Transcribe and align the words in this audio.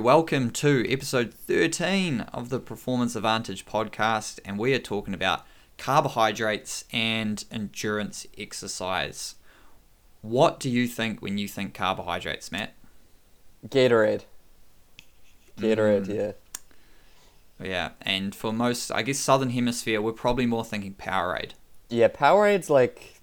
Welcome 0.00 0.50
to 0.52 0.86
episode 0.90 1.34
13 1.34 2.22
of 2.32 2.48
the 2.48 2.58
Performance 2.58 3.14
Advantage 3.14 3.66
podcast, 3.66 4.38
and 4.46 4.58
we 4.58 4.72
are 4.72 4.78
talking 4.78 5.12
about 5.12 5.44
carbohydrates 5.76 6.84
and 6.90 7.44
endurance 7.52 8.26
exercise. 8.38 9.34
What 10.22 10.58
do 10.58 10.70
you 10.70 10.88
think 10.88 11.20
when 11.20 11.36
you 11.36 11.46
think 11.46 11.74
carbohydrates, 11.74 12.50
Matt? 12.50 12.72
Gatorade. 13.68 14.22
Gatorade, 15.58 16.06
Mm. 16.06 16.14
yeah. 16.16 16.32
Yeah, 17.68 17.90
and 18.00 18.34
for 18.34 18.54
most, 18.54 18.90
I 18.90 19.02
guess, 19.02 19.18
Southern 19.18 19.50
Hemisphere, 19.50 20.00
we're 20.00 20.12
probably 20.12 20.46
more 20.46 20.64
thinking 20.64 20.94
Powerade. 20.94 21.52
Yeah, 21.90 22.08
Powerade's 22.08 22.70
like, 22.70 23.20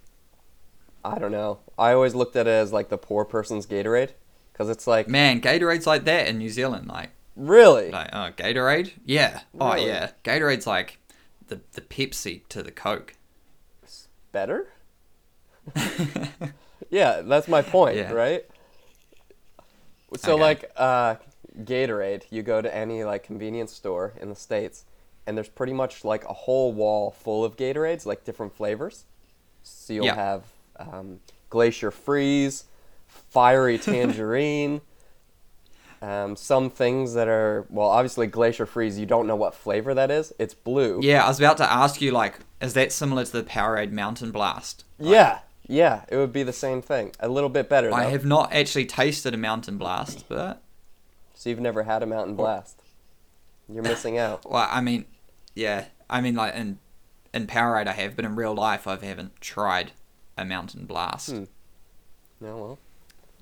I 1.04 1.18
don't 1.18 1.32
know. 1.32 1.58
I 1.76 1.92
always 1.92 2.14
looked 2.14 2.36
at 2.36 2.46
it 2.46 2.50
as 2.50 2.72
like 2.72 2.88
the 2.88 2.98
poor 2.98 3.24
person's 3.24 3.66
Gatorade. 3.66 4.10
Because 4.58 4.70
it's 4.70 4.88
like, 4.88 5.06
Man, 5.08 5.40
Gatorade's 5.40 5.86
like 5.86 6.04
that 6.06 6.26
in 6.26 6.38
New 6.38 6.48
Zealand. 6.48 6.88
Like, 6.88 7.10
really? 7.36 7.92
like 7.92 8.08
oh, 8.12 8.30
Gatorade? 8.36 8.90
Yeah. 9.04 9.42
Oh, 9.60 9.76
yeah. 9.76 10.10
Gatorade's 10.24 10.66
like 10.66 10.98
the, 11.46 11.60
the 11.74 11.80
Pepsi 11.80 12.42
to 12.48 12.64
the 12.64 12.72
Coke. 12.72 13.14
Better? 14.32 14.66
yeah, 16.90 17.20
that's 17.22 17.46
my 17.46 17.62
point, 17.62 17.96
Yeah. 17.98 18.10
right? 18.12 18.44
So 20.16 20.32
Okay. 20.34 20.40
like 20.42 20.70
uh 20.76 21.16
Gatorade, 21.62 22.24
you 22.30 22.42
go 22.42 22.60
to 22.60 22.74
any 22.74 23.04
like 23.04 23.22
convenience 23.22 23.72
store 23.72 24.14
in 24.20 24.28
the 24.28 24.34
states 24.34 24.84
and 25.26 25.36
there's 25.36 25.48
pretty 25.48 25.72
much 25.72 26.04
like 26.04 26.24
a 26.24 26.32
whole 26.32 26.72
wall 26.72 27.10
full 27.12 27.44
of 27.44 27.56
Gatorades, 27.56 28.06
like 28.06 28.24
different 28.24 28.56
flavors. 28.56 29.04
So 29.62 29.92
you'll 29.92 30.06
Yeah. 30.06 30.14
have 30.16 30.44
um, 30.78 31.20
Glacier 31.50 31.90
Freeze, 31.90 32.64
Fiery 33.30 33.78
Tangerine, 33.78 34.80
um, 36.00 36.36
some 36.36 36.70
things 36.70 37.14
that 37.14 37.28
are 37.28 37.66
well, 37.70 37.88
obviously 37.88 38.26
Glacier 38.26 38.66
Freeze. 38.66 38.98
You 38.98 39.06
don't 39.06 39.26
know 39.26 39.36
what 39.36 39.54
flavor 39.54 39.94
that 39.94 40.10
is. 40.10 40.32
It's 40.38 40.54
blue. 40.54 41.00
Yeah, 41.02 41.24
I 41.24 41.28
was 41.28 41.38
about 41.38 41.56
to 41.58 41.70
ask 41.70 42.00
you, 42.00 42.12
like, 42.12 42.38
is 42.60 42.74
that 42.74 42.92
similar 42.92 43.24
to 43.24 43.32
the 43.32 43.42
Powerade 43.42 43.92
Mountain 43.92 44.30
Blast? 44.30 44.84
Yeah, 44.98 45.40
yeah, 45.66 46.02
it 46.08 46.16
would 46.16 46.32
be 46.32 46.42
the 46.42 46.52
same 46.52 46.82
thing. 46.82 47.12
A 47.20 47.28
little 47.28 47.50
bit 47.50 47.68
better 47.68 47.90
though. 47.90 47.96
I 47.96 48.04
have 48.04 48.24
not 48.24 48.52
actually 48.52 48.86
tasted 48.86 49.34
a 49.34 49.36
Mountain 49.36 49.76
Blast, 49.78 50.24
but 50.28 50.62
So 51.34 51.50
you've 51.50 51.60
never 51.60 51.82
had 51.82 52.02
a 52.02 52.06
Mountain 52.06 52.36
Blast. 52.36 52.80
You're 53.68 53.82
missing 53.82 54.16
out. 54.18 54.48
well, 54.50 54.68
I 54.70 54.80
mean, 54.80 55.04
yeah, 55.54 55.86
I 56.08 56.20
mean, 56.20 56.34
like 56.34 56.54
in 56.54 56.78
in 57.34 57.46
Powerade 57.46 57.86
I 57.86 57.92
have, 57.92 58.16
but 58.16 58.24
in 58.24 58.36
real 58.36 58.54
life 58.54 58.86
I 58.86 58.96
haven't 58.96 59.40
tried 59.40 59.92
a 60.36 60.44
Mountain 60.44 60.86
Blast. 60.86 61.30
Hmm. 61.30 61.44
No, 62.40 62.56
well, 62.56 62.78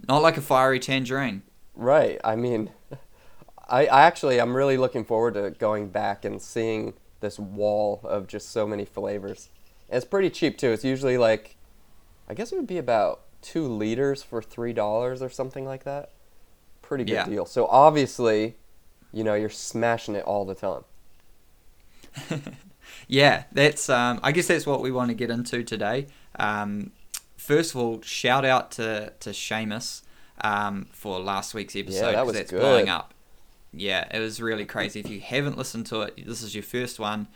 Not 0.09 0.23
like 0.23 0.37
a 0.37 0.41
fiery 0.41 0.79
tangerine. 0.81 1.43
right. 1.75 2.21
I 2.25 2.37
mean, 2.37 2.71
I, 3.69 3.87
I 3.87 4.03
actually 4.03 4.39
I'm 4.41 4.57
really 4.57 4.77
looking 4.77 5.05
forward 5.05 5.35
to 5.35 5.51
going 5.51 5.89
back 5.89 6.25
and 6.25 6.41
seeing 6.41 6.95
this 7.21 7.39
wall 7.39 8.01
of 8.05 8.27
just 8.27 8.51
so 8.51 8.67
many 8.67 8.85
flavors. 8.85 9.49
And 9.89 9.97
it's 9.97 10.07
pretty 10.07 10.31
cheap 10.31 10.59
too. 10.59 10.71
It's 10.71 10.85
usually 10.85 11.19
like, 11.19 11.57
I 12.29 12.35
guess 12.35 12.53
it 12.53 12.57
would 12.57 12.67
be 12.67 12.79
about 12.79 13.23
two 13.43 13.67
liters 13.67 14.23
for 14.23 14.43
three 14.43 14.73
dollars 14.73 15.23
or 15.23 15.29
something 15.31 15.65
like 15.65 15.85
that. 15.85 16.11
Pretty 16.83 17.05
good 17.05 17.13
Yeah. 17.15 17.25
deal. 17.27 17.47
So 17.47 17.67
obviously, 17.67 18.57
you 19.13 19.25
know, 19.25 19.35
you're 19.35 19.49
smashing 19.51 20.15
it 20.15 20.25
all 20.25 20.45
the 20.45 20.55
time. 20.55 20.85
Yeah, 23.09 23.45
that's. 23.53 23.89
Um, 23.89 24.21
I 24.23 24.33
guess 24.33 24.47
that's 24.47 24.65
what 24.67 24.81
we 24.81 24.91
want 24.91 25.11
to 25.11 25.15
get 25.15 25.29
into 25.31 25.63
today. 25.63 26.07
Um, 26.39 26.93
first 27.37 27.75
of 27.75 27.81
all, 27.81 28.03
shout 28.03 28.45
out 28.45 28.71
to 28.73 29.13
to 29.21 29.31
Seamus 29.31 30.03
um, 30.43 30.89
for 30.93 31.19
last 31.19 31.55
week's 31.55 31.77
episode 31.77 32.07
Yeah, 32.07 32.13
that 32.13 32.27
was 32.27 32.35
that's 32.35 32.51
good. 32.51 32.61
blowing 32.61 32.89
up. 32.89 33.15
Yeah, 33.73 34.07
it 34.11 34.21
was 34.21 34.41
really 34.41 34.65
crazy. 34.65 35.01
If 35.01 35.11
you 35.11 35.21
haven't 35.21 35.59
listened 35.59 35.87
to 35.87 36.03
it, 36.03 36.27
this 36.27 36.43
is 36.43 36.55
your 36.55 36.63
first 36.63 36.99
one. 36.99 37.29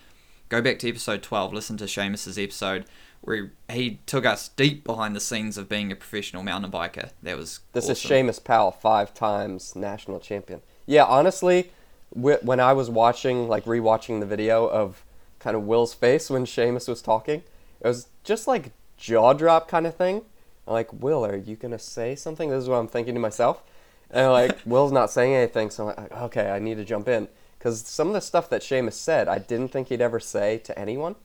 Go 0.48 0.62
back 0.62 0.78
to 0.81 0.89
episode 0.89 1.23
twelve. 1.23 1.53
Listen 1.53 1.77
to 1.78 1.84
Seamus's 1.84 2.39
episode 2.39 2.84
where 3.21 3.53
he, 3.71 4.00
took 4.06 4.25
us 4.25 4.49
deep 4.49 4.83
behind 4.84 5.15
the 5.15 5.21
scenes 5.21 5.59
of 5.59 5.69
being 5.69 5.93
a 5.93 5.97
professional 5.97 6.43
mountain 6.43 6.71
biker. 6.71 7.11
That 7.22 7.37
was 7.37 7.61
This 7.72 7.84
is 7.84 8.05
awesome. 8.05 8.11
Seamus 8.27 8.43
Powell, 8.43 8.71
five 8.71 9.12
times 9.12 9.77
national 9.77 10.21
champion. 10.21 10.62
Yeah, 10.87 11.05
honestly, 11.05 11.71
when 12.11 12.61
I 12.61 12.72
was 12.72 12.91
watching, 12.91 13.47
like 13.49 13.65
rewatching 13.65 14.21
the 14.21 14.27
video 14.27 14.67
of 14.67 15.05
kind 15.38 15.56
of 15.56 15.65
Will's 15.65 15.94
face 15.94 16.31
when 16.31 16.44
Seamus 16.44 16.88
was 16.88 17.03
talking, 17.03 17.43
it 17.81 17.87
was 17.87 18.09
just 18.25 18.47
like 18.47 18.72
jaw 19.00 19.33
drop 19.33 19.69
kind 19.69 19.87
of 19.87 19.97
thing. 19.97 20.22
I'm 20.66 20.75
like, 20.75 20.93
Will, 20.93 21.25
are 21.27 21.37
you 21.37 21.56
gonna 21.56 21.78
say 21.78 22.15
something? 22.15 22.50
This 22.50 22.62
is 22.62 22.69
what 22.69 22.77
I'm 22.77 22.88
thinking 22.88 23.15
to 23.15 23.21
myself. 23.21 23.62
And 24.11 24.31
like, 24.31 24.59
Will's 24.66 24.93
not 24.93 25.11
saying 25.11 25.34
anything, 25.34 25.71
so 25.71 25.88
I'm 25.88 25.97
like, 25.97 26.12
okay, 26.12 26.50
I 26.50 26.59
need 26.59 26.77
to 26.77 26.84
jump 26.84 27.09
in 27.09 27.28
because 27.59 27.81
some 27.87 28.09
of 28.09 28.15
the 28.15 28.21
stuff 28.21 28.49
that 28.50 28.62
Seamus 28.62 28.93
said, 28.94 29.27
I 29.28 29.38
didn't 29.38 29.69
think 29.69 29.88
he'd 29.88 30.00
ever 30.00 30.21
say 30.21 30.59
to 30.59 30.78
anyone. 30.78 31.16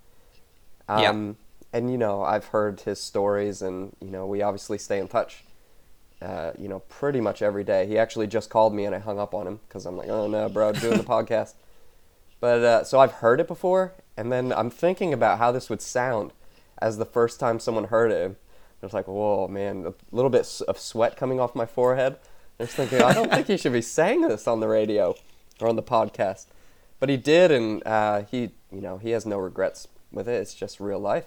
Yeah. 0.90 1.09
Um, 1.09 1.38
And 1.74 1.91
you 1.91 1.97
know, 1.97 2.24
I've 2.24 2.46
heard 2.46 2.81
his 2.81 3.02
stories, 3.02 3.62
and 3.62 3.96
you 4.02 4.09
know, 4.09 4.25
we 4.25 4.42
obviously 4.42 4.78
stay 4.78 5.00
in 5.00 5.07
touch 5.09 5.44
uh, 6.22 6.52
you 6.57 6.68
know, 6.68 6.80
pretty 6.80 7.22
much 7.22 7.42
every 7.42 7.63
day. 7.63 7.86
He 7.88 7.97
actually 7.97 8.28
just 8.28 8.50
called 8.50 8.74
me 8.74 8.86
and 8.86 8.96
I 8.96 9.00
hung 9.00 9.19
up 9.19 9.34
on 9.34 9.46
him 9.47 9.59
because 9.68 9.86
I'm 9.86 9.97
like, 9.97 10.09
oh 10.09 10.28
no, 10.28 10.50
bro, 10.50 10.69
I'm 10.69 10.75
doing 10.75 10.97
the 10.97 11.03
podcast. 11.16 11.53
But 12.40 12.62
uh, 12.63 12.84
so 12.84 13.00
I've 13.00 13.13
heard 13.13 13.40
it 13.40 13.47
before, 13.47 13.94
and 14.18 14.31
then 14.31 14.52
I'm 14.53 14.69
thinking 14.69 15.13
about 15.13 15.40
how 15.40 15.52
this 15.52 15.69
would 15.69 15.81
sound 15.81 16.31
as 16.80 16.97
the 16.97 17.06
first 17.06 17.40
time 17.40 17.59
someone 17.59 17.86
heard 17.86 18.12
it. 18.12 18.31
I 18.81 18.86
was 18.86 18.94
like, 18.94 19.08
whoa, 19.08 19.47
man, 19.47 19.86
a 19.86 19.94
little 20.16 20.30
bit 20.30 20.62
of 20.68 20.80
sweat 20.80 21.18
coming 21.18 21.40
off 21.40 21.56
my 21.56 21.66
forehead. 21.66 22.18
I 22.59 22.63
was 22.63 22.74
thinking, 22.74 23.02
I 23.02 23.13
don't 23.13 23.31
think 23.31 23.47
he 23.47 23.58
should 23.58 23.74
be 23.74 23.81
saying 23.81 24.22
this 24.22 24.47
on 24.47 24.59
the 24.59 24.68
radio 24.68 25.16
or 25.59 25.68
on 25.68 25.75
the 25.75 25.84
podcast. 25.84 26.46
But 27.00 27.09
he 27.09 27.18
did, 27.18 27.52
and 27.52 27.86
uh, 27.86 28.24
he, 28.24 28.52
you 28.72 28.81
know, 28.81 28.97
he 28.97 29.12
has 29.12 29.25
no 29.25 29.38
regrets 29.38 29.88
with 30.12 30.28
it. 30.28 30.41
It's 30.41 30.53
just 30.53 30.80
real 30.80 31.00
life. 31.00 31.25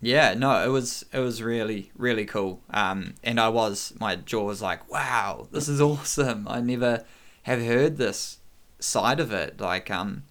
Yeah, 0.00 0.34
no, 0.34 0.62
it 0.62 0.68
was 0.68 1.06
it 1.12 1.20
was 1.20 1.42
really 1.42 1.90
really 1.96 2.26
cool. 2.26 2.60
Um, 2.68 3.14
and 3.22 3.40
I 3.40 3.48
was 3.48 3.94
my 3.98 4.16
jaw 4.16 4.44
was 4.44 4.60
like, 4.60 4.90
wow, 4.90 5.48
this 5.50 5.66
is 5.66 5.80
awesome. 5.80 6.46
I 6.46 6.60
never 6.60 7.04
have 7.44 7.62
heard 7.62 7.96
this 7.96 8.38
side 8.78 9.20
of 9.20 9.32
it. 9.32 9.60
Like, 9.60 9.90
um, 9.90 10.24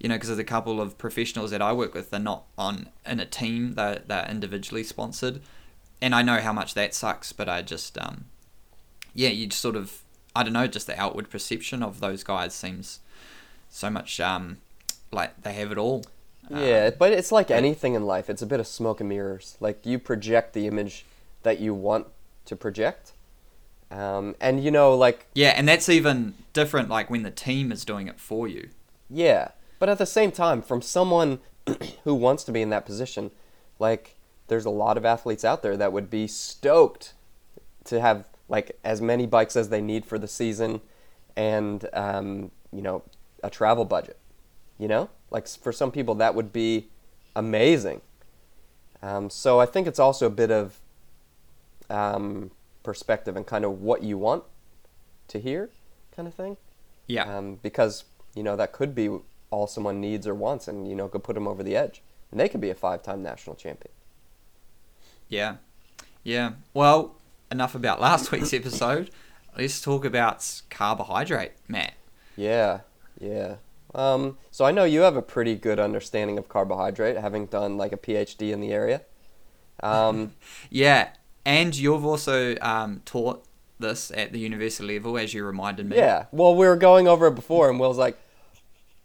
you 0.00 0.08
know, 0.08 0.16
because 0.16 0.28
there's 0.28 0.38
a 0.38 0.44
couple 0.44 0.80
of 0.80 0.98
professionals 0.98 1.50
that 1.52 1.62
I 1.62 1.72
work 1.72 1.94
with. 1.94 2.10
They're 2.10 2.18
not 2.18 2.44
on 2.58 2.88
in 3.06 3.20
a 3.20 3.26
team. 3.26 3.74
They're 3.74 4.00
they're 4.06 4.26
individually 4.28 4.82
sponsored, 4.82 5.40
and 6.00 6.14
I 6.14 6.22
know 6.22 6.38
how 6.40 6.52
much 6.52 6.74
that 6.74 6.94
sucks. 6.94 7.32
But 7.32 7.48
I 7.48 7.62
just, 7.62 7.96
um, 7.98 8.24
yeah, 9.14 9.28
you 9.28 9.46
just 9.46 9.60
sort 9.60 9.76
of, 9.76 10.02
I 10.34 10.42
don't 10.42 10.54
know, 10.54 10.66
just 10.66 10.86
the 10.86 10.98
outward 11.00 11.30
perception 11.30 11.82
of 11.82 12.00
those 12.00 12.24
guys 12.24 12.54
seems 12.54 13.00
so 13.68 13.90
much 13.90 14.18
um, 14.20 14.58
like 15.12 15.42
they 15.42 15.52
have 15.52 15.70
it 15.70 15.78
all. 15.78 16.04
Yeah, 16.48 16.90
but 16.90 17.12
it's 17.12 17.30
like 17.30 17.50
anything 17.52 17.94
in 17.94 18.06
life. 18.06 18.28
It's 18.28 18.42
a 18.42 18.46
bit 18.46 18.58
of 18.58 18.66
smoke 18.66 18.98
and 19.00 19.08
mirrors. 19.08 19.56
Like 19.60 19.86
you 19.86 20.00
project 20.00 20.52
the 20.52 20.66
image 20.66 21.04
that 21.44 21.60
you 21.60 21.74
want 21.74 22.08
to 22.46 22.56
project, 22.56 23.12
um, 23.90 24.34
and 24.40 24.64
you 24.64 24.70
know, 24.72 24.96
like 24.96 25.26
Yeah, 25.34 25.50
and 25.50 25.68
that's 25.68 25.88
even 25.88 26.34
different 26.52 26.88
like 26.88 27.08
when 27.10 27.22
the 27.22 27.30
team 27.30 27.70
is 27.70 27.84
doing 27.84 28.08
it 28.08 28.18
for 28.18 28.48
you. 28.48 28.70
yeah. 29.08 29.50
But 29.80 29.88
at 29.88 29.98
the 29.98 30.06
same 30.06 30.30
time, 30.30 30.62
from 30.62 30.82
someone 30.82 31.40
who 32.04 32.14
wants 32.14 32.44
to 32.44 32.52
be 32.52 32.62
in 32.62 32.70
that 32.70 32.86
position, 32.86 33.32
like 33.80 34.14
there's 34.46 34.66
a 34.66 34.70
lot 34.70 34.96
of 34.96 35.04
athletes 35.04 35.44
out 35.44 35.62
there 35.62 35.76
that 35.76 35.92
would 35.92 36.08
be 36.08 36.28
stoked 36.28 37.14
to 37.84 38.00
have 38.00 38.26
like 38.48 38.78
as 38.84 39.00
many 39.00 39.26
bikes 39.26 39.56
as 39.56 39.70
they 39.70 39.80
need 39.80 40.04
for 40.04 40.18
the 40.18 40.28
season, 40.28 40.82
and 41.34 41.88
um, 41.94 42.50
you 42.72 42.82
know, 42.82 43.02
a 43.42 43.50
travel 43.50 43.84
budget. 43.84 44.18
You 44.78 44.86
know, 44.86 45.10
like 45.30 45.48
for 45.48 45.72
some 45.72 45.90
people 45.90 46.14
that 46.16 46.34
would 46.34 46.52
be 46.52 46.88
amazing. 47.34 48.02
Um, 49.02 49.30
so 49.30 49.60
I 49.60 49.66
think 49.66 49.86
it's 49.86 49.98
also 49.98 50.26
a 50.26 50.30
bit 50.30 50.50
of 50.50 50.78
um, 51.88 52.50
perspective 52.82 53.34
and 53.34 53.46
kind 53.46 53.64
of 53.64 53.80
what 53.80 54.02
you 54.02 54.18
want 54.18 54.44
to 55.28 55.40
hear, 55.40 55.70
kind 56.14 56.28
of 56.28 56.34
thing. 56.34 56.58
Yeah. 57.06 57.24
Um, 57.24 57.58
because 57.62 58.04
you 58.34 58.42
know 58.42 58.56
that 58.56 58.72
could 58.72 58.94
be 58.94 59.08
all 59.50 59.66
someone 59.66 60.00
needs 60.00 60.26
or 60.26 60.34
wants, 60.34 60.68
and 60.68 60.88
you 60.88 60.94
know 60.94 61.08
could 61.08 61.24
put 61.24 61.34
them 61.34 61.48
over 61.48 61.62
the 61.62 61.76
edge, 61.76 62.02
and 62.30 62.38
they 62.40 62.48
could 62.48 62.60
be 62.60 62.70
a 62.70 62.74
five-time 62.74 63.22
national 63.22 63.56
champion. 63.56 63.92
Yeah. 65.28 65.56
Yeah. 66.22 66.52
Well, 66.74 67.16
enough 67.50 67.74
about 67.74 68.00
last 68.00 68.30
week's 68.32 68.52
episode. 68.52 69.10
Let's 69.56 69.80
talk 69.80 70.04
about 70.04 70.62
carbohydrate, 70.70 71.52
Matt. 71.68 71.94
Yeah, 72.36 72.80
yeah. 73.20 73.56
Um, 73.94 74.38
so 74.52 74.64
I 74.64 74.70
know 74.70 74.84
you 74.84 75.00
have 75.00 75.16
a 75.16 75.22
pretty 75.22 75.56
good 75.56 75.80
understanding 75.80 76.38
of 76.38 76.48
carbohydrate, 76.48 77.16
having 77.16 77.46
done 77.46 77.76
like 77.76 77.92
a 77.92 77.96
PhD 77.96 78.52
in 78.52 78.60
the 78.60 78.72
area. 78.72 79.02
Um, 79.82 80.34
Yeah, 80.70 81.08
and 81.44 81.76
you've 81.76 82.04
also 82.04 82.56
um, 82.60 83.02
taught 83.04 83.44
this 83.80 84.12
at 84.12 84.32
the 84.32 84.38
university 84.38 84.94
level, 84.94 85.18
as 85.18 85.34
you 85.34 85.44
reminded 85.44 85.88
me. 85.88 85.96
yeah. 85.96 86.26
Well, 86.30 86.54
we 86.54 86.66
were 86.66 86.76
going 86.76 87.08
over 87.08 87.26
it 87.26 87.34
before, 87.34 87.68
and 87.68 87.80
Will's 87.80 87.98
like, 87.98 88.16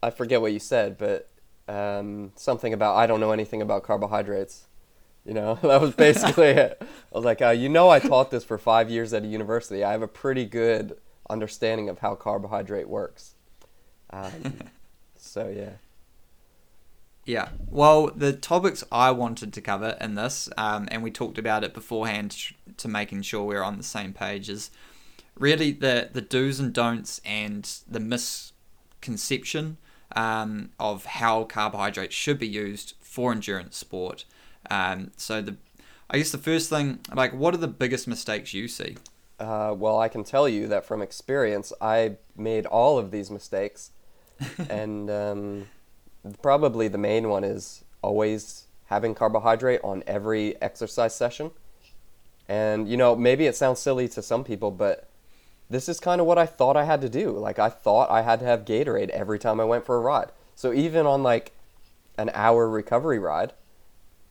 I 0.05 0.11
forget 0.11 0.39
what 0.39 0.53
you 0.53 0.59
said, 0.59 0.99
but 0.99 1.27
um, 1.67 2.31
something 2.35 2.73
about 2.73 2.95
I 2.95 3.07
don't 3.07 3.19
know 3.19 3.31
anything 3.31 3.61
about 3.61 3.81
carbohydrates. 3.81 4.67
You 5.25 5.33
know, 5.33 5.55
that 5.63 5.81
was 5.81 5.95
basically 5.95 6.49
it. 6.49 6.77
I 6.79 7.15
was 7.15 7.25
like, 7.25 7.41
uh, 7.41 7.49
you 7.49 7.69
know, 7.69 7.89
I 7.89 7.99
taught 7.99 8.29
this 8.29 8.43
for 8.43 8.59
five 8.59 8.89
years 8.91 9.13
at 9.13 9.23
a 9.23 9.27
university. 9.27 9.83
I 9.83 9.91
have 9.91 10.03
a 10.03 10.07
pretty 10.07 10.45
good 10.45 10.97
understanding 11.27 11.89
of 11.89 11.99
how 11.99 12.13
carbohydrate 12.13 12.87
works. 12.87 13.33
Um, 14.11 14.53
so 15.17 15.47
yeah. 15.47 15.73
Yeah. 17.25 17.49
Well, 17.71 18.11
the 18.15 18.33
topics 18.33 18.83
I 18.91 19.09
wanted 19.09 19.51
to 19.53 19.61
cover 19.61 19.97
in 19.99 20.13
this, 20.13 20.47
um, 20.59 20.87
and 20.91 21.01
we 21.01 21.09
talked 21.09 21.39
about 21.39 21.63
it 21.63 21.73
beforehand 21.73 22.37
to 22.77 22.87
making 22.87 23.23
sure 23.23 23.43
we're 23.43 23.63
on 23.63 23.77
the 23.77 23.83
same 23.83 24.13
page, 24.13 24.47
is 24.47 24.69
really 25.35 25.71
the 25.71 26.11
the 26.13 26.21
do's 26.21 26.59
and 26.59 26.71
don'ts 26.71 27.19
and 27.25 27.79
the 27.89 27.99
misconception 27.99 29.77
um, 30.15 30.69
of 30.79 31.05
how 31.05 31.43
carbohydrates 31.43 32.15
should 32.15 32.39
be 32.39 32.47
used 32.47 32.93
for 33.01 33.31
endurance 33.31 33.77
sport. 33.77 34.25
Um, 34.69 35.11
so 35.17 35.41
the, 35.41 35.57
I 36.09 36.17
guess 36.17 36.31
the 36.31 36.37
first 36.37 36.69
thing, 36.69 36.99
like, 37.13 37.33
what 37.33 37.53
are 37.53 37.57
the 37.57 37.67
biggest 37.67 38.07
mistakes 38.07 38.53
you 38.53 38.67
see? 38.67 38.97
Uh, 39.39 39.73
well, 39.77 39.99
I 39.99 40.07
can 40.07 40.23
tell 40.23 40.47
you 40.47 40.67
that 40.67 40.85
from 40.85 41.01
experience, 41.01 41.73
I 41.81 42.17
made 42.37 42.65
all 42.65 42.97
of 42.97 43.11
these 43.11 43.29
mistakes, 43.29 43.91
and 44.69 45.09
um, 45.09 45.67
probably 46.41 46.87
the 46.87 46.97
main 46.97 47.29
one 47.29 47.43
is 47.43 47.83
always 48.01 48.67
having 48.85 49.15
carbohydrate 49.15 49.81
on 49.83 50.03
every 50.07 50.61
exercise 50.61 51.15
session. 51.15 51.51
And 52.47 52.87
you 52.87 52.95
know, 52.95 53.15
maybe 53.15 53.47
it 53.47 53.55
sounds 53.55 53.79
silly 53.79 54.07
to 54.09 54.21
some 54.21 54.43
people, 54.43 54.71
but 54.71 55.09
this 55.69 55.89
is 55.89 55.99
kind 55.99 56.21
of 56.21 56.27
what 56.27 56.37
I 56.37 56.45
thought 56.45 56.77
I 56.77 56.83
had 56.83 57.01
to 57.01 57.09
do. 57.09 57.31
Like 57.31 57.59
I 57.59 57.69
thought 57.69 58.09
I 58.09 58.21
had 58.21 58.39
to 58.39 58.45
have 58.45 58.65
Gatorade 58.65 59.09
every 59.09 59.39
time 59.39 59.59
I 59.59 59.65
went 59.65 59.85
for 59.85 59.95
a 59.97 59.99
ride. 59.99 60.31
So 60.55 60.73
even 60.73 61.05
on 61.05 61.23
like 61.23 61.53
an 62.17 62.31
hour 62.33 62.69
recovery 62.69 63.19
ride, 63.19 63.53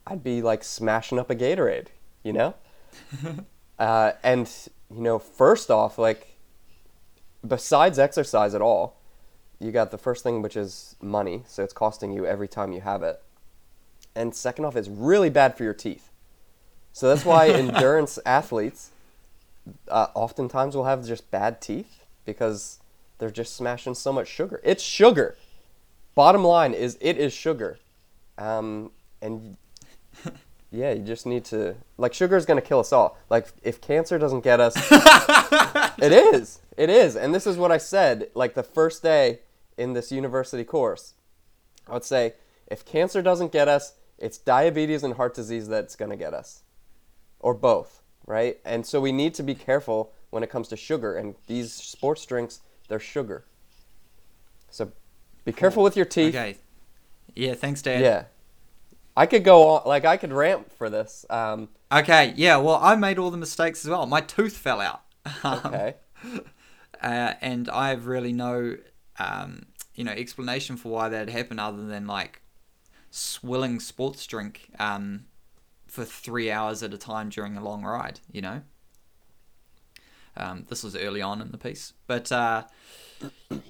I'd 0.07 0.23
be 0.23 0.43
like 0.43 0.63
smashing 0.63 1.19
up 1.19 1.31
a 1.31 1.35
Gatorade, 1.35 1.89
you 2.23 2.33
know? 2.33 2.55
uh, 3.79 4.13
and 4.23 4.51
you 4.95 5.03
know, 5.03 5.19
first 5.19 5.71
off, 5.71 5.99
like 5.99 6.39
besides 7.47 7.99
exercise 7.99 8.55
at 8.55 8.63
all, 8.63 9.01
you 9.59 9.73
got 9.73 9.91
the 9.91 9.99
first 9.99 10.23
thing 10.23 10.43
which 10.43 10.57
is 10.57 10.97
money, 11.01 11.43
so 11.47 11.65
it's 11.65 11.73
costing 11.73 12.13
you 12.13 12.27
every 12.27 12.49
time 12.49 12.73
you 12.73 12.81
have 12.81 13.03
it. 13.03 13.23
And 14.15 14.35
second 14.35 14.65
off, 14.65 14.77
it's 14.77 14.89
really 14.89 15.31
bad 15.31 15.57
for 15.57 15.65
your 15.65 15.75
teeth. 15.75 16.11
So 16.93 17.09
that's 17.09 17.25
why 17.25 17.49
endurance 17.51 18.19
athletes 18.25 18.91
uh, 19.89 20.09
oftentimes 20.15 20.77
will 20.77 20.85
have 20.85 21.07
just 21.07 21.31
bad 21.31 21.61
teeth 21.61 22.05
because 22.25 22.81
they're 23.19 23.31
just 23.31 23.57
smashing 23.57 23.95
so 23.95 24.13
much 24.13 24.29
sugar. 24.29 24.61
It's 24.65 24.83
sugar. 24.83 25.37
Bottom 26.15 26.45
line 26.45 26.75
is 26.75 26.97
it 27.01 27.17
is 27.19 27.33
sugar. 27.33 27.79
Um, 28.39 28.91
and 29.23 29.57
yeah, 30.71 30.93
you 30.93 31.03
just 31.03 31.27
need 31.27 31.45
to 31.47 31.77
like 31.97 32.15
sugar 32.15 32.37
is 32.37 32.47
going 32.47 32.61
to 32.61 32.67
kill 32.67 32.81
us 32.81 32.93
all. 32.93 33.19
Like 33.31 33.49
if 33.63 33.81
cancer 33.81 34.19
doesn't 34.19 34.43
get 34.45 34.61
us 34.61 34.75
It 35.99 36.13
is. 36.13 36.61
It 36.77 36.91
is. 36.91 37.17
And 37.17 37.35
this 37.35 37.47
is 37.47 37.57
what 37.57 37.73
I 37.73 37.79
said 37.79 38.29
like 38.35 38.55
the 38.55 38.63
first 38.63 39.03
day 39.03 39.41
in 39.77 39.93
this 39.93 40.11
university 40.13 40.65
course. 40.65 41.15
I 41.89 41.93
would 41.93 42.05
say 42.05 42.35
if 42.67 42.85
cancer 42.85 43.23
doesn't 43.23 43.53
get 43.53 43.69
us, 43.69 43.95
it's 44.19 44.39
diabetes 44.39 45.03
and 45.03 45.15
heart 45.15 45.35
disease 45.35 45.69
that's 45.69 45.97
going 45.97 46.11
to 46.11 46.17
get 46.17 46.35
us. 46.35 46.63
Or 47.41 47.55
both, 47.55 48.03
right? 48.27 48.59
And 48.65 48.87
so 48.87 49.01
we 49.01 49.13
need 49.13 49.35
to 49.35 49.43
be 49.43 49.55
careful 49.55 50.13
when 50.31 50.43
it 50.43 50.51
comes 50.51 50.69
to 50.69 50.77
sugar 50.77 51.17
and 51.17 51.35
these 51.47 51.73
sports 51.73 52.25
drinks, 52.27 52.61
they're 52.89 53.01
sugar. 53.01 53.45
So 54.71 54.93
be 55.45 55.53
careful 55.53 55.83
with 55.83 55.97
your 55.97 56.07
teeth. 56.07 56.35
Okay. 56.35 56.57
Yeah, 57.35 57.55
thanks, 57.55 57.83
Dad. 57.83 58.01
Yeah. 58.01 58.25
I 59.17 59.27
could 59.27 59.45
go 59.45 59.69
on, 59.69 59.83
like, 59.87 60.05
I 60.05 60.17
could 60.17 60.33
rant 60.33 60.73
for 60.73 60.91
this. 60.91 61.25
Um, 61.31 61.69
Okay, 61.93 62.35
yeah, 62.37 62.57
well, 62.57 62.81
I 62.83 62.97
made 62.97 63.19
all 63.21 63.31
the 63.31 63.37
mistakes 63.37 63.85
as 63.85 63.91
well. 63.91 64.05
My 64.07 64.21
tooth 64.21 64.57
fell 64.57 64.81
out. 64.81 65.03
Um, 65.43 65.61
okay. 65.67 65.95
uh, 67.03 67.35
and 67.41 67.69
I 67.71 67.91
have 67.91 68.07
really 68.07 68.33
no, 68.33 68.77
um, 69.19 69.67
you 69.95 70.05
know, 70.05 70.13
explanation 70.13 70.77
for 70.77 70.91
why 70.91 71.09
that 71.09 71.29
happened 71.31 71.61
other 71.61 71.87
than 71.87 72.07
like 72.07 72.43
swilling 73.11 73.81
sports 73.81 74.27
drink 74.27 74.69
um, 74.79 75.25
for 75.95 76.05
three 76.05 76.51
hours 76.51 76.83
at 76.83 76.93
a 76.93 76.99
time 76.99 77.29
during 77.29 77.57
a 77.57 77.63
long 77.63 77.85
ride. 77.85 78.19
You 78.33 78.43
know, 78.43 78.63
um, 80.37 80.67
this 80.69 80.83
was 80.83 80.97
early 80.97 81.23
on 81.23 81.41
in 81.41 81.53
the 81.53 81.59
piece, 81.59 81.93
but 82.09 82.33
uh, 82.33 82.65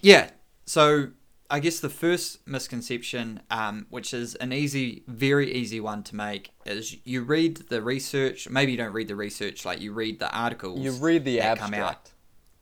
yeah. 0.01 0.31
So 0.65 1.09
I 1.51 1.61
guess 1.61 1.81
the 1.81 1.91
first 1.91 2.47
misconception, 2.49 3.43
um, 3.51 3.87
which 3.91 4.15
is 4.15 4.37
an 4.37 4.55
easy, 4.55 5.03
very 5.07 5.53
easy 5.53 5.81
one 5.81 6.03
to 6.05 6.17
make, 6.17 6.51
is 6.65 6.97
you 7.05 7.23
read 7.23 7.69
the 7.69 7.83
research. 7.83 8.49
Maybe 8.49 8.73
you 8.73 8.79
don't 8.79 8.95
read 8.95 9.09
the 9.09 9.17
research, 9.17 9.67
like 9.67 9.83
you 9.83 9.93
read 9.93 10.19
the 10.19 10.35
articles. 10.35 10.81
You 10.81 10.93
read 10.93 11.27
the 11.27 11.37
that 11.41 11.59
come 11.59 11.75
out. 11.75 11.81
abstract. 11.81 12.13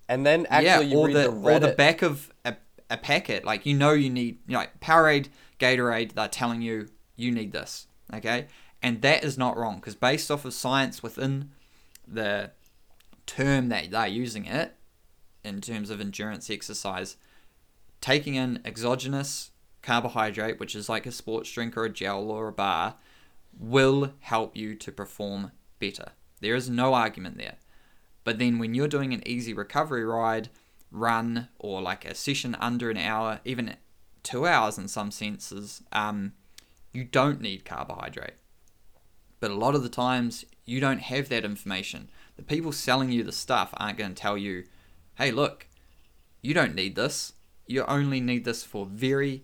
And 0.08 0.26
then 0.26 0.47
actually 0.50 0.87
you 0.87 0.99
or 0.99 1.06
read 1.06 1.17
the, 1.17 1.31
the, 1.31 1.50
or 1.53 1.61
the 1.61 1.69
back 1.69 2.03
of 2.03 2.32
a, 2.44 2.56
a 2.91 2.97
packet. 2.97 3.44
Like 3.44 3.65
you 3.65 3.75
know 3.75 3.93
you 3.93 4.11
need 4.11 4.41
you 4.49 4.55
know 4.55 4.58
like 4.58 4.81
Powerade, 4.81 5.29
Gatorade. 5.61 6.15
They're 6.15 6.26
telling 6.26 6.62
you 6.62 6.88
you 7.15 7.31
need 7.31 7.53
this. 7.53 7.87
Okay, 8.12 8.49
and 8.82 9.00
that 9.02 9.25
is 9.25 9.38
not 9.38 9.56
wrong 9.56 9.76
because 9.76 9.94
based 9.94 10.31
off 10.31 10.44
of 10.44 10.52
science 10.52 11.02
within 11.02 11.50
the 12.06 12.50
term 13.26 13.69
that 13.69 13.90
they're 13.90 14.06
using 14.06 14.44
it 14.44 14.75
in 15.44 15.61
terms 15.61 15.90
of 15.90 16.00
endurance 16.00 16.50
exercise, 16.50 17.17
taking 18.00 18.34
in 18.34 18.61
exogenous 18.64 19.50
carbohydrate, 19.82 20.58
which 20.58 20.75
is 20.75 20.88
like 20.88 21.06
a 21.06 21.12
sports 21.12 21.50
drink 21.50 21.76
or 21.76 21.84
a 21.84 21.90
gel 21.90 22.31
or 22.31 22.49
a 22.49 22.52
bar, 22.52 22.96
will 23.58 24.12
help 24.20 24.56
you 24.56 24.75
to 24.75 24.93
perform 24.93 25.52
better. 25.79 26.12
There 26.40 26.55
is 26.55 26.70
no 26.70 26.94
argument 26.94 27.38
there. 27.38 27.56
But 28.25 28.38
then 28.38 28.58
when 28.58 28.75
you're 28.75 28.88
doing 28.88 29.12
an 29.12 29.26
easy 29.26 29.52
recovery 29.52 30.05
ride, 30.05 30.49
run, 30.90 31.49
or 31.58 31.81
like 31.81 32.05
a 32.05 32.14
session 32.14 32.56
under 32.61 32.90
an 32.90 32.96
hour, 32.96 33.40
even 33.44 33.76
two 34.23 34.46
hours 34.46 34.79
in 34.79 34.88
some 34.88 35.11
senses, 35.11 35.82
um, 35.93 36.32
you 36.93 37.05
don't 37.05 37.40
need 37.40 37.64
carbohydrate. 37.64 38.34
But 39.43 39.50
a 39.50 39.55
lot 39.55 39.75
of 39.75 39.83
the 39.83 39.91
times, 39.91 40.47
you 40.65 40.81
don't 40.81 41.00
have 41.00 41.29
that 41.29 41.44
information. 41.44 42.09
The 42.37 42.43
people 42.43 42.73
selling 42.73 43.11
you 43.11 43.23
the 43.23 43.33
stuff 43.33 43.75
aren't 43.77 43.99
going 43.99 44.15
to 44.15 44.23
tell 44.23 44.39
you, 44.39 44.65
hey, 45.17 45.31
look, 45.31 45.67
you 46.41 46.55
don't 46.55 46.75
need 46.75 46.97
this. 46.97 47.35
You 47.67 47.85
only 47.85 48.21
need 48.21 48.47
this 48.47 48.65
for 48.65 48.87
very 48.87 49.43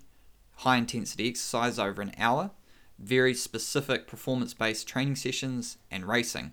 high 0.57 0.79
intensity 0.79 1.29
exercise 1.29 1.79
over 1.79 2.01
an 2.01 2.13
hour, 2.17 2.53
very 2.99 3.35
specific 3.35 4.07
performance 4.07 4.55
based 4.55 4.89
training 4.89 5.17
sessions, 5.17 5.77
and 5.91 6.09
racing 6.09 6.53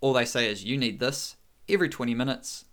all 0.00 0.12
they 0.12 0.24
say 0.24 0.50
is 0.50 0.64
you 0.64 0.76
need 0.76 1.00
this 1.00 1.36
every 1.68 1.88
20 1.88 2.14
minutes 2.14 2.64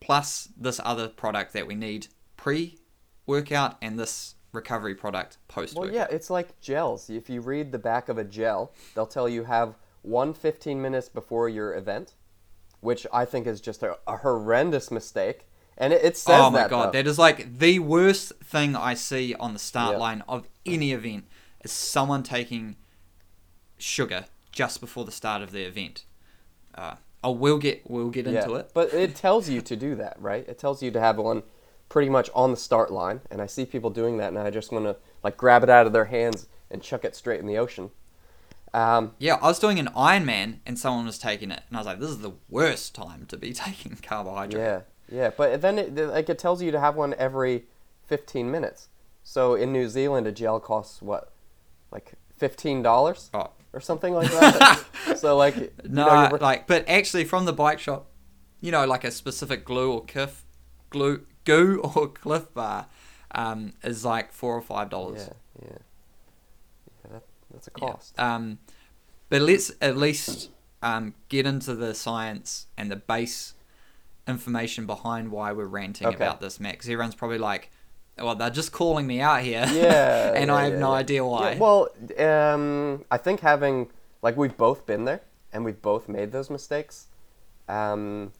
plus 0.00 0.48
this 0.56 0.80
other 0.84 1.08
product 1.08 1.52
that 1.52 1.66
we 1.66 1.74
need 1.74 2.08
pre 2.36 2.78
workout 3.26 3.76
and 3.82 3.98
this 3.98 4.34
recovery 4.52 4.94
product 4.94 5.38
post 5.48 5.76
Well, 5.76 5.90
yeah, 5.90 6.06
it's 6.10 6.30
like 6.30 6.60
gels. 6.60 7.10
If 7.10 7.28
you 7.28 7.40
read 7.40 7.72
the 7.72 7.78
back 7.78 8.08
of 8.08 8.18
a 8.18 8.24
gel, 8.24 8.72
they'll 8.94 9.06
tell 9.06 9.28
you 9.28 9.44
have 9.44 9.76
one 10.02 10.32
15 10.32 10.80
minutes 10.80 11.08
before 11.08 11.48
your 11.48 11.74
event, 11.74 12.14
which 12.80 13.06
I 13.12 13.24
think 13.24 13.46
is 13.46 13.60
just 13.60 13.82
a, 13.82 13.98
a 14.06 14.18
horrendous 14.18 14.90
mistake. 14.90 15.46
And 15.76 15.92
it, 15.92 16.04
it 16.04 16.16
says 16.16 16.40
oh 16.40 16.50
my 16.50 16.60
that. 16.60 16.70
god, 16.70 16.86
though. 16.86 16.92
that 16.92 17.06
is 17.06 17.18
like 17.18 17.58
the 17.58 17.78
worst 17.78 18.32
thing 18.42 18.74
I 18.74 18.94
see 18.94 19.34
on 19.34 19.52
the 19.52 19.58
start 19.58 19.92
Yeah. 19.92 19.98
line 19.98 20.24
of 20.28 20.48
any 20.66 20.92
event 20.92 21.26
is 21.62 21.70
someone 21.72 22.22
taking 22.22 22.76
sugar 23.78 24.24
just 24.50 24.80
before 24.80 25.04
the 25.04 25.12
start 25.12 25.42
of 25.42 25.52
the 25.52 25.62
event. 25.62 26.04
Uh, 26.74 26.96
oh, 27.22 27.32
we'll 27.32 27.58
get 27.58 27.88
we'll 27.88 28.10
get 28.10 28.26
into 28.26 28.54
it. 28.54 28.70
But 28.74 28.92
it 28.92 29.14
tells 29.14 29.48
you 29.48 29.60
to 29.60 29.76
do 29.76 29.94
that, 29.96 30.16
right? 30.20 30.44
It 30.48 30.58
tells 30.58 30.82
you 30.82 30.90
to 30.90 31.00
have 31.00 31.18
one 31.18 31.42
pretty 31.88 32.08
much 32.10 32.30
on 32.34 32.50
the 32.50 32.56
start 32.56 32.90
line. 32.92 33.20
And 33.30 33.40
I 33.40 33.46
see 33.46 33.64
people 33.64 33.90
doing 33.90 34.16
that, 34.18 34.28
and 34.28 34.38
I 34.38 34.50
just 34.50 34.72
want 34.72 34.84
to 34.84 34.96
like 35.22 35.36
grab 35.36 35.62
it 35.62 35.70
out 35.70 35.86
of 35.86 35.92
their 35.92 36.06
hands 36.06 36.46
and 36.70 36.82
chuck 36.82 37.04
it 37.04 37.16
straight 37.16 37.40
in 37.40 37.46
the 37.46 37.58
ocean. 37.58 37.90
Um, 38.74 39.12
Yeah, 39.18 39.36
I 39.40 39.46
was 39.48 39.58
doing 39.58 39.78
an 39.78 39.88
Ironman 39.96 40.58
and 40.66 40.78
someone 40.78 41.06
was 41.06 41.18
taking 41.18 41.50
it, 41.50 41.62
and 41.68 41.76
I 41.76 41.80
was 41.80 41.86
like, 41.86 42.00
"This 42.00 42.10
is 42.10 42.18
the 42.20 42.32
worst 42.50 42.94
time 42.94 43.24
to 43.28 43.36
be 43.36 43.52
taking 43.66 43.96
carbohydrate." 44.02 44.60
yeah, 44.62 44.80
yeah. 45.10 45.30
But 45.36 45.60
then 45.62 45.78
it 45.78 45.96
like 45.96 46.28
it 46.28 46.38
tells 46.38 46.62
you 46.62 46.70
to 46.70 46.80
have 46.80 46.94
one 46.96 47.14
every 47.14 47.64
15 48.06 48.50
minutes. 48.50 48.88
So 49.24 49.54
in 49.54 49.72
New 49.72 49.88
Zealand, 49.88 50.26
a 50.26 50.32
gel 50.32 50.60
costs 50.60 51.00
what, 51.02 51.32
like 51.90 52.12
fifteen 52.36 52.82
dollars 52.82 53.30
Oh, 53.34 53.50
or 53.72 53.80
something 53.80 54.14
like 54.14 54.30
that. 54.30 54.84
so 55.16 55.36
like 55.36 55.56
no, 55.86 56.06
know, 56.06 56.22
you're- 56.28 56.38
like, 56.38 56.66
but 56.66 56.86
actually 56.88 57.24
from 57.24 57.44
the 57.46 57.52
bike 57.52 57.78
shop, 57.78 58.06
you 58.60 58.70
know, 58.70 58.84
like 58.86 59.04
a 59.04 59.10
specific 59.10 59.64
glue 59.64 59.92
or 59.92 60.04
kiff, 60.04 60.42
glue, 60.90 61.26
goo 61.48 61.80
or 61.94 62.08
Clif 62.08 62.52
Bar, 62.54 62.86
um, 63.34 63.72
is 63.82 64.04
like 64.04 64.32
four 64.32 64.54
or 64.54 64.62
five 64.62 64.88
dollars. 64.90 65.28
yeah, 65.28 65.64
yeah, 65.70 65.78
yeah. 67.04 67.10
That, 67.12 67.22
that's 67.52 67.66
a 67.68 67.70
cost. 67.70 68.18
Um, 68.18 68.58
but 69.30 69.42
let's 69.42 69.70
at 69.80 69.96
least 69.96 70.50
um, 70.82 71.14
get 71.28 71.46
into 71.46 71.74
the 71.74 71.94
science 71.94 72.66
and 72.76 72.90
the 72.90 72.96
base 72.96 73.54
information 74.26 74.86
behind 74.86 75.30
why 75.30 75.52
we're 75.52 75.64
ranting 75.66 76.06
Okay. 76.06 76.16
about 76.16 76.40
this, 76.40 76.60
Max. 76.60 76.76
Because 76.76 76.90
everyone's 76.90 77.14
probably 77.14 77.38
like, 77.38 77.70
"Well, 78.18 78.34
they're 78.34 78.50
just 78.50 78.72
calling 78.72 79.06
me 79.06 79.20
out 79.20 79.42
here." 79.42 79.64
Yeah, 79.72 80.32
and 80.36 80.48
yeah, 80.48 80.54
I 80.54 80.64
have 80.64 80.72
yeah, 80.74 80.78
no 80.78 80.90
yeah. 80.92 80.98
idea 81.04 81.24
why. 81.24 81.52
Yeah, 81.52 81.58
well, 81.58 81.88
um, 82.18 83.04
I 83.10 83.16
think 83.18 83.40
having 83.40 83.88
like 84.22 84.36
we've 84.36 84.56
both 84.56 84.84
been 84.86 85.04
there 85.04 85.20
and 85.52 85.64
we've 85.64 85.80
both 85.80 86.08
made 86.08 86.32
those 86.32 86.50
mistakes. 86.50 87.06
Um, 87.68 88.32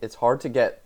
it's 0.00 0.16
hard 0.16 0.40
to 0.40 0.48
get 0.48 0.82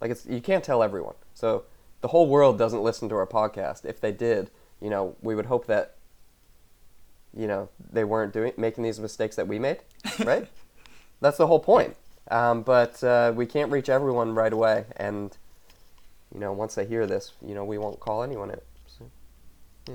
Like 0.00 0.10
it's 0.10 0.26
you 0.26 0.40
can't 0.40 0.64
tell 0.64 0.82
everyone. 0.82 1.14
So 1.34 1.64
the 2.00 2.08
whole 2.08 2.28
world 2.28 2.58
doesn't 2.58 2.82
listen 2.82 3.08
to 3.08 3.14
our 3.16 3.26
podcast. 3.26 3.84
If 3.84 4.00
they 4.00 4.12
did, 4.12 4.50
you 4.80 4.90
know, 4.90 5.16
we 5.22 5.34
would 5.34 5.46
hope 5.46 5.66
that 5.66 5.96
you 7.36 7.46
know 7.46 7.68
they 7.92 8.04
weren't 8.04 8.32
doing 8.32 8.52
making 8.56 8.84
these 8.84 9.00
mistakes 9.00 9.36
that 9.36 9.48
we 9.48 9.58
made, 9.58 9.78
right? 10.24 10.46
That's 11.20 11.38
the 11.38 11.46
whole 11.46 11.60
point. 11.60 11.96
Um, 12.30 12.62
but 12.62 13.02
uh, 13.04 13.32
we 13.34 13.46
can't 13.46 13.70
reach 13.70 13.88
everyone 13.88 14.34
right 14.34 14.52
away, 14.52 14.84
and 14.96 15.36
you 16.32 16.40
know, 16.40 16.52
once 16.52 16.74
they 16.74 16.84
hear 16.86 17.06
this, 17.06 17.32
you 17.46 17.54
know, 17.54 17.64
we 17.64 17.78
won't 17.78 18.00
call 18.00 18.22
anyone 18.22 18.50
it. 18.50 18.66
So, 18.86 19.94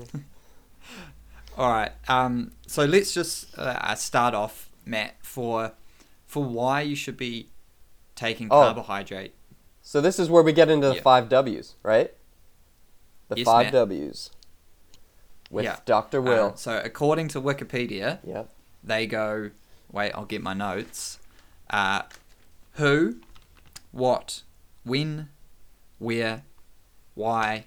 All 1.58 1.70
right. 1.70 1.92
Um, 2.08 2.52
so 2.66 2.84
let's 2.84 3.12
just 3.12 3.56
uh, 3.58 3.94
start 3.96 4.34
off, 4.34 4.70
Matt, 4.86 5.16
for 5.22 5.72
for 6.26 6.44
why 6.44 6.82
you 6.82 6.94
should 6.94 7.16
be 7.16 7.48
taking 8.14 8.46
Oh. 8.50 8.62
carbohydrate. 8.62 9.34
So 9.90 10.00
this 10.00 10.20
is 10.20 10.30
where 10.30 10.44
we 10.44 10.52
get 10.52 10.70
into 10.70 10.86
the 10.86 10.94
Yeah. 10.94 11.02
five 11.02 11.28
W's, 11.28 11.74
right? 11.82 12.14
The 13.26 13.38
Yes, 13.38 13.44
five 13.44 13.66
Matt. 13.66 13.72
W's 13.72 14.30
with 15.50 15.64
Yeah. 15.64 15.78
Dr. 15.84 16.22
Will. 16.22 16.50
Uh, 16.50 16.54
so 16.54 16.80
according 16.84 17.26
to 17.26 17.40
Wikipedia, 17.40 18.20
yep. 18.24 18.48
they 18.84 19.08
go. 19.08 19.50
Wait, 19.90 20.12
I'll 20.12 20.26
get 20.26 20.42
my 20.42 20.54
notes. 20.54 21.18
Uh, 21.70 22.02
who, 22.74 23.16
what, 23.90 24.42
when, 24.84 25.28
where, 25.98 26.44
why, 27.16 27.64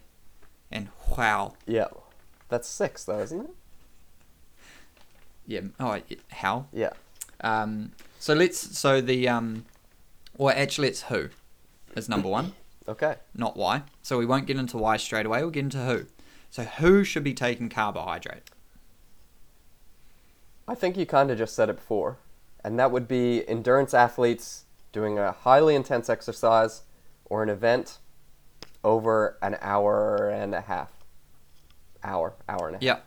and 0.72 0.88
how. 1.18 1.56
Yeah. 1.68 1.89
That's 2.48 2.70
six, 2.70 3.03
though, 3.03 3.20
isn't 3.20 3.42
it? 3.42 3.50
Yeah. 5.46 5.62
Oh, 5.77 6.00
how. 6.30 6.68
Yeah. 6.72 6.92
Um, 7.42 7.92
so 8.18 8.34
let's. 8.34 8.77
So 8.77 9.01
the 9.01 9.27
um, 9.27 9.65
or 10.38 10.53
actually, 10.53 10.88
it's 10.88 11.01
who 11.01 11.27
is 11.96 12.10
number 12.10 12.28
one, 12.28 12.54
Okay. 12.88 13.16
not 13.36 13.56
why. 13.56 13.84
So 14.02 14.18
we 14.18 14.26
won't 14.26 14.46
get 14.46 14.58
into 14.58 14.78
why 14.78 14.98
straight 14.98 15.26
away. 15.26 15.42
We'll 15.42 15.52
get 15.52 15.64
into 15.64 15.84
who. 15.86 16.06
So 16.50 16.64
who 16.64 17.04
should 17.04 17.24
be 17.24 17.34
taking 17.34 17.70
carbohydrate? 17.70 18.50
I 20.68 20.76
think 20.76 20.98
you 20.98 21.06
kind 21.06 21.30
of 21.32 21.38
just 21.38 21.56
said 21.56 21.70
it 21.70 21.76
before, 21.78 22.18
and 22.64 22.80
that 22.80 22.92
would 22.92 23.08
be 23.08 23.48
endurance 23.50 23.94
athletes 23.94 24.66
doing 24.92 25.18
a 25.18 25.32
highly 25.32 25.76
intense 25.76 26.10
exercise 26.10 26.84
or 27.26 27.44
an 27.44 27.50
event 27.50 27.98
over 28.84 29.38
an 29.42 29.58
hour 29.62 30.30
and 30.30 30.54
a 30.54 30.62
half. 30.62 30.90
Hour, 32.04 32.34
hour 32.48 32.68
and 32.68 32.76
a 32.76 32.78
half. 32.78 32.84
Yeah. 32.84 33.00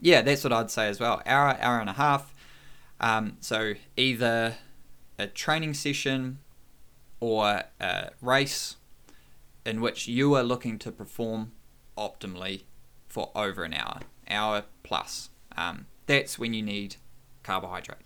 Yeah, 0.00 0.22
that's 0.22 0.42
what 0.42 0.52
I'd 0.52 0.70
say 0.70 0.88
as 0.88 0.98
well. 0.98 1.22
Hour, 1.26 1.56
hour 1.60 1.80
and 1.80 1.90
a 1.90 1.94
half. 1.94 2.32
Um, 3.00 3.36
so 3.40 3.74
either 3.96 4.56
a 5.18 5.26
training 5.26 5.74
session 5.74 6.38
or 7.20 7.62
a 7.80 8.10
race 8.20 8.76
in 9.64 9.80
which 9.80 10.08
you 10.08 10.34
are 10.34 10.42
looking 10.42 10.78
to 10.78 10.90
perform 10.90 11.52
optimally 11.96 12.62
for 13.08 13.30
over 13.34 13.62
an 13.64 13.74
hour, 13.74 14.00
hour 14.28 14.64
plus. 14.82 15.30
Um, 15.56 15.86
that's 16.06 16.38
when 16.38 16.54
you 16.54 16.62
need 16.62 16.96
carbohydrate. 17.42 17.98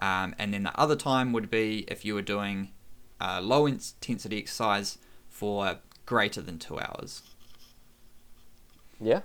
Um, 0.00 0.34
and 0.38 0.52
then 0.52 0.64
the 0.64 0.78
other 0.78 0.96
time 0.96 1.32
would 1.32 1.50
be 1.50 1.84
if 1.88 2.04
you 2.04 2.14
were 2.14 2.22
doing 2.22 2.70
uh, 3.20 3.40
low 3.40 3.66
intensity 3.66 4.38
exercise 4.38 4.98
for 5.28 5.78
greater 6.06 6.40
than 6.40 6.58
two 6.58 6.80
hours. 6.80 7.22
Yeah. 9.00 9.20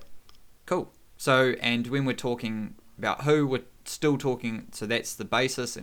Cool. 0.66 0.92
So, 1.18 1.56
and 1.62 1.88
when 1.88 2.06
we're 2.06 2.14
talking 2.14 2.76
about 2.98 3.24
who, 3.24 3.48
we're 3.48 3.64
still 3.86 4.18
talking, 4.18 4.68
so 4.72 4.86
that's 4.86 5.16
the 5.16 5.26
basis. 5.26 5.78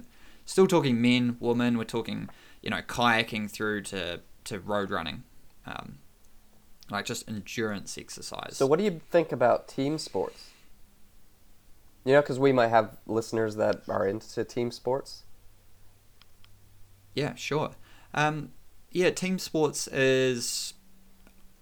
Still 0.44 0.66
talking 0.66 1.00
men, 1.00 1.36
women, 1.40 1.76
we're 1.78 1.84
talking, 1.84 2.28
you 2.64 2.70
know, 2.70 2.80
kayaking 2.80 3.50
through 3.50 3.82
to, 3.82 4.20
to 4.44 4.58
road 4.58 4.90
running. 4.90 5.22
Um, 5.66 5.98
like 6.90 7.04
just 7.04 7.28
endurance 7.28 7.96
exercise. 7.96 8.56
So, 8.56 8.66
what 8.66 8.78
do 8.78 8.84
you 8.84 9.00
think 9.10 9.32
about 9.32 9.68
team 9.68 9.98
sports? 9.98 10.50
You 12.04 12.12
know, 12.12 12.20
because 12.20 12.38
we 12.38 12.52
might 12.52 12.68
have 12.68 12.98
listeners 13.06 13.56
that 13.56 13.82
are 13.88 14.06
into 14.06 14.44
team 14.44 14.70
sports. 14.70 15.22
Yeah, 17.14 17.34
sure. 17.36 17.70
Um, 18.12 18.50
yeah, 18.90 19.10
team 19.10 19.38
sports 19.38 19.86
is 19.88 20.74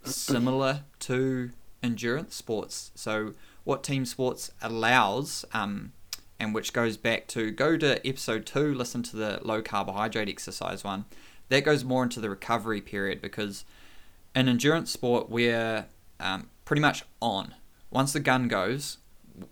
similar 0.05 0.85
to 1.01 1.51
endurance 1.83 2.35
sports. 2.35 2.91
So, 2.95 3.35
what 3.65 3.85
team 3.85 4.05
sports 4.05 4.51
allows, 4.61 5.45
um, 5.53 5.93
and 6.43 6.53
which 6.53 6.73
goes 6.73 6.97
back 6.97 7.29
to 7.29 7.53
go 7.53 7.77
to 7.77 8.05
episode 8.05 8.45
two, 8.45 8.75
listen 8.75 9.01
to 9.05 9.17
the 9.17 9.39
low 9.45 9.63
carbohydrate 9.63 10.29
exercise 10.29 10.83
one. 10.83 11.05
That 11.51 11.65
goes 11.65 11.85
more 11.85 12.03
into 12.03 12.19
the 12.19 12.29
recovery 12.29 12.81
period 12.81 13.23
because 13.23 13.65
in 14.35 14.49
endurance 14.49 14.91
sport, 14.91 15.31
we're 15.31 15.87
um, 16.19 16.51
pretty 16.65 16.83
much 16.83 17.05
on. 17.21 17.55
Once 17.93 18.13
the 18.13 18.19
gun 18.19 18.49
goes, 18.49 18.99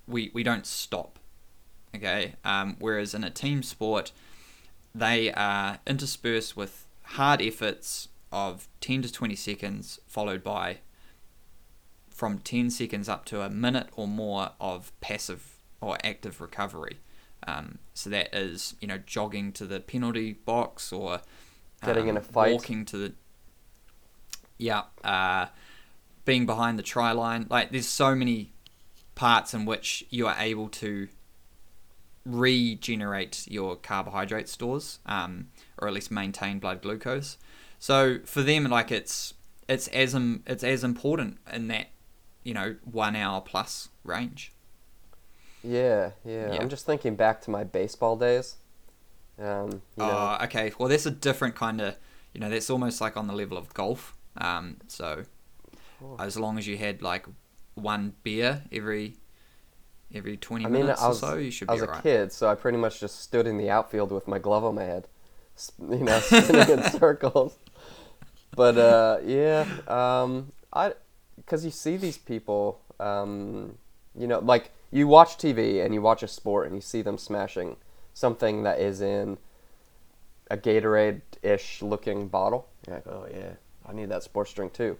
we, 0.09 0.32
we 0.35 0.42
don't 0.42 0.66
stop. 0.66 1.20
Okay. 1.94 2.35
Um, 2.44 2.76
whereas 2.80 3.14
in 3.14 3.23
a 3.23 3.30
team 3.30 3.62
sport, 3.62 4.11
they 4.92 5.32
are 5.32 5.78
interspersed 5.87 6.56
with 6.56 6.87
hard 7.02 7.40
efforts 7.40 8.09
of 8.32 8.66
10 8.80 9.02
to 9.02 9.12
20 9.12 9.37
seconds, 9.37 10.00
followed 10.09 10.42
by 10.42 10.78
from 12.11 12.40
10 12.40 12.68
seconds 12.70 13.09
up 13.09 13.25
to 13.26 13.42
a 13.42 13.49
minute 13.49 13.90
or 13.94 14.09
more 14.09 14.50
of 14.61 14.92
passive 15.00 15.50
or 15.81 15.99
active 16.05 16.41
recovery. 16.41 16.99
Um, 17.47 17.79
so 17.95 18.11
that 18.11 18.35
is, 18.35 18.75
you 18.81 18.89
know, 18.89 18.99
jogging 18.99 19.53
to 19.53 19.67
the 19.67 19.81
penalty 19.81 20.35
box 20.35 20.93
or 20.93 21.21
Getting 21.85 22.09
in 22.09 22.17
um, 22.17 22.17
a 22.19 22.21
fight. 22.21 22.53
walking 22.53 22.85
to 22.87 22.97
the 22.99 23.13
yeah, 24.59 24.83
uh, 25.03 25.47
being 26.27 26.45
behind 26.45 26.79
the 26.79 26.83
try 26.83 27.13
line. 27.13 27.47
Like, 27.49 27.71
there's 27.71 27.89
so 27.89 28.15
many 28.15 28.53
parts 29.15 29.55
in 29.55 29.65
which 29.65 30.05
you 30.11 30.27
are 30.27 30.37
able 30.39 30.69
to 30.69 31.09
regenerate 32.27 33.47
your 33.49 33.77
carbohydrate 33.77 34.49
stores, 34.49 34.99
um, 35.07 35.49
or 35.79 35.89
at 35.89 35.95
least 35.95 36.11
maintain 36.11 36.59
blood 36.59 36.83
glucose. 36.83 37.39
So 37.79 38.19
for 38.25 38.43
them, 38.43 38.65
like 38.65 38.93
it's 38.93 39.35
it's 39.69 39.89
as 39.89 40.15
it's 40.47 40.63
as 40.63 40.85
important 40.85 41.39
in 41.51 41.69
that 41.69 41.89
you 42.43 42.53
know 42.55 42.77
one 42.85 43.17
hour 43.17 43.41
plus 43.41 43.89
range. 44.05 44.53
Yeah, 45.62 46.11
yeah. 46.25 46.52
Yeah. 46.55 46.61
I'm 46.61 46.69
just 46.69 46.87
thinking 46.87 47.17
back 47.17 47.40
to 47.43 47.50
my 47.50 47.64
baseball 47.64 48.17
days. 48.17 48.57
Um, 49.38 49.71
you 49.97 50.05
know, 50.05 50.37
Oh, 50.40 50.45
okay. 50.45 50.73
Well, 50.79 50.88
that's 50.88 51.07
a 51.07 51.11
different 51.11 51.55
kind 51.55 51.81
of 51.81 51.97
you 52.33 52.40
know 52.40 52.49
that's 52.49 52.71
almost 52.71 53.00
like 53.00 53.17
on 53.17 53.26
the 53.26 53.33
level 53.35 53.57
of 53.59 53.73
golf. 53.75 54.14
Um, 54.37 54.76
so 54.87 55.25
Oh. 56.02 56.17
as 56.19 56.38
long 56.38 56.57
as 56.57 56.67
you 56.67 56.79
had 56.79 57.02
like 57.02 57.26
one 57.75 58.14
beer 58.23 58.62
every 58.73 59.17
every 60.14 60.37
twenty 60.38 60.64
I 60.64 60.69
mean, 60.69 60.83
minutes 60.83 61.02
was, 61.02 61.23
or 61.23 61.31
so, 61.33 61.37
you 61.37 61.50
should 61.50 61.69
be 61.69 61.73
I 61.73 61.75
was 61.75 61.83
a 61.83 62.00
kid, 62.02 62.33
so 62.33 62.49
I 62.49 62.55
pretty 62.55 62.79
much 62.79 63.00
just 63.00 63.21
stood 63.21 63.47
in 63.47 63.59
the 63.59 63.69
outfield 63.69 64.11
with 64.11 64.26
my 64.26 64.38
glove 64.38 64.64
on 64.64 64.76
my 64.76 64.85
head, 64.85 65.09
you 65.79 65.99
know, 65.99 66.19
spinning 66.21 66.71
in 66.71 66.83
circles. 66.85 67.57
But 68.57 68.79
uh, 68.79 69.19
yeah, 69.25 69.67
um, 69.88 70.52
I 70.73 70.95
because 71.37 71.64
you 71.64 71.71
see 71.71 71.97
these 71.99 72.17
people, 72.19 72.81
um, 72.99 73.76
you 74.19 74.26
know, 74.26 74.38
like 74.38 74.71
you 74.90 75.06
watch 75.06 75.37
TV 75.37 75.85
and 75.85 75.94
you 75.94 76.02
watch 76.02 76.23
a 76.23 76.28
sport 76.28 76.66
and 76.66 76.75
you 76.75 76.80
see 76.80 77.02
them 77.02 77.18
smashing 77.18 77.76
something 78.12 78.62
that 78.64 78.78
is 78.80 79.00
in 79.00 79.38
a 80.50 80.56
Gatorade-ish 80.56 81.80
looking 81.82 82.28
bottle. 82.28 82.68
You're 82.87 82.97
like, 82.97 83.06
oh 83.06 83.26
yeah, 83.32 83.52
I 83.87 83.92
need 83.92 84.09
that 84.09 84.23
sports 84.23 84.52
drink 84.52 84.73
too. 84.73 84.99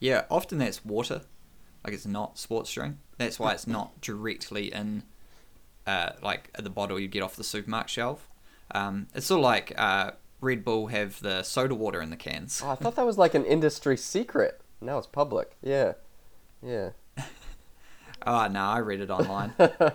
Yeah, 0.00 0.24
often 0.30 0.58
that's 0.58 0.84
water. 0.84 1.22
Like 1.84 1.94
it's 1.94 2.06
not 2.06 2.38
sports 2.38 2.72
drink. 2.72 2.96
That's 3.18 3.38
why 3.38 3.52
it's 3.52 3.66
not 3.66 4.00
directly 4.00 4.72
in, 4.72 5.04
uh, 5.86 6.10
like 6.22 6.50
at 6.56 6.64
the 6.64 6.70
bottle 6.70 6.98
you 6.98 7.06
get 7.06 7.22
off 7.22 7.36
the 7.36 7.44
supermarket 7.44 7.90
shelf. 7.90 8.28
Um, 8.74 9.06
it's 9.14 9.26
sort 9.26 9.38
of 9.40 9.44
like 9.44 9.72
uh, 9.76 10.12
Red 10.40 10.64
Bull 10.64 10.88
have 10.88 11.20
the 11.20 11.42
soda 11.42 11.74
water 11.74 12.00
in 12.00 12.10
the 12.10 12.16
cans. 12.16 12.60
Oh, 12.64 12.70
I 12.70 12.74
thought 12.74 12.96
that 12.96 13.06
was 13.06 13.18
like 13.18 13.34
an 13.34 13.44
industry 13.44 13.96
secret. 13.96 14.60
Now 14.80 14.98
it's 14.98 15.06
public. 15.06 15.56
Yeah, 15.62 15.92
yeah. 16.60 16.90
Oh 18.26 18.46
no, 18.48 18.60
I 18.60 18.78
read 18.78 19.00
it 19.00 19.10
online. 19.10 19.54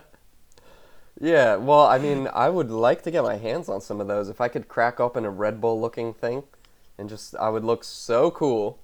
Yeah, 1.19 1.55
well, 1.55 1.85
I 1.87 1.97
mean, 1.97 2.27
I 2.33 2.49
would 2.49 2.69
like 2.69 3.01
to 3.03 3.11
get 3.11 3.23
my 3.23 3.37
hands 3.37 3.69
on 3.69 3.81
some 3.81 3.99
of 3.99 4.07
those. 4.07 4.29
If 4.29 4.39
I 4.39 4.47
could 4.49 4.67
crack 4.67 4.99
open 4.99 5.25
a 5.25 5.31
Red 5.31 5.59
Bull 5.59 5.79
looking 5.81 6.13
thing 6.13 6.43
and 6.97 7.09
just, 7.09 7.35
I 7.35 7.49
would 7.49 7.63
look 7.65 7.83
so 7.83 8.29
cool. 8.29 8.79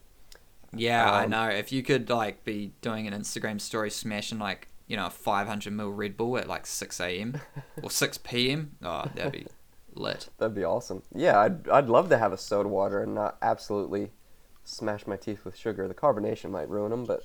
Yeah, 0.75 1.09
I 1.09 1.25
Um, 1.25 1.29
know. 1.29 1.47
If 1.49 1.71
you 1.71 1.83
could 1.83 2.09
like 2.09 2.43
be 2.43 2.73
doing 2.81 3.07
an 3.07 3.13
Instagram 3.13 3.61
story 3.61 3.89
smashing 3.91 4.39
like 4.39 4.69
you 4.87 4.97
know 4.97 5.05
a 5.07 5.09
500 5.11 5.71
ml 5.73 5.95
Red 5.95 6.17
Bull 6.17 6.37
at 6.37 6.47
like 6.47 6.65
6 6.65 6.99
a.m. 6.99 7.41
or 7.81 7.91
6 7.91 8.17
p.m. 8.19 8.75
Oh, 8.81 9.05
that'd 9.13 9.31
be 9.31 9.47
lit. 9.93 10.29
That'd 10.37 10.55
be 10.55 10.63
awesome. 10.63 11.03
Yeah, 11.13 11.39
I'd, 11.39 11.69
I'd 11.69 11.87
love 11.89 12.09
to 12.09 12.17
have 12.17 12.33
a 12.33 12.37
soda 12.37 12.67
water 12.69 13.01
and 13.01 13.13
not 13.13 13.37
absolutely 13.41 14.11
smash 14.63 15.05
my 15.05 15.17
teeth 15.17 15.45
with 15.45 15.55
sugar. 15.55 15.87
The 15.87 15.93
carbonation 15.93 16.49
might 16.49 16.69
ruin 16.69 16.89
them, 16.91 17.05
but 17.05 17.23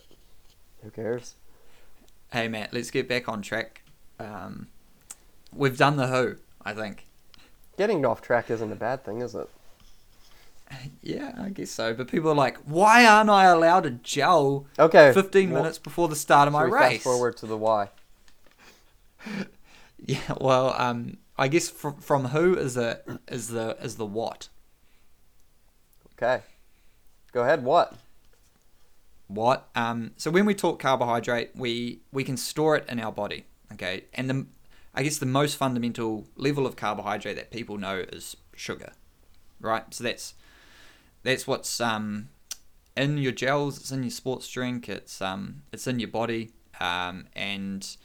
who 0.82 0.90
cares? 0.90 1.36
Hey 2.32 2.48
Matt, 2.48 2.74
let's 2.74 2.90
get 2.90 3.08
back 3.08 3.28
on 3.28 3.40
track. 3.40 3.82
Um, 4.18 4.68
we've 5.54 5.76
done 5.78 5.96
the 5.96 6.08
who, 6.08 6.36
I 6.62 6.74
think. 6.74 7.06
Getting 7.78 8.04
off 8.04 8.20
track 8.20 8.50
isn't 8.50 8.70
a 8.70 8.76
bad 8.76 9.04
thing, 9.04 9.22
is 9.22 9.34
it? 9.34 9.48
Yeah, 11.02 11.34
I 11.38 11.48
guess 11.48 11.70
so. 11.70 11.94
But 11.94 12.08
people 12.08 12.30
are 12.30 12.34
like, 12.34 12.58
why 12.58 13.06
aren't 13.06 13.30
I 13.30 13.44
allowed 13.44 13.84
to 13.84 13.90
gel 13.90 14.66
Okay. 14.78 15.12
15 15.12 15.50
well, 15.50 15.62
minutes 15.62 15.78
before 15.78 16.08
the 16.08 16.16
start 16.16 16.46
of 16.46 16.52
my 16.52 16.64
race? 16.64 16.92
Fast 16.92 17.04
forward 17.04 17.36
to 17.38 17.46
the 17.46 17.56
why. 17.56 17.90
Yeah, 20.00 20.34
well, 20.40 20.74
um, 20.78 21.16
I 21.36 21.48
guess 21.48 21.68
from, 21.68 21.96
from 21.96 22.26
who 22.26 22.56
is 22.56 22.74
the 22.74 23.18
is 23.26 23.48
the 23.48 23.76
is 23.82 23.96
the 23.96 24.06
what? 24.06 24.48
Okay. 26.14 26.42
Go 27.32 27.42
ahead. 27.42 27.64
What? 27.64 27.94
What? 29.28 29.68
Um, 29.74 30.12
so 30.16 30.30
when 30.30 30.46
we 30.46 30.54
talk 30.54 30.80
carbohydrate, 30.80 31.50
we 31.54 32.00
we 32.12 32.24
can 32.24 32.36
store 32.36 32.76
it 32.76 32.86
in 32.88 32.98
our 32.98 33.12
body. 33.12 33.44
Okay, 33.72 34.04
and 34.14 34.28
the 34.28 34.46
I 34.94 35.02
guess 35.02 35.18
the 35.18 35.26
most 35.26 35.56
fundamental 35.56 36.26
level 36.34 36.66
of 36.66 36.76
carbohydrate 36.76 37.36
that 37.36 37.50
people 37.50 37.76
know 37.78 38.04
is 38.12 38.36
sugar, 38.56 38.92
right? 39.60 39.84
So 39.92 40.02
that's 40.02 40.34
that's 41.22 41.46
what's 41.46 41.80
um, 41.80 42.30
in 42.96 43.18
your 43.18 43.32
gels. 43.32 43.78
It's 43.78 43.92
in 43.92 44.02
your 44.02 44.10
sports 44.10 44.48
drink. 44.48 44.88
It's 44.88 45.20
um, 45.20 45.62
it's 45.72 45.86
in 45.86 46.00
your 46.00 46.08
body, 46.08 46.52
um, 46.80 47.26
and 47.36 47.96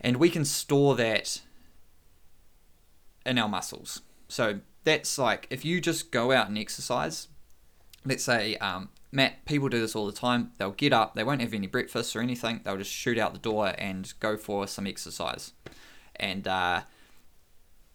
and 0.00 0.16
we 0.16 0.30
can 0.30 0.46
store 0.46 0.96
that 0.96 1.42
in 3.26 3.38
our 3.38 3.48
muscles. 3.48 4.00
So 4.28 4.60
that's 4.84 5.18
like 5.18 5.46
if 5.50 5.64
you 5.64 5.80
just 5.80 6.10
go 6.10 6.32
out 6.32 6.48
and 6.48 6.56
exercise. 6.56 7.28
Let's 8.04 8.22
say, 8.22 8.56
um, 8.58 8.90
Matt, 9.16 9.46
people 9.46 9.70
do 9.70 9.80
this 9.80 9.96
all 9.96 10.04
the 10.04 10.12
time. 10.12 10.52
They'll 10.58 10.72
get 10.72 10.92
up, 10.92 11.14
they 11.14 11.24
won't 11.24 11.40
have 11.40 11.54
any 11.54 11.66
breakfast 11.66 12.14
or 12.14 12.20
anything. 12.20 12.60
They'll 12.62 12.76
just 12.76 12.92
shoot 12.92 13.18
out 13.18 13.32
the 13.32 13.38
door 13.38 13.72
and 13.78 14.12
go 14.20 14.36
for 14.36 14.66
some 14.66 14.86
exercise. 14.86 15.54
And 16.16 16.46
uh, 16.46 16.82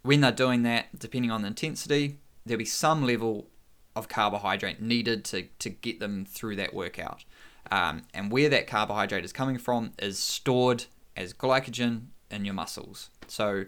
when 0.01 0.21
they're 0.21 0.31
doing 0.31 0.63
that, 0.63 0.97
depending 0.97 1.29
on 1.29 1.43
the 1.43 1.49
intensity, 1.49 2.17
there'll 2.43 2.57
be 2.57 2.65
some 2.65 3.05
level 3.05 3.51
of 3.95 4.09
carbohydrate 4.09 4.81
needed 4.81 5.23
to, 5.25 5.43
to 5.59 5.69
get 5.69 5.99
them 5.99 6.25
through 6.25 6.55
that 6.55 6.73
workout. 6.73 7.23
Um, 7.69 8.01
and 8.15 8.31
where 8.31 8.49
that 8.49 8.65
carbohydrate 8.65 9.23
is 9.23 9.31
coming 9.31 9.59
from 9.59 9.93
is 9.99 10.17
stored 10.17 10.85
as 11.15 11.35
glycogen 11.35 12.07
in 12.31 12.45
your 12.45 12.55
muscles. 12.55 13.11
So 13.27 13.65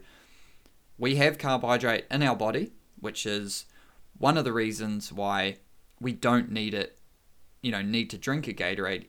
we 0.98 1.17
have 1.17 1.38
carbohydrate 1.38 2.05
in 2.10 2.24
our 2.24 2.36
body, 2.36 2.72
which 3.00 3.27
is 3.27 3.65
one 4.17 4.39
of 4.39 4.43
the 4.43 4.53
reasons 4.53 5.13
why 5.13 5.57
we 6.01 6.13
don't 6.13 6.51
need 6.51 6.74
it, 6.74 6.98
you 7.63 7.72
know, 7.72 7.82
need 7.82 8.12
to 8.12 8.17
drink 8.20 8.48
a 8.48 8.53
Gatorade 8.53 9.08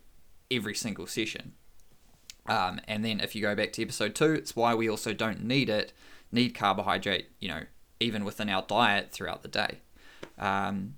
every 0.51 0.75
single 0.75 1.07
session. 1.07 1.53
Um, 2.47 2.81
and 2.87 3.05
then 3.05 3.21
if 3.21 3.35
you 3.35 3.43
go 3.43 3.55
back 3.55 3.73
to 3.73 3.83
episode 3.83 4.15
two, 4.15 4.33
it's 4.33 4.57
why 4.57 4.75
we 4.75 4.89
also 4.89 5.13
don't 5.13 5.45
need 5.45 5.69
it, 5.69 5.93
need 6.31 6.55
carbohydrate, 6.55 7.29
you 7.41 7.49
know, 7.49 7.63
even 8.01 8.25
within 8.25 8.49
our 8.49 8.63
diet 8.63 9.11
throughout 9.11 9.43
the 9.43 9.49
day. 9.49 9.81
Um, 10.39 10.95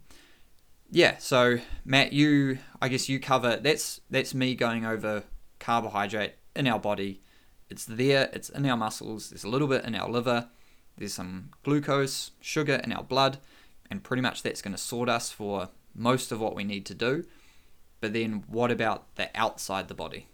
yeah, 0.90 1.16
so 1.18 1.58
Matt, 1.84 2.12
you, 2.12 2.58
I 2.80 2.88
guess 2.88 3.08
you 3.08 3.18
cover 3.18 3.56
that's 3.56 4.00
that's 4.10 4.34
me 4.34 4.54
going 4.54 4.84
over 4.84 5.24
carbohydrate 5.58 6.34
in 6.54 6.66
our 6.66 6.78
body. 6.78 7.22
It's 7.68 7.84
there, 7.84 8.30
it's 8.32 8.48
in 8.50 8.66
our 8.66 8.76
muscles. 8.76 9.30
There's 9.30 9.44
a 9.44 9.48
little 9.48 9.66
bit 9.66 9.84
in 9.84 9.94
our 9.94 10.08
liver. 10.08 10.48
There's 10.96 11.14
some 11.14 11.50
glucose, 11.62 12.30
sugar 12.40 12.80
in 12.84 12.92
our 12.92 13.02
blood, 13.02 13.38
and 13.90 14.02
pretty 14.02 14.22
much 14.22 14.42
that's 14.42 14.62
going 14.62 14.74
to 14.74 14.80
sort 14.80 15.08
us 15.08 15.30
for 15.30 15.70
most 15.94 16.30
of 16.32 16.40
what 16.40 16.54
we 16.54 16.64
need 16.64 16.86
to 16.86 16.94
do. 16.94 17.24
But 18.06 18.12
then, 18.12 18.44
what 18.46 18.70
about 18.70 19.16
the 19.16 19.28
outside 19.34 19.88
the 19.88 19.94
body? 19.94 20.28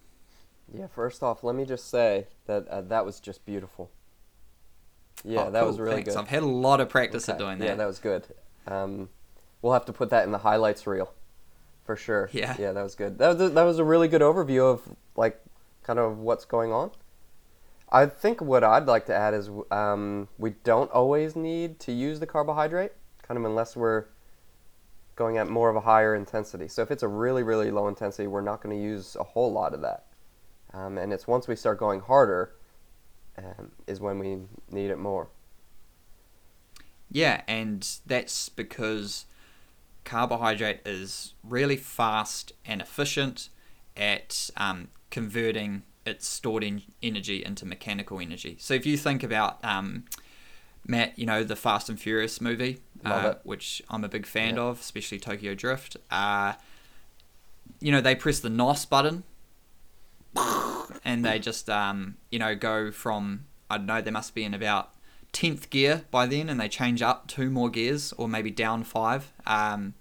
Yeah. 0.70 0.88
First 0.88 1.22
off, 1.22 1.42
let 1.42 1.54
me 1.54 1.64
just 1.64 1.88
say 1.88 2.26
that 2.46 2.68
uh, 2.68 2.82
that 2.82 3.06
was 3.06 3.18
just 3.18 3.46
beautiful. 3.46 3.90
Yeah, 5.24 5.44
Oh, 5.46 5.50
that 5.50 5.60
cool, 5.60 5.68
was 5.68 5.80
really 5.80 5.94
thanks. 5.96 6.10
good. 6.14 6.18
I've 6.20 6.28
had 6.28 6.42
a 6.42 6.46
lot 6.46 6.80
of 6.80 6.90
practice 6.90 7.28
at 7.30 7.38
doing 7.38 7.58
that. 7.60 7.64
Yeah, 7.64 7.74
that 7.76 7.86
was 7.86 7.98
good. 7.98 8.26
Um, 8.66 9.08
we'll 9.62 9.72
have 9.72 9.86
to 9.86 9.92
put 9.94 10.10
that 10.10 10.24
in 10.24 10.32
the 10.32 10.38
highlights 10.38 10.86
reel, 10.86 11.14
for 11.84 11.96
sure. 11.96 12.28
Yeah. 12.32 12.56
Yeah, 12.58 12.72
that 12.72 12.82
was 12.82 12.94
good. 12.94 13.16
That 13.16 13.28
was 13.38 13.40
a, 13.40 13.48
that 13.48 13.62
was 13.62 13.78
a 13.78 13.84
really 13.84 14.08
good 14.08 14.20
overview 14.22 14.70
of 14.70 14.82
like 15.16 15.40
kind 15.82 15.98
of 15.98 16.18
what's 16.18 16.44
going 16.44 16.72
on. 16.74 16.90
I 17.90 18.04
think 18.04 18.42
what 18.42 18.62
I'd 18.64 18.84
like 18.86 19.06
to 19.06 19.14
add 19.14 19.32
is 19.32 19.48
um, 19.70 20.28
we 20.36 20.50
don't 20.64 20.90
always 20.90 21.36
need 21.36 21.80
to 21.80 21.92
use 21.92 22.20
the 22.20 22.26
carbohydrate, 22.26 22.92
kind 23.22 23.38
of 23.38 23.44
unless 23.46 23.76
we're 23.76 24.04
going 25.16 25.38
at 25.38 25.48
more 25.48 25.68
of 25.68 25.76
a 25.76 25.80
higher 25.80 26.14
intensity. 26.14 26.68
So 26.68 26.82
if 26.82 26.90
it's 26.90 27.02
a 27.02 27.08
really 27.08 27.42
really 27.42 27.70
low 27.70 27.88
intensity, 27.88 28.26
we're 28.26 28.40
not 28.40 28.62
going 28.62 28.76
to 28.76 28.82
use 28.82 29.16
a 29.16 29.24
whole 29.24 29.52
lot 29.52 29.74
of 29.74 29.80
that. 29.82 30.06
Um, 30.72 30.98
and 30.98 31.12
it's 31.12 31.26
once 31.26 31.46
we 31.46 31.56
start 31.56 31.78
going 31.78 32.00
harder, 32.00 32.54
um, 33.38 33.72
is 33.86 34.00
when 34.00 34.18
we 34.18 34.38
need 34.70 34.90
it 34.90 34.98
more. 34.98 35.28
Yeah, 37.10 37.42
and 37.46 37.86
that's 38.06 38.48
because 38.48 39.26
carbohydrate 40.04 40.80
is 40.86 41.34
really 41.44 41.76
fast 41.76 42.52
and 42.64 42.80
efficient 42.80 43.50
at 43.96 44.50
um, 44.56 44.88
converting 45.10 45.82
its 46.06 46.26
stored 46.26 46.64
en- 46.64 46.82
energy 47.02 47.44
into 47.44 47.66
mechanical 47.66 48.18
energy. 48.18 48.56
So 48.58 48.74
if 48.74 48.86
you 48.86 48.96
think 48.96 49.22
about 49.22 49.62
um, 49.62 50.04
Matt, 50.86 51.18
you 51.18 51.26
know 51.26 51.44
the 51.44 51.54
Fast 51.54 51.88
and 51.88 52.00
Furious 52.00 52.40
movie, 52.40 52.80
uh, 53.10 53.28
it. 53.32 53.40
which 53.44 53.82
I'm 53.90 54.04
a 54.04 54.08
big 54.08 54.26
fan 54.26 54.56
Yeah. 54.56 54.62
of, 54.62 54.80
especially 54.80 55.18
Tokyo 55.18 55.54
Drift. 55.54 55.96
Uh, 56.10 56.54
you 57.80 57.90
know 57.90 58.00
they 58.00 58.14
press 58.14 58.38
the 58.40 58.50
NOS 58.50 58.84
button, 58.86 59.24
and 61.04 61.24
they 61.24 61.38
just 61.38 61.68
um, 61.68 62.16
you 62.30 62.38
know 62.38 62.54
go 62.54 62.90
from 62.90 63.44
I 63.70 63.78
don't 63.78 63.86
know 63.86 64.00
they 64.00 64.10
must 64.10 64.34
be 64.34 64.44
in 64.44 64.54
about 64.54 64.90
tenth 65.32 65.70
gear 65.70 66.02
by 66.10 66.26
then, 66.26 66.48
and 66.48 66.60
they 66.60 66.68
change 66.68 67.02
up 67.02 67.26
two 67.26 67.50
more 67.50 67.70
gears 67.70 68.12
or 68.14 68.28
maybe 68.28 68.50
down 68.50 68.84
five, 68.84 69.32
um, 69.46 69.94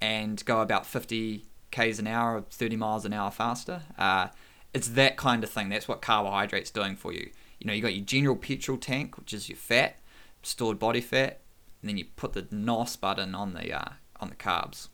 and 0.00 0.44
go 0.44 0.60
about 0.60 0.86
fifty 0.86 1.44
k's 1.70 1.98
an 1.98 2.06
hour 2.06 2.36
or 2.36 2.40
thirty 2.50 2.76
miles 2.76 3.04
an 3.04 3.12
hour 3.12 3.30
faster. 3.30 3.82
Uh, 3.98 4.28
it's 4.72 4.88
that 4.88 5.16
kind 5.16 5.42
of 5.42 5.50
thing. 5.50 5.68
That's 5.68 5.88
what 5.88 6.02
carbohydrates 6.02 6.70
doing 6.70 6.96
for 6.96 7.12
you. 7.12 7.30
You 7.58 7.66
know, 7.66 7.72
you 7.72 7.80
got 7.82 7.94
your 7.94 8.04
general 8.04 8.36
petrol 8.36 8.76
tank, 8.76 9.16
which 9.16 9.32
is 9.32 9.48
your 9.48 9.56
fat, 9.56 9.96
stored 10.42 10.78
body 10.78 11.00
fat, 11.00 11.40
and 11.86 11.90
then 11.90 11.98
you 11.98 12.06
put 12.16 12.32
the 12.32 12.44
NOS 12.50 12.96
button 12.96 13.32
on 13.36 13.54
the 13.54 13.72
uh, 13.72 13.92
on 14.18 14.28
the 14.28 14.34
carbs. 14.34 14.88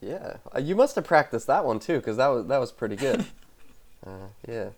Yeah, 0.00 0.38
uh, 0.54 0.60
you 0.60 0.74
must 0.74 0.94
have 0.94 1.04
practiced 1.04 1.46
that 1.46 1.66
one 1.66 1.78
too, 1.78 1.96
because 1.98 2.16
that 2.16 2.28
was 2.28 2.46
that 2.46 2.56
was 2.56 2.72
pretty 2.72 2.96
good. 2.96 3.26
uh, 4.06 4.28
yeah, 4.48 4.70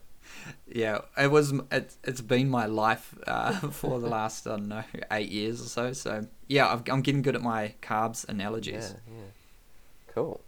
Yeah, 0.67 1.03
it 1.17 1.31
was. 1.31 1.53
It, 1.71 1.95
it's 2.03 2.21
been 2.23 2.51
my 2.51 2.67
life 2.67 3.15
uh, 3.25 3.53
for 3.71 4.01
the 4.01 4.09
last 4.09 4.49
I 4.49 4.57
don't 4.57 4.67
know 4.67 4.83
eight 5.13 5.29
years 5.31 5.61
or 5.61 5.67
so. 5.69 5.93
So 5.93 6.27
yeah, 6.49 6.73
I've, 6.73 6.83
I'm 6.89 7.03
getting 7.03 7.23
good 7.23 7.37
at 7.37 7.43
my 7.43 7.75
carbs 7.81 8.29
analogies. 8.29 8.97
yeah, 9.07 9.15
yeah. 9.15 9.23
Cool. 10.09 10.41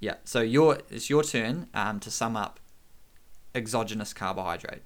Yeah. 0.00 0.14
So 0.24 0.40
your 0.40 0.78
it's 0.88 1.10
your 1.10 1.22
turn 1.22 1.68
um, 1.74 2.00
to 2.00 2.10
sum 2.10 2.38
up 2.38 2.58
exogenous 3.54 4.14
carbohydrate. 4.14 4.80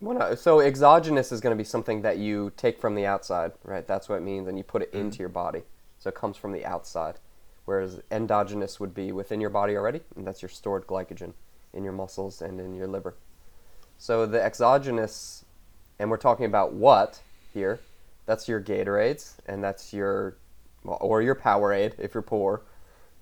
Well, 0.00 0.36
so 0.36 0.60
exogenous 0.60 1.32
is 1.32 1.40
going 1.40 1.56
to 1.56 1.60
be 1.60 1.64
something 1.64 2.02
that 2.02 2.18
you 2.18 2.52
take 2.56 2.78
from 2.78 2.94
the 2.94 3.06
outside, 3.06 3.52
right? 3.64 3.86
That's 3.86 4.08
what 4.08 4.16
it 4.16 4.22
means, 4.22 4.48
and 4.48 4.58
you 4.58 4.64
put 4.64 4.82
it 4.82 4.92
Mhm. 4.92 5.00
into 5.00 5.18
your 5.20 5.28
body. 5.28 5.62
So 5.98 6.08
it 6.08 6.14
comes 6.14 6.36
from 6.36 6.52
the 6.52 6.64
outside. 6.66 7.18
Whereas 7.64 8.02
endogenous 8.10 8.78
would 8.78 8.92
be 8.92 9.10
within 9.12 9.40
your 9.40 9.48
body 9.50 9.76
already, 9.76 10.02
and 10.16 10.26
that's 10.26 10.42
your 10.42 10.50
stored 10.50 10.86
glycogen 10.86 11.32
in 11.72 11.82
your 11.84 11.94
muscles 11.94 12.42
and 12.42 12.60
in 12.60 12.74
your 12.74 12.86
liver. 12.86 13.14
So 13.96 14.26
the 14.26 14.42
exogenous, 14.42 15.46
and 15.98 16.10
we're 16.10 16.18
talking 16.18 16.44
about 16.44 16.74
what 16.74 17.22
here? 17.54 17.80
That's 18.26 18.48
your 18.48 18.60
Gatorades, 18.60 19.36
and 19.46 19.64
that's 19.64 19.94
your, 19.94 20.36
well, 20.82 20.98
or 21.00 21.22
your 21.22 21.34
Powerade 21.34 21.98
if 21.98 22.12
you're 22.12 22.22
poor. 22.22 22.60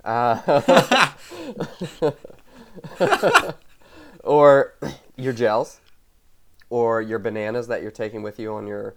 Uh, 0.05 1.13
or 4.25 4.75
your 5.17 5.33
gels, 5.33 5.79
or 6.73 7.03
your 7.03 7.19
bananas 7.19 7.67
that 7.67 7.83
you're 7.83 7.91
taking 7.91 8.23
with 8.23 8.39
you 8.39 8.55
on 8.55 8.67
your 8.67 8.97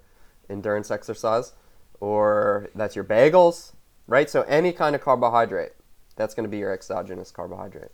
endurance 0.49 0.89
exercise, 0.89 1.51
or 1.99 2.69
that's 2.73 2.95
your 2.95 3.03
bagels, 3.03 3.73
right? 4.07 4.29
So 4.29 4.43
any 4.43 4.71
kind 4.71 4.95
of 4.95 5.01
carbohydrate, 5.01 5.73
that's 6.15 6.33
going 6.33 6.45
to 6.45 6.49
be 6.49 6.59
your 6.59 6.71
exogenous 6.71 7.31
carbohydrate. 7.31 7.91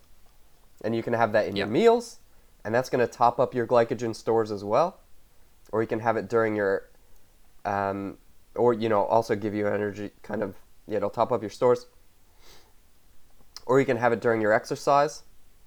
And 0.84 0.94
you 0.94 1.02
can 1.02 1.14
have 1.14 1.32
that 1.32 1.48
in 1.48 1.56
your 1.56 1.66
meals, 1.66 2.20
and 2.64 2.72
that's 2.72 2.88
going 2.88 3.04
to 3.04 3.12
top 3.12 3.40
up 3.40 3.54
your 3.54 3.66
glycogen 3.66 4.14
stores 4.14 4.52
as 4.52 4.62
well. 4.62 5.00
Or 5.72 5.82
you 5.82 5.88
can 5.88 5.98
have 5.98 6.16
it 6.16 6.28
during 6.28 6.54
your, 6.54 6.88
um, 7.64 8.18
or, 8.54 8.74
you 8.74 8.88
know, 8.88 9.02
also 9.02 9.34
give 9.34 9.52
you 9.52 9.66
energy, 9.66 10.12
kind 10.22 10.44
of, 10.44 10.54
yeah, 10.86 10.98
it'll 10.98 11.10
top 11.10 11.32
up 11.32 11.42
your 11.42 11.50
stores. 11.50 11.86
Or 13.66 13.80
you 13.80 13.86
can 13.86 13.96
have 13.96 14.12
it 14.12 14.20
during 14.20 14.40
your 14.40 14.52
exercise, 14.52 15.24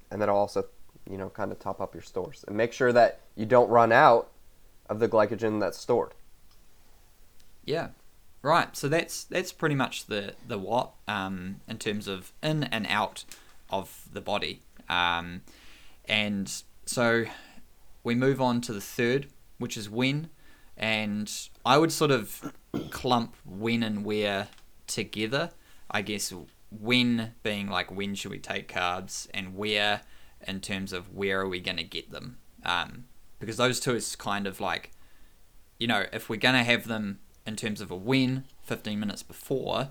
and 0.10 0.22
that'll 0.22 0.38
also, 0.38 0.68
you 1.10 1.18
know, 1.18 1.30
kind 1.30 1.52
of 1.52 1.60
top 1.60 1.80
up 1.82 1.94
your 1.94 2.04
stores. 2.04 2.44
And 2.48 2.56
make 2.56 2.74
sure 2.74 2.92
that 2.94 3.20
you 3.36 3.46
don't 3.46 3.70
run 3.70 3.92
out 3.92 4.32
of 4.90 5.00
the 5.00 5.08
glycogen 5.08 5.60
that's 5.60 5.78
stored. 5.78 6.14
Yeah. 7.64 7.90
Right. 8.42 8.76
So 8.78 8.88
that's 8.88 9.24
that's 9.24 9.52
pretty 9.52 9.76
much 9.76 10.06
the 10.06 10.34
the 10.48 10.58
what 10.58 10.92
um, 11.08 11.62
in 11.68 11.78
terms 11.78 12.08
of 12.08 12.32
in 12.44 12.64
and 12.66 12.86
out 12.90 13.26
of 13.70 14.08
the 14.14 14.22
body. 14.22 14.62
Um, 14.88 15.42
and 16.08 16.52
so 16.86 17.26
we 18.04 18.14
move 18.14 18.40
on 18.40 18.62
to 18.62 18.74
the 18.74 18.82
third, 18.82 19.28
which 19.58 19.76
is 19.78 19.90
when. 19.90 20.30
and 20.78 21.32
I 21.66 21.78
would 21.78 21.92
sort 21.92 22.12
of 22.12 22.54
clump 22.92 23.36
when 23.46 23.84
and 23.84 24.04
where 24.06 24.50
together. 24.88 25.52
I 25.90 26.02
guess 26.02 26.34
when 26.70 27.34
being 27.44 27.68
like 27.68 27.92
when 27.92 28.16
should 28.16 28.32
we 28.32 28.40
take 28.40 28.72
carbs, 28.72 29.28
and 29.34 29.56
where 29.56 30.02
in 30.48 30.62
terms 30.62 30.94
of 30.94 31.14
where 31.14 31.42
are 31.42 31.48
we 31.48 31.60
going 31.60 31.78
to 31.78 31.84
get 31.84 32.12
them. 32.12 32.38
Um, 32.64 33.06
because 33.40 33.58
those 33.58 33.80
two 33.80 33.96
is 33.96 34.16
kind 34.16 34.48
of 34.48 34.60
like, 34.60 34.92
you 35.80 35.88
know, 35.88 36.06
if 36.12 36.30
we're 36.30 36.38
going 36.38 36.56
to 36.56 36.64
have 36.64 36.88
them 36.88 37.20
in 37.46 37.56
terms 37.56 37.82
of 37.82 37.92
a 37.92 37.96
when 37.96 38.46
15 38.64 39.00
minutes 39.00 39.24
before, 39.24 39.90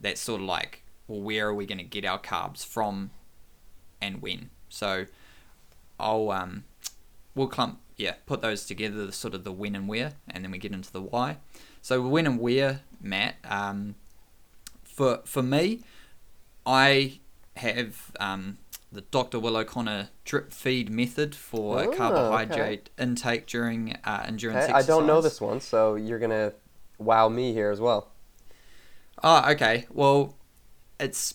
that's 0.00 0.20
sort 0.20 0.40
of 0.40 0.46
like, 0.46 0.84
well, 1.06 1.20
where 1.20 1.48
are 1.48 1.54
we 1.54 1.66
going 1.66 1.78
to 1.78 1.84
get 1.84 2.04
our 2.04 2.18
carbs 2.18 2.64
from 2.64 3.10
and 4.00 4.20
when? 4.20 4.50
So 4.68 5.06
I'll, 5.98 6.30
um, 6.30 6.64
we'll 7.34 7.48
clump, 7.48 7.80
yeah, 7.96 8.14
put 8.26 8.40
those 8.40 8.66
together, 8.66 9.06
the 9.06 9.12
sort 9.12 9.34
of 9.34 9.44
the 9.44 9.52
when 9.52 9.74
and 9.74 9.88
where, 9.88 10.12
and 10.28 10.44
then 10.44 10.50
we 10.50 10.58
get 10.58 10.72
into 10.72 10.92
the 10.92 11.02
why. 11.02 11.38
So 11.80 12.02
when 12.02 12.26
and 12.26 12.38
where, 12.38 12.80
Matt, 13.00 13.36
um, 13.44 13.94
for, 14.82 15.20
for 15.24 15.42
me, 15.42 15.80
I 16.66 17.20
have 17.56 18.12
um, 18.20 18.58
the 18.92 19.00
Dr. 19.00 19.40
Will 19.40 19.56
O'Connor 19.56 20.10
drip 20.24 20.52
feed 20.52 20.90
method 20.90 21.34
for 21.34 21.80
Oh, 21.80 21.90
carbohydrate 21.92 22.90
intake 22.98 23.46
during 23.46 23.96
uh, 24.04 24.24
endurance 24.26 24.64
Okay, 24.64 24.72
I 24.72 24.82
don't 24.82 25.06
know 25.06 25.20
this 25.20 25.40
one, 25.40 25.60
so 25.60 25.94
you're 25.94 26.18
gonna 26.18 26.52
wow 26.98 27.28
me 27.28 27.52
here 27.52 27.70
as 27.70 27.80
well. 27.80 28.12
Oh, 29.24 29.50
okay. 29.52 29.86
Well, 29.90 30.36
it's 31.00 31.34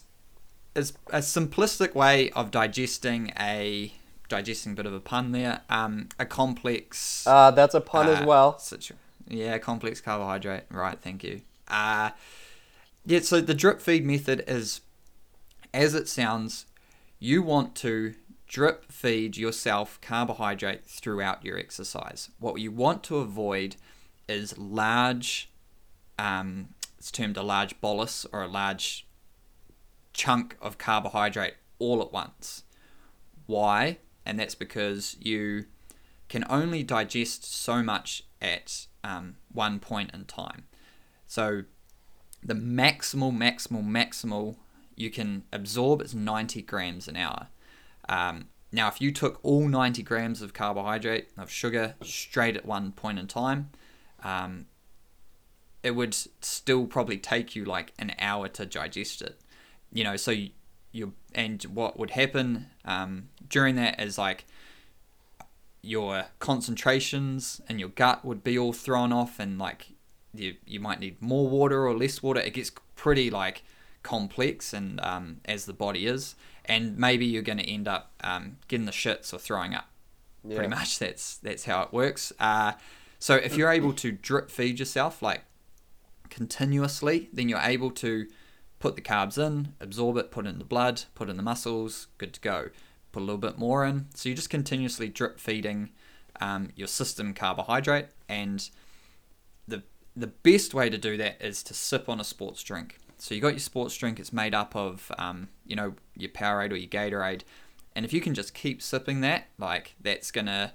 it's 0.75 0.93
a 1.09 1.19
simplistic 1.19 1.95
way 1.95 2.29
of 2.31 2.51
digesting 2.51 3.31
a 3.39 3.91
digesting 4.29 4.75
bit 4.75 4.85
of 4.85 4.93
a 4.93 4.99
pun 4.99 5.31
there. 5.31 5.61
Um, 5.69 6.09
a 6.19 6.25
complex. 6.25 7.25
Uh, 7.25 7.51
that's 7.51 7.73
a 7.73 7.81
pun 7.81 8.07
as 8.07 8.21
uh, 8.21 8.25
well. 8.25 8.59
situ- 8.59 8.95
yeah, 9.27 9.57
complex 9.57 9.99
carbohydrate. 9.99 10.63
Right. 10.69 10.99
Thank 10.99 11.23
you. 11.23 11.41
Uh, 11.67 12.11
yeah. 13.05 13.21
So 13.21 13.41
the 13.41 13.53
drip 13.53 13.81
feed 13.81 14.05
method 14.05 14.43
is, 14.47 14.81
as 15.73 15.95
it 15.95 16.07
sounds, 16.07 16.65
you 17.19 17.41
want 17.41 17.75
to 17.75 18.13
drip 18.47 18.91
feed 18.91 19.35
yourself 19.37 19.99
carbohydrate 20.01 20.85
throughout 20.85 21.43
your 21.43 21.57
exercise. 21.57 22.29
What 22.39 22.59
you 22.61 22.71
want 22.71 23.03
to 23.05 23.17
avoid 23.17 23.75
is 24.27 24.57
large, 24.57 25.51
um, 26.17 26.69
it's 26.97 27.11
termed 27.11 27.37
a 27.37 27.43
large 27.43 27.79
bolus 27.81 28.25
or 28.31 28.43
a 28.43 28.47
large 28.47 29.05
chunk 30.13 30.57
of 30.61 30.77
carbohydrate 30.77 31.55
all 31.79 32.01
at 32.01 32.11
once. 32.11 32.63
Why? 33.45 33.99
And 34.25 34.39
that's 34.39 34.55
because 34.55 35.15
you 35.19 35.65
can 36.29 36.43
only 36.49 36.83
digest 36.83 37.45
so 37.45 37.81
much 37.81 38.23
at 38.41 38.87
um, 39.03 39.37
one 39.51 39.79
point 39.79 40.11
in 40.13 40.25
time. 40.25 40.65
So 41.27 41.63
the 42.43 42.53
maximal, 42.53 43.35
maximal, 43.35 43.85
maximal 43.85 44.57
you 44.97 45.09
can 45.09 45.43
absorb 45.53 46.01
is 46.01 46.13
90 46.13 46.63
grams 46.63 47.07
an 47.07 47.15
hour. 47.15 47.47
Um, 48.09 48.47
now, 48.71 48.89
if 48.89 48.99
you 48.99 49.11
took 49.11 49.39
all 49.43 49.67
90 49.67 50.03
grams 50.03 50.41
of 50.41 50.53
carbohydrate, 50.53 51.29
of 51.37 51.49
sugar, 51.49 51.95
straight 52.01 52.57
at 52.57 52.65
one 52.65 52.91
point 52.91 53.19
in 53.19 53.27
time, 53.27 53.69
um, 54.23 54.65
it 55.83 55.91
would 55.91 56.13
still 56.41 56.85
probably 56.87 57.17
take 57.17 57.55
you 57.55 57.63
like 57.63 57.93
an 57.97 58.13
hour 58.19 58.49
to 58.49 58.65
digest 58.65 59.21
it. 59.21 59.39
You 59.93 60.03
know, 60.03 60.17
so 60.17 60.31
you, 60.31 60.49
you 60.91 61.13
and 61.33 61.63
what 61.63 61.97
would 61.97 62.11
happen 62.11 62.67
um, 62.83 63.29
during 63.47 63.75
that 63.75 64.01
is 64.01 64.17
like 64.17 64.45
your 65.81 66.25
concentrations 66.39 67.61
and 67.69 67.79
your 67.79 67.89
gut 67.89 68.25
would 68.25 68.43
be 68.43 68.57
all 68.59 68.73
thrown 68.73 69.13
off, 69.13 69.39
and 69.39 69.57
like 69.57 69.91
you 70.33 70.55
you 70.65 70.81
might 70.81 70.99
need 70.99 71.21
more 71.21 71.47
water 71.47 71.87
or 71.87 71.95
less 71.95 72.21
water. 72.21 72.41
It 72.41 72.53
gets 72.53 72.71
pretty 72.95 73.29
like 73.29 73.63
complex, 74.07 74.73
and 74.73 75.01
um, 75.01 75.41
as 75.43 75.65
the 75.65 75.73
body 75.73 76.07
is, 76.07 76.35
and 76.63 76.97
maybe 76.97 77.25
you're 77.25 77.41
going 77.41 77.57
to 77.57 77.69
end 77.69 77.87
up 77.87 78.13
um, 78.23 78.57
getting 78.69 78.85
the 78.85 78.91
shits 78.93 79.33
or 79.33 79.37
throwing 79.37 79.75
up. 79.75 79.87
Yeah. 80.43 80.55
pretty 80.55 80.69
much 80.69 80.99
that's 80.99 81.37
that's 81.37 81.65
how 81.65 81.81
it 81.83 81.91
works. 81.91 82.31
Uh, 82.39 82.73
so 83.19 83.35
if 83.35 83.57
you're 83.57 83.71
able 83.71 83.91
to 83.93 84.11
drip 84.11 84.49
feed 84.49 84.79
yourself 84.79 85.21
like 85.21 85.41
continuously 86.29 87.29
then 87.33 87.49
you're 87.49 87.59
able 87.59 87.89
to 87.89 88.27
put 88.79 88.95
the 88.95 89.01
carbs 89.01 89.37
in 89.37 89.73
absorb 89.79 90.17
it 90.17 90.29
put 90.29 90.45
it 90.45 90.49
in 90.49 90.59
the 90.59 90.65
blood 90.65 91.03
put 91.15 91.29
in 91.29 91.37
the 91.37 91.43
muscles 91.43 92.07
good 92.17 92.33
to 92.33 92.39
go. 92.39 92.69
Put 93.11 93.21
a 93.21 93.25
little 93.25 93.37
bit 93.37 93.57
more 93.57 93.85
in. 93.85 94.07
So 94.13 94.29
you're 94.29 94.35
just 94.35 94.49
continuously 94.49 95.09
drip 95.09 95.39
feeding 95.39 95.89
um, 96.39 96.69
your 96.75 96.87
system 96.87 97.33
carbohydrate 97.33 98.07
and 98.29 98.69
the 99.67 99.83
the 100.15 100.27
best 100.27 100.73
way 100.73 100.89
to 100.89 100.97
do 100.97 101.17
that 101.17 101.41
is 101.41 101.63
to 101.63 101.73
sip 101.73 102.07
on 102.07 102.19
a 102.19 102.23
sports 102.23 102.63
drink 102.63 102.99
so 103.17 103.33
you 103.35 103.41
got 103.41 103.49
your 103.49 103.59
sports 103.59 103.95
drink 103.97 104.19
it's 104.19 104.31
made 104.33 104.53
up 104.53 104.75
of 104.75 105.11
um, 105.17 105.49
you 105.65 105.75
know 105.75 105.93
your 106.15 106.29
powerade 106.29 106.71
or 106.71 106.75
your 106.75 106.89
gatorade. 106.89 107.41
And 107.95 108.05
if 108.05 108.13
you 108.13 108.21
can 108.21 108.33
just 108.35 108.53
keep 108.53 108.81
sipping 108.81 109.21
that 109.21 109.47
like 109.57 109.95
that's 110.01 110.31
gonna 110.31 110.71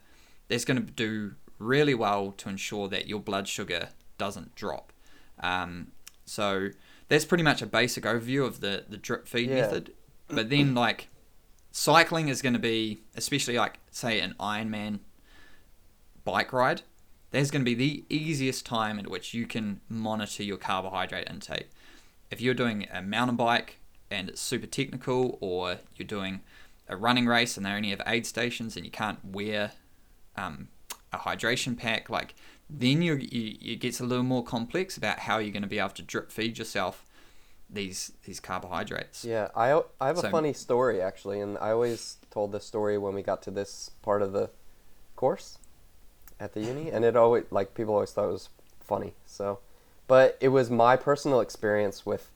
that's 0.49 0.65
gonna 0.65 0.81
do 0.81 1.35
really 1.59 1.95
well 1.95 2.33
to 2.33 2.49
ensure 2.49 2.89
that 2.89 3.07
your 3.07 3.21
blood 3.21 3.47
sugar 3.47 3.91
doesn't 4.19 4.55
drop. 4.57 4.93
Um, 5.41 5.93
so 6.25 6.71
that's 7.09 7.25
pretty 7.25 7.45
much 7.45 7.63
a 7.63 7.67
basic 7.67 8.05
overview 8.05 8.45
of 8.45 8.61
the 8.61 8.85
the 8.89 8.97
drip 8.97 9.29
feed 9.29 9.49
Yeah. 9.51 9.63
method. 9.63 9.93
But 10.29 10.51
then 10.51 10.75
like 10.87 11.09
cycling 11.71 12.29
is 12.29 12.43
going 12.43 12.53
to 12.53 12.59
be 12.59 13.03
especially 13.17 13.57
like 13.57 13.79
say 13.91 14.21
an 14.21 14.35
ironman 14.39 14.99
bike 16.25 16.53
ride 16.53 16.83
there's 17.31 17.51
going 17.51 17.63
to 17.63 17.65
be 17.65 17.75
the 17.75 18.05
easiest 18.15 18.67
time 18.67 18.99
at 18.99 19.09
which 19.09 19.33
you 19.33 19.47
can 19.47 19.81
monitor 19.89 20.43
your 20.43 20.59
carbohydrate 20.59 21.27
intake 21.31 21.71
if 22.33 22.40
you're 22.40 22.55
doing 22.55 22.88
a 22.92 23.01
mountain 23.03 23.37
bike 23.37 23.77
and 24.11 24.29
it's 24.31 24.40
super 24.40 24.66
technical 24.66 25.38
or 25.40 25.79
you're 25.97 26.07
doing 26.07 26.40
a 26.88 26.97
running 26.97 27.27
race 27.27 27.57
and 27.57 27.64
they 27.64 27.71
only 27.71 27.90
have 27.90 28.03
aid 28.07 28.27
stations 28.27 28.77
and 28.77 28.85
you 28.85 28.90
can't 28.90 29.25
wear 29.25 29.73
um, 30.37 30.68
a 31.12 31.18
hydration 31.18 31.77
pack 31.79 32.11
like 32.11 32.35
then 32.71 33.03
you, 33.03 33.14
you 33.16 33.57
it 33.73 33.77
gets 33.81 34.01
a 34.01 34.05
little 34.05 34.25
more 34.25 34.42
complex 34.42 34.97
about 34.97 35.21
how 35.21 35.38
you're 35.38 35.53
going 35.53 35.62
to 35.62 35.68
be 35.68 35.79
able 35.79 35.90
to 35.90 36.03
drip 36.03 36.33
feed 36.33 36.59
yourself 36.59 37.05
these 37.68 38.12
these 38.25 38.40
carbohydrates 38.40 39.25
Yeah, 39.25 39.49
I, 39.55 39.81
I 40.01 40.07
have 40.09 40.18
a 40.18 40.23
So- 40.23 40.31
funny 40.31 40.53
story 40.53 41.01
actually, 41.01 41.40
and 41.40 41.57
I 41.59 41.71
always 41.71 42.16
told 42.31 42.53
this 42.53 42.64
story 42.66 42.99
when 42.99 43.14
we 43.14 43.23
got 43.23 43.42
to 43.42 43.51
this 43.51 43.90
part 44.03 44.21
of 44.23 44.33
the 44.33 44.51
course 45.16 45.59
at 46.40 46.53
the 46.55 46.61
uni, 46.61 46.90
and 46.90 47.05
it 47.05 47.16
always 47.16 47.45
like 47.51 47.73
people 47.75 47.95
always 47.95 48.11
thought 48.11 48.29
it 48.29 48.33
was 48.33 48.49
funny. 48.81 49.14
So, 49.27 49.61
but 50.12 50.37
it 50.42 50.48
was 50.48 50.68
my 50.68 50.94
personal 50.94 51.40
experience 51.40 52.05
with 52.05 52.29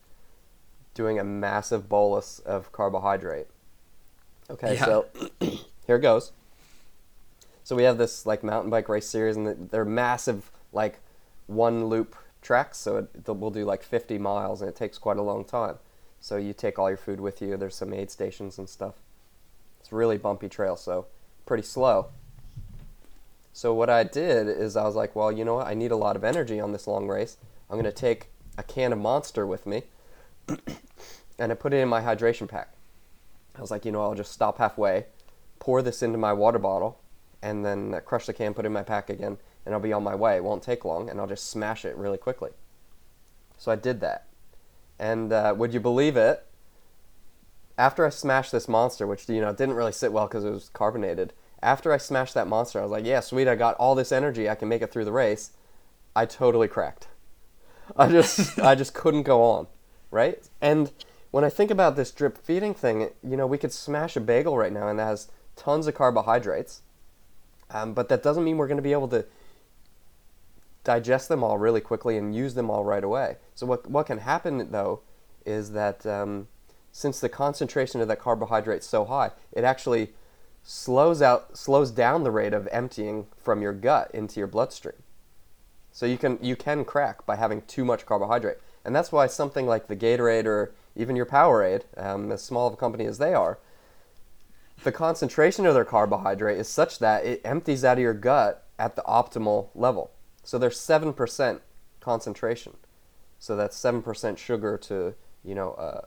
doing 0.95 1.19
a 1.19 1.23
massive 1.23 1.87
bolus 1.87 2.39
of 2.39 2.71
carbohydrate. 2.71 3.45
Okay, 4.49 4.73
Yeah. 4.73 4.85
so 4.85 5.05
here 5.85 5.99
goes. 5.99 6.31
So 7.63 7.75
we 7.75 7.83
have 7.83 7.99
this 7.99 8.25
like 8.25 8.41
mountain 8.43 8.71
bike 8.71 8.89
race 8.89 9.05
series, 9.05 9.35
and 9.37 9.69
they're 9.69 9.85
massive 9.85 10.49
like 10.73 10.97
one 11.45 11.85
loop 11.85 12.15
tracks. 12.41 12.79
So 12.79 12.97
it, 12.97 13.09
we'll 13.27 13.51
do 13.51 13.63
like 13.63 13.83
50 13.83 14.17
miles, 14.17 14.59
and 14.59 14.67
it 14.67 14.75
takes 14.75 14.97
quite 14.97 15.17
a 15.17 15.21
long 15.21 15.45
time. 15.45 15.75
So 16.19 16.35
you 16.37 16.53
take 16.53 16.79
all 16.79 16.89
your 16.89 16.97
food 16.97 17.19
with 17.19 17.43
you. 17.43 17.57
There's 17.57 17.75
some 17.75 17.93
aid 17.93 18.09
stations 18.09 18.57
and 18.57 18.67
stuff. 18.67 18.95
It's 19.81 19.91
a 19.91 19.95
really 19.95 20.17
bumpy 20.17 20.49
trail, 20.49 20.77
so 20.77 21.05
pretty 21.45 21.61
slow. 21.61 22.07
So 23.53 23.71
what 23.71 23.91
I 23.91 24.03
did 24.03 24.47
is 24.47 24.75
I 24.75 24.83
was 24.83 24.95
like, 24.95 25.15
well, 25.15 25.31
you 25.31 25.45
know 25.45 25.53
what? 25.57 25.67
I 25.67 25.75
need 25.75 25.91
a 25.91 25.95
lot 25.95 26.15
of 26.15 26.23
energy 26.23 26.59
on 26.59 26.71
this 26.71 26.87
long 26.87 27.07
race. 27.07 27.37
I'm 27.69 27.77
gonna 27.77 27.91
take 27.91 28.29
a 28.57 28.63
can 28.63 28.93
of 28.93 28.99
Monster 28.99 29.45
with 29.45 29.65
me, 29.65 29.83
and 31.39 31.51
I 31.51 31.55
put 31.55 31.73
it 31.73 31.77
in 31.77 31.89
my 31.89 32.01
hydration 32.01 32.47
pack. 32.47 32.73
I 33.55 33.61
was 33.61 33.71
like, 33.71 33.85
you 33.85 33.91
know, 33.91 34.01
I'll 34.01 34.15
just 34.15 34.31
stop 34.31 34.57
halfway, 34.57 35.05
pour 35.59 35.81
this 35.81 36.01
into 36.01 36.17
my 36.17 36.33
water 36.33 36.59
bottle, 36.59 36.99
and 37.41 37.65
then 37.65 37.99
crush 38.05 38.25
the 38.25 38.33
can, 38.33 38.53
put 38.53 38.65
it 38.65 38.67
in 38.67 38.73
my 38.73 38.83
pack 38.83 39.09
again, 39.09 39.37
and 39.65 39.73
I'll 39.73 39.81
be 39.81 39.93
on 39.93 40.03
my 40.03 40.15
way. 40.15 40.37
It 40.37 40.43
won't 40.43 40.63
take 40.63 40.85
long, 40.85 41.09
and 41.09 41.19
I'll 41.19 41.27
just 41.27 41.49
smash 41.49 41.83
it 41.83 41.95
really 41.97 42.17
quickly. 42.17 42.51
So 43.57 43.71
I 43.71 43.75
did 43.75 43.99
that. 44.01 44.27
And 44.99 45.33
uh, 45.33 45.53
would 45.57 45.73
you 45.73 45.79
believe 45.79 46.15
it? 46.15 46.45
After 47.77 48.05
I 48.05 48.09
smashed 48.09 48.51
this 48.51 48.67
monster, 48.67 49.05
which 49.05 49.29
you 49.29 49.41
know 49.41 49.53
didn't 49.53 49.75
really 49.75 49.91
sit 49.91 50.11
well 50.11 50.27
because 50.27 50.45
it 50.45 50.49
was 50.51 50.69
carbonated. 50.69 51.33
After 51.61 51.91
I 51.91 51.97
smashed 51.97 52.33
that 52.33 52.47
monster, 52.47 52.79
I 52.79 52.83
was 52.83 52.91
like, 52.91 53.05
"Yeah, 53.05 53.19
sweet! 53.19 53.47
I 53.47 53.55
got 53.55 53.75
all 53.75 53.93
this 53.93 54.11
energy. 54.11 54.49
I 54.49 54.55
can 54.55 54.67
make 54.67 54.81
it 54.81 54.91
through 54.91 55.05
the 55.05 55.11
race." 55.11 55.51
I 56.15 56.25
totally 56.25 56.67
cracked. 56.67 57.07
I 57.95 58.07
just, 58.09 58.59
I 58.59 58.75
just 58.75 58.93
couldn't 58.93 59.23
go 59.23 59.41
on, 59.41 59.67
right? 60.11 60.47
And 60.61 60.91
when 61.31 61.43
I 61.43 61.49
think 61.49 61.71
about 61.71 61.95
this 61.95 62.11
drip 62.11 62.37
feeding 62.37 62.73
thing, 62.73 63.09
you 63.23 63.37
know, 63.37 63.47
we 63.47 63.57
could 63.57 63.71
smash 63.71 64.15
a 64.15 64.19
bagel 64.19 64.57
right 64.57 64.73
now, 64.73 64.87
and 64.87 64.99
that 64.99 65.05
has 65.05 65.29
tons 65.55 65.87
of 65.87 65.95
carbohydrates, 65.95 66.81
um, 67.69 67.93
but 67.93 68.09
that 68.09 68.23
doesn't 68.23 68.43
mean 68.43 68.57
we're 68.57 68.67
going 68.67 68.77
to 68.77 68.83
be 68.83 68.93
able 68.93 69.09
to 69.09 69.25
digest 70.83 71.27
them 71.27 71.43
all 71.43 71.57
really 71.57 71.81
quickly 71.81 72.17
and 72.17 72.33
use 72.33 72.53
them 72.53 72.69
all 72.69 72.85
right 72.85 73.03
away. 73.03 73.35
So 73.55 73.65
what 73.65 73.89
what 73.89 74.05
can 74.05 74.19
happen 74.19 74.71
though 74.71 75.01
is 75.45 75.71
that 75.71 76.05
um, 76.05 76.47
since 76.93 77.19
the 77.19 77.29
concentration 77.29 77.99
of 77.99 78.07
that 78.07 78.19
carbohydrate 78.19 78.79
is 78.79 78.85
so 78.85 79.03
high, 79.03 79.31
it 79.51 79.65
actually 79.65 80.13
slows 80.63 81.21
out 81.21 81.57
slows 81.57 81.91
down 81.91 82.23
the 82.23 82.31
rate 82.31 82.53
of 82.53 82.67
emptying 82.71 83.27
from 83.37 83.61
your 83.61 83.73
gut 83.73 84.09
into 84.13 84.39
your 84.39 84.47
bloodstream. 84.47 84.95
So 85.91 86.05
you 86.05 86.17
can 86.17 86.37
you 86.41 86.55
can 86.55 86.85
crack 86.85 87.25
by 87.25 87.35
having 87.35 87.61
too 87.63 87.83
much 87.83 88.05
carbohydrate, 88.05 88.57
and 88.85 88.95
that's 88.95 89.11
why 89.11 89.27
something 89.27 89.65
like 89.65 89.87
the 89.87 89.95
Gatorade 89.95 90.45
or 90.45 90.73
even 90.95 91.15
your 91.15 91.25
Powerade, 91.25 91.83
um, 91.97 92.31
as 92.31 92.43
small 92.43 92.67
of 92.67 92.73
a 92.73 92.77
company 92.77 93.05
as 93.05 93.17
they 93.17 93.33
are, 93.33 93.59
the 94.83 94.91
concentration 94.91 95.65
of 95.65 95.73
their 95.73 95.85
carbohydrate 95.85 96.57
is 96.57 96.67
such 96.67 96.99
that 96.99 97.25
it 97.25 97.41
empties 97.43 97.83
out 97.83 97.97
of 97.97 98.01
your 98.03 98.13
gut 98.13 98.65
at 98.77 98.95
the 98.95 99.03
optimal 99.03 99.69
level. 99.73 100.11
So 100.43 100.57
there's 100.57 100.79
seven 100.79 101.13
percent 101.13 101.61
concentration. 101.99 102.77
So 103.39 103.55
that's 103.55 103.75
seven 103.77 104.01
percent 104.01 104.39
sugar 104.39 104.77
to 104.83 105.15
you 105.43 105.55
know, 105.55 105.71
uh, 105.73 106.01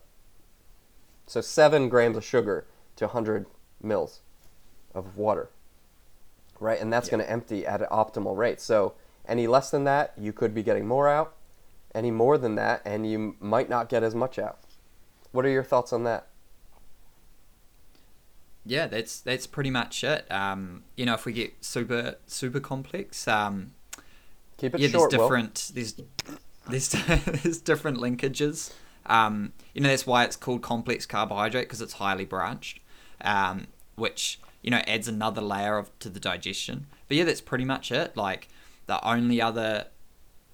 so 1.27 1.41
seven 1.41 1.89
grams 1.89 2.17
of 2.17 2.25
sugar 2.25 2.67
to 2.97 3.07
100 3.07 3.47
mils 3.83 4.21
of 4.95 5.17
water, 5.17 5.49
right? 6.59 6.79
And 6.79 6.93
that's 6.93 7.09
Yeah. 7.09 7.13
going 7.13 7.25
to 7.25 7.31
empty 7.31 7.67
at 7.67 7.81
an 7.81 7.89
optimal 7.91 8.37
rate. 8.37 8.61
So 8.61 8.95
any 9.31 9.47
less 9.47 9.71
than 9.71 9.85
that, 9.85 10.13
you 10.19 10.33
could 10.33 10.55
be 10.55 10.63
getting 10.63 10.87
more 10.87 11.09
out. 11.09 11.35
Any 11.95 12.11
more 12.11 12.39
than 12.39 12.55
that, 12.55 12.83
and 12.85 13.11
you 13.11 13.37
might 13.41 13.69
not 13.69 13.89
get 13.89 14.03
as 14.03 14.15
much 14.15 14.39
out. 14.39 14.59
What 15.33 15.45
are 15.45 15.49
your 15.49 15.65
thoughts 15.65 15.93
on 15.93 16.05
that? 16.05 16.29
Yeah, 18.65 18.87
that's 18.87 19.21
that's 19.21 19.47
pretty 19.47 19.71
much 19.71 20.05
it. 20.05 20.31
Um, 20.31 20.85
you 20.97 21.05
know, 21.07 21.15
if 21.15 21.25
we 21.25 21.33
get 21.33 21.65
super 21.65 22.17
super 22.27 22.61
complex, 22.61 23.27
um, 23.27 23.73
Keep 24.59 24.75
it 24.75 24.81
yeah, 24.83 24.89
short, 24.89 25.11
there's 25.11 25.19
Will. 25.19 25.27
different 25.27 25.71
there's 25.75 25.95
there's 26.69 26.89
there's 27.43 27.61
different 27.61 27.99
linkages. 27.99 28.73
Um, 29.07 29.55
you 29.75 29.81
know, 29.81 29.89
that's 29.89 30.07
why 30.07 30.25
it's 30.25 30.37
called 30.37 30.63
complex 30.63 31.07
carbohydrate 31.07 31.67
because 31.67 31.81
it's 31.81 31.95
highly 31.95 32.27
branched, 32.27 32.81
um, 33.23 33.69
which 33.97 34.39
you 34.63 34.71
know 34.71 34.83
adds 34.87 35.09
another 35.09 35.41
layer 35.41 35.79
of 35.79 35.99
to 36.01 36.11
the 36.11 36.21
digestion. 36.21 36.87
But 37.09 37.17
yeah, 37.17 37.25
that's 37.25 37.41
pretty 37.41 37.65
much 37.65 37.91
it. 37.91 38.17
Like 38.17 38.49
the 38.91 39.09
only 39.09 39.41
other 39.41 39.87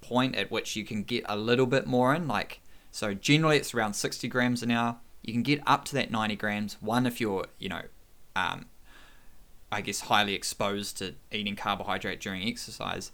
point 0.02 0.36
at 0.36 0.50
which 0.50 0.76
you 0.76 0.84
can 0.84 1.02
get 1.02 1.24
a 1.26 1.36
little 1.38 1.64
bit 1.64 1.86
more 1.86 2.14
in, 2.14 2.28
like 2.28 2.60
so 2.90 3.14
generally 3.14 3.56
it's 3.56 3.72
around 3.72 3.94
60 3.94 4.28
grams 4.28 4.62
an 4.62 4.70
hour. 4.70 4.96
You 5.22 5.32
can 5.32 5.42
get 5.42 5.62
up 5.66 5.86
to 5.86 5.94
that 5.94 6.10
90 6.10 6.36
grams. 6.36 6.76
One 6.80 7.06
if 7.06 7.18
you're 7.18 7.46
you 7.58 7.70
know 7.70 7.82
um, 8.36 8.66
I 9.72 9.80
guess 9.80 10.00
highly 10.00 10.34
exposed 10.34 10.98
to 10.98 11.14
eating 11.32 11.56
carbohydrate 11.56 12.20
during 12.20 12.46
exercise. 12.46 13.10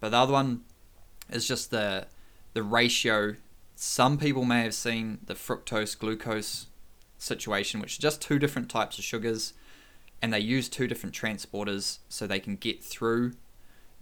But 0.00 0.10
the 0.10 0.16
other 0.16 0.32
one 0.32 0.64
is 1.30 1.46
just 1.46 1.70
the 1.70 2.08
the 2.52 2.64
ratio. 2.64 3.36
Some 3.76 4.18
people 4.18 4.44
may 4.44 4.62
have 4.62 4.74
seen 4.74 5.20
the 5.24 5.34
fructose 5.34 5.96
glucose 5.96 6.66
situation, 7.16 7.78
which 7.80 7.92
is 7.92 7.98
just 7.98 8.20
two 8.20 8.40
different 8.40 8.68
types 8.68 8.98
of 8.98 9.04
sugars, 9.04 9.52
and 10.20 10.32
they 10.32 10.40
use 10.40 10.68
two 10.68 10.88
different 10.88 11.14
transporters 11.14 11.98
so 12.08 12.26
they 12.26 12.40
can 12.40 12.56
get 12.56 12.82
through 12.82 13.34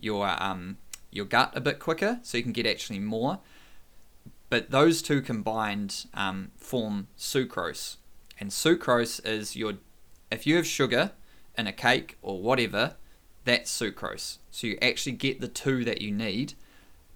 your 0.02 0.28
um, 0.42 0.76
your 1.10 1.24
gut 1.24 1.52
a 1.54 1.60
bit 1.60 1.78
quicker, 1.78 2.20
so 2.22 2.36
you 2.36 2.42
can 2.42 2.52
get 2.52 2.66
actually 2.66 2.98
more. 2.98 3.38
But 4.50 4.70
those 4.70 5.00
two 5.00 5.22
combined 5.22 6.06
um, 6.12 6.50
form 6.56 7.08
sucrose, 7.16 7.96
and 8.38 8.50
sucrose 8.50 9.24
is 9.26 9.56
your 9.56 9.74
if 10.30 10.46
you 10.46 10.56
have 10.56 10.66
sugar 10.66 11.12
in 11.56 11.66
a 11.66 11.72
cake 11.72 12.16
or 12.22 12.40
whatever, 12.40 12.96
that's 13.44 13.70
sucrose. 13.70 14.38
So 14.50 14.66
you 14.66 14.78
actually 14.82 15.12
get 15.12 15.40
the 15.40 15.48
two 15.48 15.84
that 15.84 16.02
you 16.02 16.10
need, 16.10 16.54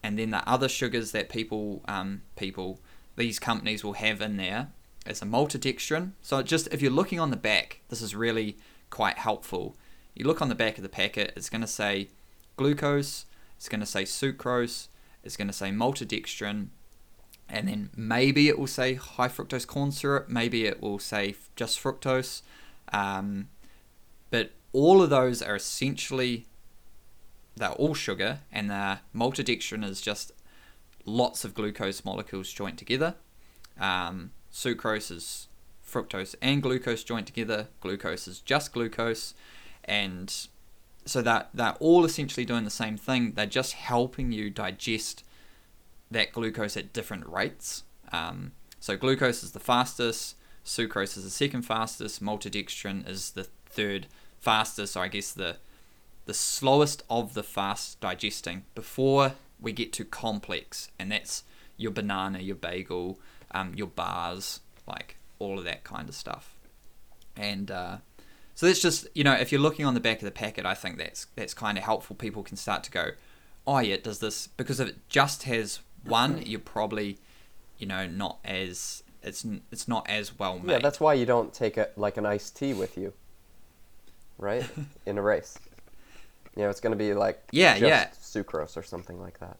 and 0.02 0.18
then 0.18 0.30
the 0.30 0.48
other 0.48 0.68
sugars 0.68 1.12
that 1.12 1.28
people 1.28 1.82
um, 1.86 2.22
people 2.36 2.80
these 3.16 3.38
companies 3.38 3.82
will 3.82 3.94
have 3.94 4.20
in 4.20 4.36
there 4.36 4.68
is 5.06 5.22
a 5.22 5.26
maltodextrin. 5.26 6.12
So 6.22 6.42
just 6.42 6.68
if 6.72 6.82
you're 6.82 6.90
looking 6.92 7.20
on 7.20 7.30
the 7.30 7.36
back, 7.36 7.80
this 7.88 8.02
is 8.02 8.14
really 8.14 8.56
quite 8.90 9.18
helpful. 9.18 9.76
You 10.14 10.26
look 10.26 10.40
on 10.40 10.48
the 10.48 10.54
back 10.54 10.76
of 10.76 10.82
the 10.82 10.88
packet, 10.88 11.32
it's 11.36 11.50
going 11.50 11.60
to 11.60 11.66
say 11.66 12.08
glucose, 12.56 13.26
it's 13.56 13.68
going 13.68 13.80
to 13.80 13.86
say 13.86 14.04
sucrose, 14.04 14.88
it's 15.22 15.36
going 15.36 15.48
to 15.48 15.52
say 15.52 15.70
maltodextrin, 15.70 16.68
and 17.48 17.68
then 17.68 17.90
maybe 17.96 18.48
it 18.48 18.58
will 18.58 18.66
say 18.66 18.94
high 18.94 19.28
fructose 19.28 19.66
corn 19.66 19.92
syrup, 19.92 20.28
maybe 20.28 20.66
it 20.66 20.82
will 20.82 20.98
say 20.98 21.34
just 21.54 21.82
fructose. 21.82 22.42
Um, 22.92 23.48
but 24.30 24.52
all 24.72 25.02
of 25.02 25.10
those 25.10 25.42
are 25.42 25.56
essentially 25.56 26.46
they're 27.56 27.70
all 27.70 27.94
sugar, 27.94 28.40
and 28.52 28.70
the 28.70 28.98
maltodextrin 29.14 29.84
is 29.84 30.00
just 30.00 30.32
lots 31.04 31.44
of 31.44 31.54
glucose 31.54 32.04
molecules 32.04 32.52
joined 32.52 32.78
together. 32.78 33.14
Um, 33.80 34.32
sucrose 34.52 35.10
is 35.10 35.48
fructose 35.86 36.34
and 36.42 36.62
glucose 36.62 37.04
joined 37.04 37.26
together. 37.26 37.68
Glucose 37.80 38.28
is 38.28 38.40
just 38.40 38.72
glucose, 38.72 39.34
and 39.84 40.48
so 41.06 41.22
that 41.22 41.50
they're 41.54 41.76
all 41.80 42.04
essentially 42.04 42.44
doing 42.44 42.64
the 42.64 42.70
same 42.70 42.96
thing. 42.96 43.32
They're 43.32 43.46
just 43.46 43.74
helping 43.74 44.32
you 44.32 44.50
digest 44.50 45.24
that 46.10 46.32
glucose 46.32 46.76
at 46.76 46.92
different 46.92 47.26
rates. 47.26 47.84
Um, 48.12 48.52
so 48.80 48.96
glucose 48.96 49.42
is 49.42 49.52
the 49.52 49.60
fastest, 49.60 50.36
sucrose 50.64 51.16
is 51.16 51.24
the 51.24 51.30
second 51.30 51.62
fastest, 51.62 52.22
maltodextrin 52.22 53.08
is 53.08 53.30
the 53.30 53.44
third 53.44 54.08
fastest. 54.40 54.92
So 54.94 55.00
I 55.00 55.08
guess 55.08 55.32
the 55.32 55.56
the 56.26 56.34
slowest 56.34 57.04
of 57.08 57.34
the 57.34 57.44
fast 57.44 58.00
digesting 58.00 58.64
before 58.74 59.34
we 59.60 59.72
get 59.72 59.92
to 59.92 60.04
complex, 60.04 60.90
and 60.98 61.12
that's 61.12 61.44
your 61.76 61.92
banana, 61.92 62.40
your 62.40 62.56
bagel, 62.56 63.20
um, 63.52 63.74
your 63.76 63.86
bars, 63.86 64.60
like 64.88 65.16
all 65.38 65.58
of 65.58 65.64
that 65.64 65.84
kind 65.84 66.08
of 66.08 66.16
stuff. 66.16 66.56
And 67.36 67.70
uh, 67.70 67.98
so 68.56 68.66
that's 68.66 68.80
just 68.80 69.06
you 69.14 69.22
know 69.22 69.34
if 69.34 69.52
you're 69.52 69.60
looking 69.60 69.84
on 69.84 69.92
the 69.94 70.00
back 70.00 70.16
of 70.18 70.24
the 70.24 70.30
packet, 70.32 70.64
I 70.66 70.74
think 70.74 70.96
that's 70.96 71.26
that's 71.36 71.54
kind 71.54 71.76
of 71.78 71.84
helpful. 71.84 72.16
People 72.16 72.42
can 72.42 72.56
start 72.56 72.82
to 72.84 72.90
go, 72.90 73.10
oh 73.66 73.78
yeah, 73.78 73.96
does 74.02 74.18
this 74.18 74.48
because 74.48 74.80
if 74.80 74.88
it 74.88 74.96
just 75.08 75.44
has 75.44 75.80
one, 76.02 76.42
you're 76.44 76.58
probably 76.58 77.18
you 77.78 77.86
know 77.86 78.06
not 78.06 78.38
as 78.46 79.02
it's 79.22 79.46
it's 79.70 79.86
not 79.86 80.08
as 80.08 80.38
well 80.38 80.58
made. 80.58 80.72
Yeah, 80.72 80.78
that's 80.78 80.98
why 80.98 81.12
you 81.12 81.26
don't 81.26 81.52
take 81.52 81.76
a 81.76 81.90
like 81.96 82.16
an 82.16 82.24
iced 82.24 82.56
tea 82.56 82.72
with 82.72 82.96
you, 82.96 83.12
right? 84.38 84.64
In 85.06 85.18
a 85.18 85.22
race. 85.22 85.58
You 86.56 86.62
know, 86.62 86.70
it's 86.70 86.80
going 86.80 86.92
to 86.92 86.96
be 86.96 87.12
like 87.12 87.42
Yeah, 87.52 87.78
just 87.78 87.82
yeah. 87.82 88.42
sucrose 88.42 88.78
or 88.78 88.82
something 88.82 89.20
like 89.20 89.38
that. 89.40 89.58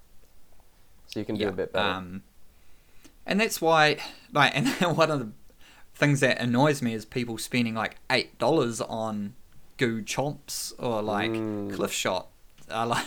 So 1.09 1.21
you 1.21 1.27
can 1.27 1.35
do 1.37 1.43
Yeah, 1.43 1.49
a 1.51 1.53
bit 1.53 1.73
better. 1.75 1.87
Um, 1.87 2.23
and 3.27 3.39
that's 3.39 3.61
why, 3.61 3.99
like, 4.33 4.53
and 4.81 4.97
one 4.97 5.11
of 5.11 5.19
the 5.21 5.31
things 5.97 6.21
that 6.21 6.41
annoys 6.41 6.81
me 6.83 6.95
is 6.95 7.05
people 7.05 7.39
spending 7.39 7.75
like 7.75 7.97
eight 8.11 8.39
dollars 8.39 8.81
on 8.81 9.35
goo 9.79 10.03
chomps 10.03 10.73
or 10.79 11.03
like 11.03 11.31
Mm. 11.31 11.75
Clif 11.75 11.93
Shot. 11.93 12.29
Uh, 12.71 12.87
like, 12.95 13.07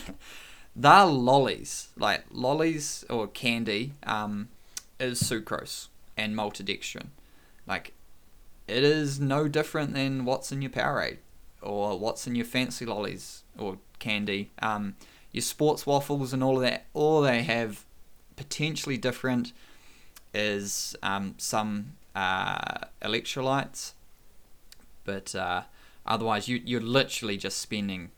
they're 0.76 1.04
lollies, 1.06 1.88
like 1.96 2.24
lollies 2.30 3.04
or 3.08 3.26
candy. 3.26 3.94
Um, 4.04 4.48
is 4.98 5.22
sucrose 5.22 5.88
and 6.16 6.36
maltodextrin. 6.36 7.06
Like, 7.66 7.94
it 8.68 8.84
is 8.84 9.18
no 9.18 9.48
different 9.48 9.94
than 9.94 10.26
what's 10.26 10.52
in 10.52 10.60
your 10.60 10.70
Powerade 10.70 11.16
or 11.62 11.98
what's 11.98 12.26
in 12.26 12.34
your 12.34 12.44
fancy 12.44 12.84
lollies 12.84 13.42
or 13.58 13.78
candy. 13.98 14.50
Um, 14.60 14.96
your 15.32 15.40
sports 15.42 15.86
waffles 15.86 16.32
and 16.34 16.44
all 16.44 16.56
of 16.56 16.62
that. 16.62 16.84
All 16.92 17.22
they 17.22 17.42
have 17.44 17.84
potentially 18.36 18.98
different 18.98 19.52
is 20.34 20.94
um, 21.02 21.34
some 21.38 21.92
uh, 22.20 22.86
electrolytes, 23.02 23.92
but 25.04 25.34
uh, 25.34 25.62
otherwise 26.04 26.48
you 26.48 26.60
you're 26.64 26.80
literally 27.00 27.36
just 27.36 27.58
spending 27.58 28.10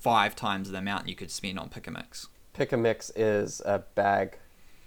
five 0.00 0.36
times 0.36 0.70
the 0.70 0.78
amount 0.78 1.08
you 1.08 1.14
could 1.14 1.30
spend 1.30 1.58
on 1.58 1.68
pick 1.68 1.86
a 1.86 1.90
mix. 1.90 2.28
Pick 2.52 2.72
a 2.72 2.76
mix 2.76 3.10
is 3.16 3.60
a 3.64 3.78
bag, 3.94 4.38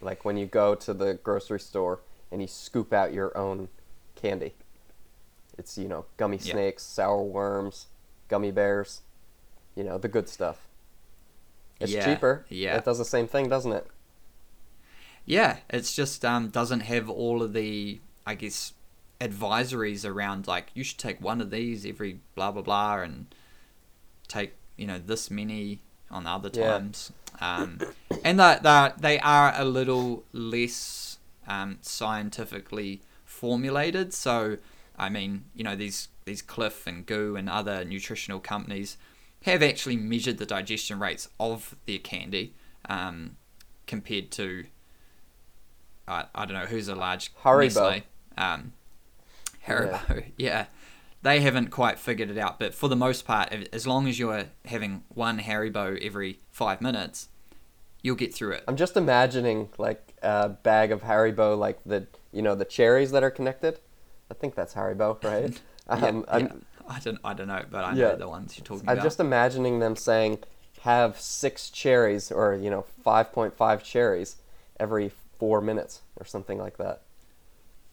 like 0.01 0.23
when 0.25 0.38
you 0.38 0.45
go 0.45 0.75
to 0.75 0.93
the 0.93 1.15
grocery 1.15 1.60
store 1.60 1.99
and 2.31 2.41
you 2.41 2.47
scoop 2.47 2.93
out 2.93 3.13
your 3.13 3.36
own 3.38 3.67
candy. 4.15 4.53
It's 5.57 5.77
you 5.77 5.88
know 5.88 6.05
gummy 6.17 6.38
Yeah. 6.38 6.53
snakes, 6.53 6.83
sour 6.83 7.23
worms, 7.23 7.88
gummy 8.29 8.51
bears, 8.51 9.01
you 9.75 9.83
know 9.83 9.97
the 9.97 10.07
good 10.07 10.29
stuff. 10.29 10.57
It's 11.79 11.91
Yeah, 11.91 12.05
cheaper. 12.05 12.45
yeah. 12.49 12.77
It 12.77 12.86
does 12.86 12.97
the 12.97 13.05
same 13.05 13.27
thing, 13.27 13.49
doesn't 13.49 13.71
it? 13.71 13.88
Yeah, 15.25 15.57
it's 15.69 15.93
just 15.93 16.23
um, 16.23 16.49
doesn't 16.49 16.81
have 16.81 17.10
all 17.10 17.43
of 17.43 17.51
the 17.53 17.99
I 18.28 18.36
guess 18.36 18.74
advisories 19.22 20.06
around 20.08 20.46
like 20.48 20.68
you 20.76 20.84
should 20.84 21.00
take 21.00 21.20
one 21.20 21.42
of 21.42 21.50
these 21.50 21.86
every 21.86 22.20
blah 22.36 22.52
blah 22.52 22.62
blah 22.62 23.00
and 23.00 23.34
take 24.28 24.54
you 24.76 24.86
know 24.86 25.00
this 25.00 25.32
many 25.32 25.80
on 26.12 26.28
other 26.28 26.52
Yeah. 26.54 26.74
times. 26.74 27.12
Um, 27.40 27.80
and 28.24 28.38
that 28.40 28.63
that 28.63 29.02
they 29.02 29.20
are 29.20 29.54
a 29.56 29.66
little 29.66 30.24
less 30.34 31.18
um, 31.48 31.78
scientifically 31.82 33.02
formulated. 33.26 34.13
So 34.13 34.58
I 35.00 35.10
mean, 35.10 35.46
you 35.56 35.63
know 35.63 35.76
these 35.76 36.10
these 36.26 36.42
Clif 36.42 36.86
and 36.86 37.06
Goo 37.06 37.36
and 37.38 37.50
other 37.50 37.86
nutritional 37.86 38.40
companies 38.40 38.98
have 39.44 39.63
actually 39.63 39.96
measured 39.96 40.38
the 40.38 40.46
digestion 40.46 41.00
rates 41.00 41.30
of 41.40 41.76
their 41.86 42.00
candy 42.00 42.54
um, 42.90 43.38
compared 43.86 44.32
to 44.32 44.66
I, 46.08 46.26
I 46.36 46.46
don't 46.46 46.56
know 46.56 46.66
who's 46.66 46.88
a 46.88 46.96
large 46.96 47.34
Haribo. 47.44 47.63
Nestle. 47.63 48.02
Um, 48.38 48.73
Haribo, 49.67 50.26
yeah. 50.38 50.67
They 51.23 51.41
haven't 51.41 51.71
quite 51.71 52.00
figured 52.00 52.30
it 52.30 52.38
out, 52.38 52.60
but 52.60 52.73
for 52.73 52.88
the 52.88 52.95
most 52.95 53.26
part, 53.26 53.52
as 53.73 53.88
long 53.88 54.08
as 54.08 54.19
you're 54.19 54.45
having 54.65 55.04
one 55.10 55.39
Haribo 55.39 56.00
every 56.02 56.39
five 56.52 56.80
minutes, 56.80 57.30
You'll 58.04 58.15
get 58.15 58.34
through 58.34 58.52
it. 58.54 58.63
I'm 58.67 58.78
just 58.78 58.95
imagining 58.95 59.69
like 59.78 60.13
a 60.21 60.50
bag 60.50 60.91
of 60.91 61.02
Haribo, 61.02 61.58
like 61.58 61.80
the 61.86 62.08
you 62.32 62.41
know 62.41 62.56
the 62.56 62.63
cherries 62.63 63.12
that 63.12 63.23
are 63.23 63.32
connected. 63.32 63.80
I 64.30 64.34
think 64.36 64.56
that's 64.56 64.76
Haribo, 64.76 65.21
right? 65.23 65.60
Yeah, 65.89 65.97
um, 66.08 66.26
yeah. 66.28 66.36
I'm, 66.36 66.65
I 66.88 67.00
don't 67.00 67.19
I 67.23 67.34
don't 67.34 67.47
know, 67.47 67.65
but 67.69 67.84
I 67.84 67.95
Yeah. 67.95 68.12
know 68.12 68.15
the 68.17 68.30
ones 68.30 68.58
you're 68.58 68.63
talking 68.63 68.84
about. 68.84 68.97
I'm 68.97 69.04
just 69.04 69.19
imagining 69.19 69.80
them 69.80 69.95
saying, 69.95 70.39
"Have 70.82 71.19
six 71.19 71.69
cherries, 71.69 72.32
or 72.32 72.54
you 72.54 72.69
know, 72.69 72.86
5.5 73.04 73.84
cherries 73.84 74.38
every 74.80 75.12
four 75.39 75.60
minutes, 75.60 76.02
or 76.15 76.23
something 76.26 76.60
like 76.60 76.78
that." 76.78 77.02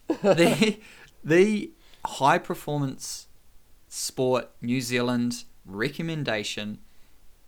the 0.22 0.78
the 1.22 1.72
high 2.04 2.38
performance 2.38 3.26
sport 3.88 4.50
New 4.60 4.80
Zealand 4.80 5.44
recommendation, 5.64 6.78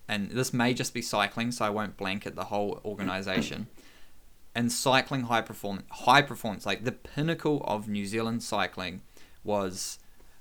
and 0.08 0.30
this 0.30 0.52
may 0.52 0.74
just 0.74 0.94
be 0.94 1.02
cycling, 1.02 1.52
so 1.52 1.64
I 1.64 1.70
won't 1.70 1.96
blanket 1.96 2.34
the 2.34 2.44
whole 2.44 2.80
organization. 2.84 3.66
and 4.56 4.72
cycling 4.72 5.24
high 5.24 5.42
performance, 5.42 5.86
high 5.90 6.22
performance, 6.22 6.64
like 6.64 6.84
the 6.84 6.92
pinnacle 6.92 7.62
of 7.66 7.88
New 7.88 8.06
Zealand 8.06 8.42
cycling, 8.42 9.02
was 9.44 9.98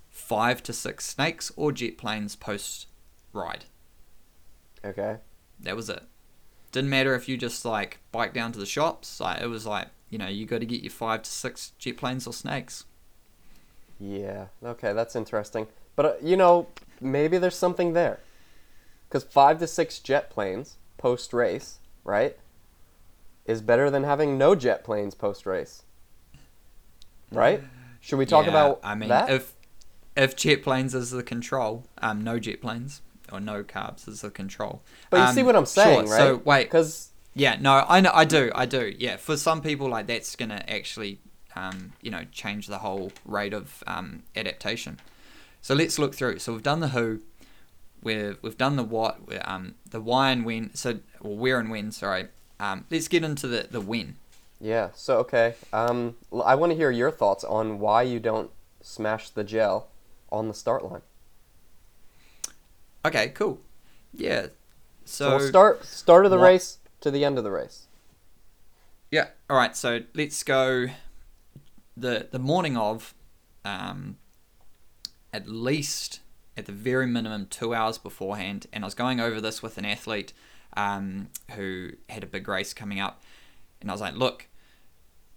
five 0.09 0.63
to 0.63 0.71
six 0.71 1.05
snakes 1.05 1.51
or 1.57 1.73
jet 1.73 1.97
planes 1.97 2.37
post 2.37 2.87
ride. 3.33 3.65
Okay. 4.85 5.17
That 5.59 5.75
was 5.75 5.89
it. 5.89 6.03
Didn't 6.71 6.89
matter 6.89 7.13
if 7.13 7.27
you 7.27 7.37
just 7.37 7.65
like 7.65 7.99
bike 8.13 8.33
down 8.33 8.53
to 8.53 8.59
the 8.59 8.65
shops. 8.65 9.19
Like 9.19 9.41
it 9.41 9.47
was 9.47 9.65
like 9.65 9.89
you 10.15 10.19
know 10.19 10.27
you 10.27 10.45
got 10.45 10.59
to 10.59 10.65
get 10.65 10.81
your 10.81 10.91
five 10.91 11.23
to 11.23 11.29
six 11.29 11.73
jet 11.77 11.97
planes 11.97 12.25
or 12.25 12.31
snakes. 12.31 12.85
Yeah. 13.99 14.47
Okay, 14.63 14.93
that's 14.93 15.15
interesting. 15.15 15.67
But 15.95 16.05
uh, 16.05 16.13
you 16.21 16.37
know, 16.37 16.67
maybe 17.01 17.37
there's 17.37 17.57
something 17.57 17.93
there. 17.93 18.19
Because 19.07 19.23
five 19.25 19.59
to 19.59 19.67
six 19.67 19.99
jet 19.99 20.29
planes 20.29 20.77
post 20.97 21.33
race, 21.33 21.79
right, 22.05 22.37
is 23.45 23.61
better 23.61 23.89
than 23.89 24.03
having 24.03 24.37
no 24.37 24.55
jet 24.55 24.83
planes 24.83 25.15
post 25.15 25.45
race. 25.45 25.83
Right? 27.31 27.61
Should 28.01 28.17
we 28.19 28.25
talk 28.25 28.45
Yeah, 28.45 28.51
about 28.51 28.79
I 28.83 28.95
mean, 28.95 29.09
that? 29.09 29.29
if 29.29 29.53
if 30.15 30.35
jet 30.35 30.63
planes 30.63 30.95
is 30.95 31.11
the 31.11 31.23
control, 31.23 31.85
um, 32.01 32.23
no 32.23 32.39
jet 32.39 32.61
planes 32.61 33.01
or 33.31 33.39
no 33.39 33.63
carbs 33.63 34.07
is 34.07 34.21
the 34.21 34.29
control. 34.29 34.81
but 35.09 35.17
you 35.19 35.27
Um, 35.27 35.35
see 35.35 35.43
what 35.43 35.55
I'm 35.55 35.65
saying, 35.65 36.05
sure, 36.05 36.09
right? 36.09 36.17
So 36.19 36.41
wait, 36.45 36.65
Because 36.65 37.09
yeah, 37.35 37.57
no, 37.59 37.85
I 37.87 37.99
know, 37.99 38.11
I 38.13 38.25
do, 38.25 38.51
I 38.55 38.65
do. 38.65 38.93
Yeah, 38.97 39.17
for 39.17 39.35
some 39.37 39.61
people, 39.61 39.89
like 39.89 40.07
that's 40.07 40.35
gonna 40.35 40.63
actually, 40.67 41.19
um, 41.55 41.91
you 42.01 42.09
know, 42.09 42.23
change 42.31 42.67
the 42.67 42.77
whole 42.79 43.11
rate 43.25 43.53
of 43.53 43.83
um, 43.85 44.23
adaptation. 44.35 44.99
So 45.61 45.75
let's 45.75 45.99
look 45.99 46.15
through. 46.15 46.39
So 46.39 46.53
we've 46.53 46.63
done 46.63 46.79
the 46.79 46.89
who, 46.89 47.19
we've 48.01 48.37
we've 48.41 48.57
done 48.57 48.77
the 48.77 48.83
what, 48.83 49.19
um, 49.47 49.75
the 49.89 49.99
why 49.99 50.31
and 50.31 50.45
when. 50.45 50.73
So 50.75 50.99
or 51.19 51.35
where 51.35 51.59
and 51.59 51.69
when. 51.69 51.91
Sorry. 51.91 52.27
Um, 52.59 52.85
let's 52.89 53.07
get 53.09 53.23
into 53.23 53.47
the 53.47 53.67
the 53.69 53.81
when. 53.81 54.15
Yeah. 54.61 54.89
So 54.95 55.17
okay. 55.19 55.55
Um, 55.73 56.15
I 56.43 56.55
want 56.55 56.71
to 56.71 56.75
hear 56.75 56.91
your 56.91 57.11
thoughts 57.11 57.43
on 57.43 57.79
why 57.79 58.03
you 58.03 58.19
don't 58.19 58.49
smash 58.81 59.29
the 59.29 59.43
gel 59.43 59.89
on 60.31 60.47
the 60.47 60.53
start 60.53 60.85
line. 60.85 61.01
Okay, 63.03 63.29
cool. 63.29 63.59
Yeah. 64.13 64.47
So, 65.03 65.29
So, 65.29 65.37
we'll 65.37 65.47
start 65.47 65.85
start 65.85 66.25
of 66.25 66.31
the 66.31 66.37
what- 66.37 66.45
race 66.45 66.77
to 67.05 67.11
the 67.11 67.23
end 67.23 67.37
of 67.37 67.43
the 67.43 67.51
race. 67.51 67.85
Yeah. 69.11 69.27
All 69.47 69.55
right. 69.55 69.77
So 69.77 70.01
let's 70.15 70.41
go. 70.41 70.87
The 71.95 72.27
the 72.31 72.39
morning 72.39 72.75
of, 72.75 73.13
um, 73.63 74.17
at 75.31 75.47
least 75.47 76.21
at 76.57 76.65
the 76.65 76.71
very 76.71 77.05
minimum 77.05 77.45
two 77.45 77.75
hours 77.75 77.99
beforehand, 77.99 78.65
and 78.73 78.83
I 78.83 78.87
was 78.87 78.95
going 78.95 79.19
over 79.19 79.39
this 79.39 79.61
with 79.61 79.77
an 79.77 79.85
athlete, 79.85 80.33
um, 80.75 81.27
who 81.51 81.91
had 82.09 82.23
a 82.23 82.27
big 82.27 82.47
race 82.47 82.73
coming 82.73 82.99
up, 82.99 83.21
and 83.79 83.91
I 83.91 83.93
was 83.93 84.01
like, 84.01 84.15
look, 84.15 84.47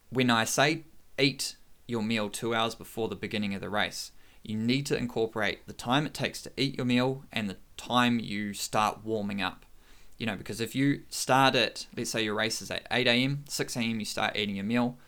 when 0.09 0.31
I 0.31 0.45
say 0.45 0.85
eat 1.19 1.57
your 1.87 2.03
meal 2.03 2.31
two 2.31 2.55
hours 2.55 2.75
before 2.75 3.09
the 3.09 3.15
beginning 3.15 3.55
of 3.55 3.61
the 3.61 3.69
race, 3.69 4.11
you 4.43 4.57
need 4.57 4.87
to 4.87 4.97
incorporate 4.97 5.67
the 5.67 5.75
time 5.75 6.07
it 6.07 6.15
takes 6.15 6.41
to 6.43 6.53
eat 6.57 6.79
your 6.79 6.87
meal 6.87 7.25
and 7.31 7.51
the 7.51 7.59
time 7.77 8.19
you 8.19 8.55
start 8.55 9.05
warming 9.05 9.43
up. 9.43 9.67
You 10.19 10.27
know, 10.27 10.37
because 10.37 10.61
if 10.61 10.75
you 10.75 11.03
start 11.09 11.55
at, 11.55 11.87
let's 11.97 12.11
say 12.11 12.25
your 12.25 12.35
race 12.35 12.61
is 12.61 12.71
at 12.71 12.87
8 12.91 13.07
a.m., 13.07 13.45
6 13.49 13.77
a.m., 13.77 14.01
you 14.01 14.05
start 14.05 14.37
eating 14.37 14.57
your 14.57 14.65
meal, 14.65 14.99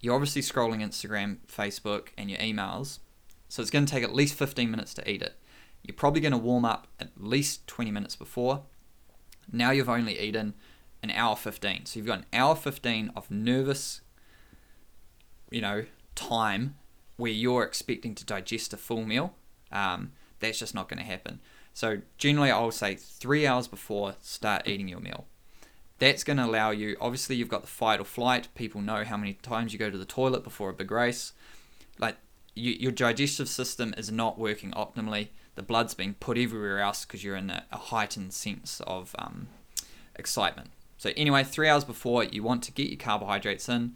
you're 0.00 0.14
obviously 0.14 0.42
scrolling 0.42 0.82
Instagram, 0.82 1.38
Facebook, 1.46 2.08
and 2.18 2.28
your 2.30 2.40
emails. 2.40 2.98
So 3.48 3.62
it's 3.62 3.70
going 3.70 3.86
to 3.86 3.92
take 3.92 4.04
at 4.04 4.14
least 4.14 4.34
15 4.34 4.70
minutes 4.70 4.94
to 4.94 5.10
eat 5.10 5.22
it. 5.22 5.36
You're 5.82 5.94
probably 5.94 6.20
going 6.20 6.32
to 6.32 6.38
warm 6.38 6.64
up 6.64 6.88
at 7.00 7.10
least 7.16 7.66
20 7.66 7.90
minutes 7.90 8.16
before. 8.16 8.62
Now 9.50 9.70
you've 9.70 9.88
only 9.88 10.18
eaten 10.18 10.54
an 11.02 11.10
hour 11.10 11.36
15. 11.36 11.86
So 11.86 11.98
you've 11.98 12.06
got 12.06 12.18
an 12.18 12.26
hour 12.32 12.54
15 12.54 13.12
of 13.16 13.30
nervous, 13.30 14.00
you 15.50 15.60
know, 15.60 15.86
time 16.14 16.76
where 17.16 17.32
you're 17.32 17.62
expecting 17.62 18.14
to 18.16 18.24
digest 18.24 18.72
a 18.72 18.76
full 18.76 19.04
meal. 19.04 19.34
Um, 19.72 20.12
that's 20.40 20.58
just 20.58 20.74
not 20.74 20.88
going 20.88 20.98
to 20.98 21.04
happen. 21.04 21.40
So 21.78 21.98
generally, 22.16 22.50
I'll 22.50 22.72
say 22.72 22.96
three 22.96 23.46
hours 23.46 23.68
before 23.68 24.16
start 24.20 24.66
eating 24.66 24.88
your 24.88 24.98
meal. 24.98 25.26
That's 26.00 26.24
going 26.24 26.38
to 26.38 26.44
allow 26.44 26.72
you. 26.72 26.96
Obviously, 27.00 27.36
you've 27.36 27.48
got 27.48 27.60
the 27.60 27.68
fight 27.68 28.00
or 28.00 28.04
flight. 28.04 28.48
People 28.56 28.80
know 28.80 29.04
how 29.04 29.16
many 29.16 29.34
times 29.34 29.72
you 29.72 29.78
go 29.78 29.88
to 29.88 29.96
the 29.96 30.04
toilet 30.04 30.42
before 30.42 30.70
a 30.70 30.72
big 30.72 30.90
race. 30.90 31.34
Like 31.96 32.16
you, 32.56 32.72
your 32.72 32.90
digestive 32.90 33.48
system 33.48 33.94
is 33.96 34.10
not 34.10 34.40
working 34.40 34.72
optimally. 34.72 35.28
The 35.54 35.62
blood's 35.62 35.94
being 35.94 36.14
put 36.14 36.36
everywhere 36.36 36.80
else 36.80 37.04
because 37.04 37.22
you're 37.22 37.36
in 37.36 37.48
a, 37.48 37.64
a 37.70 37.76
heightened 37.76 38.32
sense 38.32 38.82
of 38.84 39.14
um, 39.16 39.46
excitement. 40.16 40.70
So 40.96 41.12
anyway, 41.16 41.44
three 41.44 41.68
hours 41.68 41.84
before, 41.84 42.24
you 42.24 42.42
want 42.42 42.64
to 42.64 42.72
get 42.72 42.88
your 42.88 42.98
carbohydrates 42.98 43.68
in, 43.68 43.94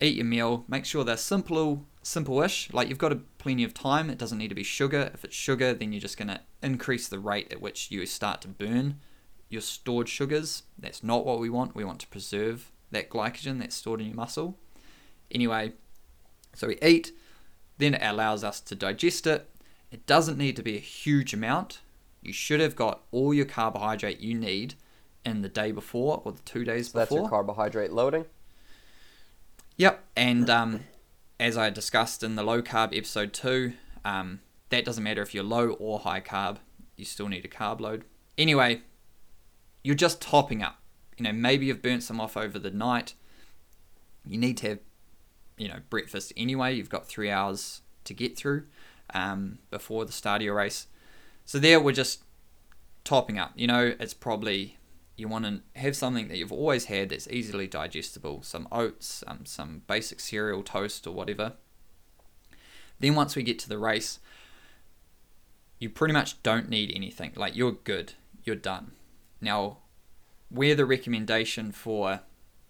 eat 0.00 0.16
your 0.16 0.24
meal. 0.24 0.64
Make 0.68 0.84
sure 0.84 1.04
they're 1.04 1.16
simple, 1.16 1.86
simple-ish. 2.02 2.72
Like 2.72 2.88
you've 2.88 2.98
got 2.98 3.12
a, 3.12 3.16
plenty 3.38 3.64
of 3.64 3.74
time. 3.74 4.10
It 4.10 4.18
doesn't 4.18 4.38
need 4.38 4.48
to 4.48 4.54
be 4.54 4.62
sugar. 4.62 5.10
If 5.14 5.24
it's 5.24 5.36
sugar, 5.36 5.74
then 5.74 5.92
you're 5.92 6.00
just 6.00 6.16
going 6.16 6.28
to 6.28 6.40
increase 6.62 7.08
the 7.08 7.18
rate 7.18 7.52
at 7.52 7.60
which 7.60 7.90
you 7.90 8.04
start 8.06 8.40
to 8.42 8.48
burn 8.48 9.00
your 9.48 9.60
stored 9.60 10.08
sugars. 10.08 10.62
That's 10.78 11.02
not 11.02 11.26
what 11.26 11.40
we 11.40 11.50
want. 11.50 11.74
We 11.74 11.84
want 11.84 12.00
to 12.00 12.06
preserve 12.08 12.70
that 12.90 13.10
glycogen 13.10 13.58
that's 13.58 13.76
stored 13.76 14.00
in 14.00 14.06
your 14.08 14.16
muscle. 14.16 14.58
Anyway, 15.30 15.72
so 16.54 16.68
we 16.68 16.78
eat, 16.82 17.12
then 17.78 17.94
it 17.94 18.02
allows 18.02 18.42
us 18.42 18.60
to 18.62 18.74
digest 18.74 19.26
it. 19.26 19.48
It 19.90 20.06
doesn't 20.06 20.38
need 20.38 20.56
to 20.56 20.62
be 20.62 20.76
a 20.76 20.80
huge 20.80 21.34
amount. 21.34 21.80
You 22.22 22.32
should 22.32 22.60
have 22.60 22.76
got 22.76 23.02
all 23.10 23.32
your 23.32 23.44
carbohydrate 23.46 24.20
you 24.20 24.34
need 24.34 24.74
in 25.24 25.42
the 25.42 25.48
day 25.48 25.72
before 25.72 26.22
or 26.24 26.32
the 26.32 26.42
two 26.42 26.64
days 26.64 26.90
So 26.90 26.98
that's 26.98 27.08
before. 27.10 27.22
your 27.22 27.28
carbohydrate 27.30 27.92
loading. 27.92 28.24
Yep, 29.80 30.04
and 30.14 30.50
um, 30.50 30.80
as 31.38 31.56
I 31.56 31.70
discussed 31.70 32.22
in 32.22 32.36
the 32.36 32.42
low 32.42 32.60
carb 32.60 32.94
episode 32.94 33.32
two, 33.32 33.72
um, 34.04 34.40
that 34.68 34.84
doesn't 34.84 35.02
matter 35.02 35.22
if 35.22 35.32
you're 35.32 35.42
low 35.42 35.70
or 35.70 36.00
high 36.00 36.20
carb, 36.20 36.58
you 36.98 37.06
still 37.06 37.28
need 37.28 37.46
a 37.46 37.48
carb 37.48 37.80
load. 37.80 38.04
Anyway, 38.36 38.82
you're 39.82 39.94
just 39.94 40.20
topping 40.20 40.62
up. 40.62 40.80
You 41.16 41.24
know, 41.24 41.32
maybe 41.32 41.64
you've 41.64 41.80
burnt 41.80 42.02
some 42.02 42.20
off 42.20 42.36
over 42.36 42.58
the 42.58 42.70
night. 42.70 43.14
You 44.26 44.36
need 44.36 44.58
to 44.58 44.68
have, 44.68 44.78
you 45.56 45.68
know, 45.68 45.78
breakfast 45.88 46.34
anyway. 46.36 46.74
You've 46.74 46.90
got 46.90 47.08
three 47.08 47.30
hours 47.30 47.80
to 48.04 48.12
get 48.12 48.36
through 48.36 48.64
um, 49.14 49.60
before 49.70 50.04
the 50.04 50.12
start 50.12 50.42
of 50.42 50.44
your 50.44 50.56
race. 50.56 50.88
So 51.46 51.58
there, 51.58 51.80
we're 51.80 51.92
just 51.92 52.22
topping 53.02 53.38
up. 53.38 53.52
You 53.56 53.66
know, 53.66 53.94
it's 53.98 54.12
probably 54.12 54.76
you 55.20 55.28
want 55.28 55.44
to 55.44 55.60
have 55.80 55.94
something 55.94 56.28
that 56.28 56.38
you've 56.38 56.52
always 56.52 56.86
had 56.86 57.10
that's 57.10 57.28
easily 57.28 57.66
digestible 57.66 58.42
some 58.42 58.66
oats 58.72 59.22
um, 59.26 59.44
some 59.44 59.82
basic 59.86 60.18
cereal 60.18 60.62
toast 60.62 61.06
or 61.06 61.14
whatever. 61.14 61.52
Then 62.98 63.14
once 63.14 63.36
we 63.36 63.42
get 63.42 63.58
to 63.60 63.68
the 63.68 63.78
race 63.78 64.18
you 65.80 65.88
pretty 65.88 66.12
much 66.12 66.40
don't 66.42 66.68
need 66.68 66.92
anything. 66.94 67.32
Like 67.34 67.56
you're 67.56 67.72
good. 67.72 68.12
You're 68.44 68.56
done. 68.56 68.92
Now 69.40 69.78
where 70.48 70.74
the 70.74 70.84
recommendation 70.84 71.72
for 71.72 72.20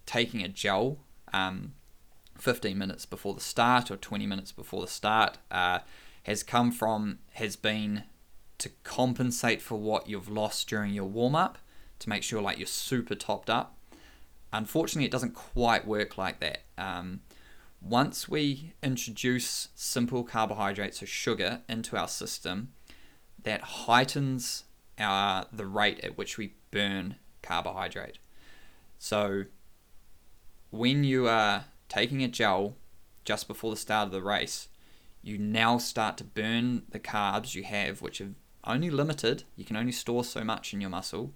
taking 0.07 0.43
a 0.43 0.49
gel 0.49 0.99
um, 1.33 1.75
15 2.39 2.77
minutes 2.77 3.07
before 3.07 3.35
the 3.35 3.41
start 3.41 3.91
or 3.91 3.97
20 3.97 4.27
minutes 4.27 4.53
before 4.53 4.81
the 4.81 4.89
start 4.89 5.39
uh, 5.51 5.81
has 6.25 6.43
come 6.43 6.71
from 6.71 7.19
has 7.35 7.57
been 7.57 8.05
to 8.59 8.71
compensate 8.85 9.63
for 9.63 9.77
what 9.77 10.09
you've 10.09 10.29
lost 10.29 10.69
during 10.69 10.93
your 10.93 11.05
warm 11.05 11.35
up 11.35 11.59
to 12.01 12.09
make 12.09 12.23
sure 12.23 12.43
like 12.43 12.59
you're 12.59 12.67
super 12.67 13.15
topped 13.15 13.49
up. 13.49 13.77
Unfortunately, 14.53 15.07
it 15.07 15.13
doesn't 15.13 15.35
quite 15.35 15.87
work 15.87 16.19
like 16.19 16.41
that. 16.41 16.63
Um, 16.77 17.21
once 17.81 18.29
we 18.29 18.75
introduce 18.83 19.69
simple 19.75 20.25
carbohydrates 20.25 21.03
or 21.03 21.07
sugar 21.07 21.63
into 21.69 21.97
our 21.97 22.09
system, 22.09 22.73
that 23.43 23.63
heightens 23.63 24.65
our 24.99 25.47
the 25.53 25.67
rate 25.67 26.01
at 26.01 26.19
which 26.19 26.37
we 26.37 26.55
burn 26.71 27.17
carbohydrate. 27.43 28.19
So 28.99 29.45
when 30.71 31.05
you 31.05 31.27
are 31.27 31.65
taking 31.89 32.23
a 32.23 32.29
gel 32.29 32.77
just 33.25 33.49
before 33.49 33.71
the 33.71 33.77
start 33.77 34.07
of 34.07 34.13
the 34.13 34.23
race, 34.23 34.69
you 35.23 35.39
now 35.39 35.79
start 35.79 36.17
to 36.19 36.25
burn 36.25 36.83
the 36.91 37.01
carbs 37.01 37.55
you 37.55 37.65
have, 37.65 38.03
which 38.03 38.21
are 38.21 38.31
only 38.65 38.91
limited. 38.91 39.45
You 39.57 39.65
can 39.65 39.77
only 39.77 39.93
store 39.93 40.25
so 40.25 40.45
much 40.45 40.75
in 40.75 40.81
your 40.81 40.91
muscle. 40.91 41.33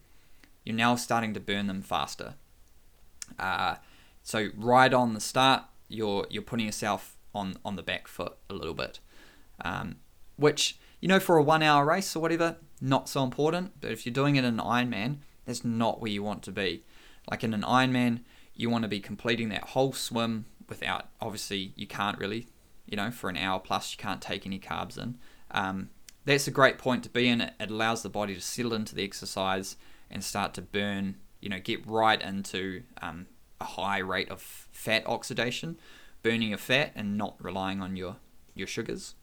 You're 0.65 0.77
now 0.77 0.97
starting 0.97 1.35
to 1.35 1.41
burn 1.41 1.67
them 1.67 1.83
faster. 1.83 2.35
Uh, 3.39 3.77
so 4.23 4.49
right 4.57 4.93
on 4.93 5.15
the 5.15 5.21
start, 5.21 5.65
you're 5.89 6.27
you're 6.31 6.43
putting 6.43 6.67
yourself 6.67 7.17
on 7.35 7.57
on 7.65 7.77
the 7.77 7.83
back 7.83 8.09
foot 8.09 8.35
a 8.49 8.55
little 8.55 8.75
bit, 8.75 9.01
um, 9.65 9.97
which 10.37 10.79
you 11.01 11.09
know 11.09 11.21
for 11.21 11.37
a 11.37 11.43
one 11.43 11.63
hour 11.63 11.85
race 11.85 12.17
or 12.17 12.21
whatever, 12.21 12.57
not 12.81 13.09
so 13.09 13.23
important. 13.23 13.81
But 13.81 13.93
if 13.93 14.07
you're 14.07 14.13
doing 14.13 14.37
it 14.37 14.45
in 14.45 14.59
an 14.59 14.65
Ironman, 14.65 15.19
that's 15.45 15.65
not 15.65 16.01
where 16.01 16.11
you 16.11 16.23
want 16.23 16.43
to 16.45 16.53
be. 16.53 16.85
Like 17.31 17.45
in 17.45 17.55
an 17.55 17.63
Ironman, 17.63 18.21
you 18.55 18.71
want 18.71 18.83
to 18.83 18.89
be 18.89 19.01
completing 19.01 19.49
that 19.51 19.71
whole 19.71 19.93
swim 19.93 20.47
without 20.69 21.09
obviously 21.21 21.73
you 21.77 21.87
can't 21.87 22.19
really, 22.19 22.47
you 22.87 22.97
know, 22.97 23.11
for 23.11 23.29
an 23.29 23.37
hour 23.37 23.59
plus 23.59 23.93
you 23.93 23.99
can't 23.99 24.23
take 24.23 24.47
any 24.47 24.59
carbs 24.59 24.97
in. 24.97 25.19
Um, 25.51 25.91
that's 26.25 26.49
a 26.49 26.51
great 26.51 26.79
point 26.79 27.03
to 27.05 27.11
be 27.11 27.29
in. 27.29 27.43
It, 27.43 27.55
it 27.61 27.71
allows 27.71 28.03
the 28.03 28.09
body 28.09 28.35
to 28.35 28.41
settle 28.41 28.73
into 28.73 28.95
the 28.95 29.05
exercise 29.05 29.77
and 30.11 30.23
start 30.23 30.55
to 30.55 30.63
burn, 30.63 31.17
you 31.41 31.49
know, 31.49 31.59
get 31.59 31.87
right 31.87 32.21
into 32.21 32.83
um, 33.01 33.27
a 33.61 33.65
high 33.65 33.99
rate 33.99 34.31
of 34.31 34.41
fat 34.41 35.07
oxidation, 35.07 35.79
burning 36.23 36.51
your 36.51 36.59
fat 36.59 36.93
and 36.95 37.17
not 37.19 37.37
relying 37.43 37.81
on 37.81 37.97
your, 37.97 38.17
your 38.55 38.67
sugars. 38.67 39.15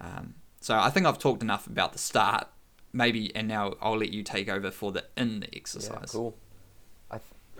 Um, 0.00 0.34
so 0.60 0.76
I 0.76 0.90
think 0.90 1.06
I've 1.06 1.18
talked 1.18 1.42
enough 1.42 1.66
about 1.66 1.92
the 1.92 1.98
start, 1.98 2.48
maybe, 2.92 3.34
and 3.34 3.46
now 3.48 3.74
I'll 3.80 3.98
let 3.98 4.12
you 4.12 4.22
take 4.22 4.48
over 4.48 4.70
for 4.70 4.92
the 4.92 5.04
in 5.16 5.40
the 5.40 5.54
exercise. 5.54 6.10
Yeah, 6.14 6.18
cool. 6.18 6.36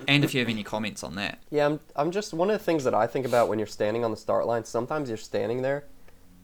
And 0.08 0.24
if 0.24 0.34
you 0.34 0.40
have 0.40 0.48
any 0.48 0.62
comments 0.62 1.02
on 1.02 1.14
that. 1.16 1.42
Yeah, 1.50 1.66
I'm, 1.66 1.80
I'm 1.96 2.10
just 2.10 2.34
one 2.34 2.50
of 2.50 2.58
the 2.58 2.64
things 2.64 2.84
that 2.84 2.94
I 2.94 3.06
think 3.06 3.26
about 3.26 3.48
when 3.48 3.58
you're 3.58 3.66
standing 3.66 4.04
on 4.04 4.10
the 4.10 4.16
start 4.16 4.46
line. 4.46 4.64
Sometimes 4.64 5.08
you're 5.08 5.16
standing 5.16 5.62
there 5.62 5.84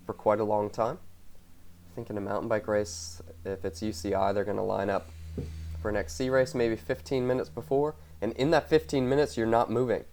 for 0.07 0.13
quite 0.13 0.41
a 0.41 0.45
long 0.45 0.71
time. 0.71 0.99
I 1.91 1.95
think 1.95 2.11
in 2.11 2.17
a 2.17 2.21
mountain 2.21 2.49
bike 2.49 2.69
race, 2.69 3.21
if 3.45 3.65
it's 3.65 3.81
UCI, 3.81 4.33
they're 4.33 4.45
going 4.45 4.57
to 4.57 4.63
line 4.63 4.89
up 4.89 5.09
for 5.81 5.89
an 5.89 5.97
XC 5.97 6.31
race 6.31 6.55
maybe 6.55 6.77
15 6.77 7.27
minutes 7.27 7.49
before, 7.49 7.95
and 8.21 8.33
in 8.33 8.51
that 8.51 8.69
15 8.69 9.09
minutes, 9.09 9.37
you're 9.37 9.47
not 9.47 9.71
moving. 9.71 10.05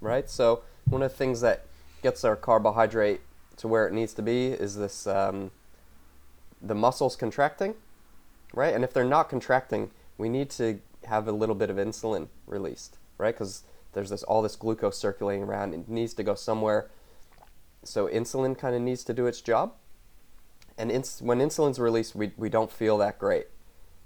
Right? 0.00 0.28
So, 0.28 0.62
one 0.86 1.02
of 1.02 1.10
the 1.10 1.16
things 1.16 1.40
that 1.42 1.66
gets 2.02 2.24
our 2.24 2.36
carbohydrate 2.36 3.20
to 3.58 3.68
where 3.68 3.86
it 3.86 3.92
needs 3.92 4.14
to 4.14 4.22
be 4.22 4.48
is 4.48 4.76
this 4.76 5.06
um, 5.06 5.50
the 6.60 6.74
muscles 6.74 7.16
contracting, 7.16 7.74
right? 8.54 8.74
And 8.74 8.84
if 8.84 8.92
they're 8.92 9.04
not 9.04 9.28
contracting, 9.28 9.90
we 10.18 10.28
need 10.28 10.50
to 10.50 10.80
have 11.04 11.28
a 11.28 11.32
little 11.32 11.54
bit 11.54 11.70
of 11.70 11.76
insulin 11.76 12.28
released, 12.46 12.98
right? 13.18 13.34
Because 13.34 13.62
there's 13.92 14.10
this 14.10 14.22
all 14.22 14.42
this 14.42 14.56
glucose 14.56 14.98
circulating 14.98 15.44
around. 15.44 15.74
It 15.74 15.88
needs 15.88 16.14
to 16.14 16.22
go 16.22 16.34
somewhere. 16.34 16.90
So 17.84 18.06
insulin 18.06 18.56
kind 18.56 18.74
of 18.74 18.82
needs 18.82 19.04
to 19.04 19.14
do 19.14 19.26
its 19.26 19.40
job. 19.40 19.74
And 20.78 20.90
ins- 20.90 21.20
when 21.20 21.38
insulin's 21.38 21.78
released, 21.78 22.14
we, 22.14 22.32
we 22.36 22.48
don't 22.48 22.70
feel 22.70 22.96
that 22.98 23.18
great, 23.18 23.48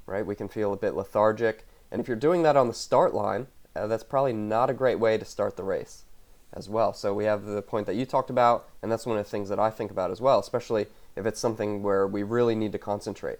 right? 0.06 0.24
We 0.24 0.34
can 0.34 0.48
feel 0.48 0.72
a 0.72 0.76
bit 0.76 0.94
lethargic. 0.94 1.66
And 1.90 2.00
if 2.00 2.08
you're 2.08 2.16
doing 2.16 2.42
that 2.42 2.56
on 2.56 2.68
the 2.68 2.74
start 2.74 3.14
line, 3.14 3.48
uh, 3.74 3.86
that's 3.86 4.04
probably 4.04 4.32
not 4.32 4.70
a 4.70 4.74
great 4.74 4.98
way 4.98 5.18
to 5.18 5.24
start 5.24 5.56
the 5.56 5.64
race 5.64 6.04
as 6.52 6.68
well. 6.68 6.92
So 6.92 7.12
we 7.12 7.24
have 7.24 7.44
the 7.44 7.62
point 7.62 7.86
that 7.86 7.96
you 7.96 8.06
talked 8.06 8.30
about, 8.30 8.68
and 8.82 8.90
that's 8.90 9.06
one 9.06 9.18
of 9.18 9.24
the 9.24 9.30
things 9.30 9.48
that 9.48 9.58
I 9.58 9.70
think 9.70 9.90
about 9.90 10.10
as 10.10 10.20
well, 10.20 10.38
especially 10.38 10.86
if 11.14 11.26
it's 11.26 11.40
something 11.40 11.82
where 11.82 12.06
we 12.06 12.22
really 12.22 12.54
need 12.54 12.72
to 12.72 12.78
concentrate. 12.78 13.38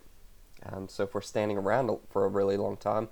Um, 0.65 0.89
so 0.89 1.05
if 1.05 1.15
we're 1.15 1.21
standing 1.21 1.57
around 1.57 1.91
for 2.11 2.25
a 2.25 2.29
really 2.29 2.57
long 2.57 2.77
time, 2.77 3.09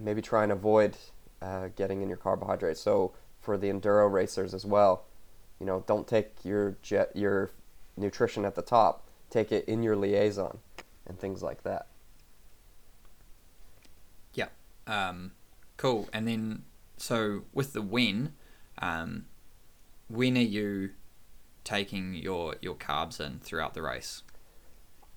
maybe 0.00 0.22
try 0.22 0.42
and 0.42 0.52
avoid 0.52 0.96
uh, 1.40 1.68
getting 1.76 2.02
in 2.02 2.08
your 2.08 2.16
carbohydrates. 2.16 2.80
So 2.80 3.12
for 3.40 3.56
the 3.56 3.68
enduro 3.68 4.10
racers 4.10 4.54
as 4.54 4.64
well, 4.64 5.04
you 5.60 5.66
know, 5.66 5.84
don't 5.86 6.08
take 6.08 6.32
your 6.42 6.76
jet 6.82 7.14
your 7.14 7.50
nutrition 7.96 8.44
at 8.44 8.54
the 8.54 8.62
top. 8.62 9.06
Take 9.30 9.52
it 9.52 9.64
in 9.66 9.82
your 9.82 9.96
liaison 9.96 10.58
and 11.06 11.18
things 11.18 11.42
like 11.42 11.62
that. 11.62 11.86
Yeah. 14.34 14.48
Um, 14.86 15.32
cool. 15.76 16.08
And 16.12 16.26
then 16.26 16.62
so 16.96 17.42
with 17.52 17.72
the 17.72 17.82
when, 17.82 18.34
um, 18.78 19.26
when 20.08 20.36
are 20.36 20.40
you 20.40 20.90
taking 21.64 22.14
your 22.14 22.56
your 22.60 22.74
carbs 22.74 23.20
in 23.20 23.40
throughout 23.40 23.74
the 23.74 23.82
race? 23.82 24.22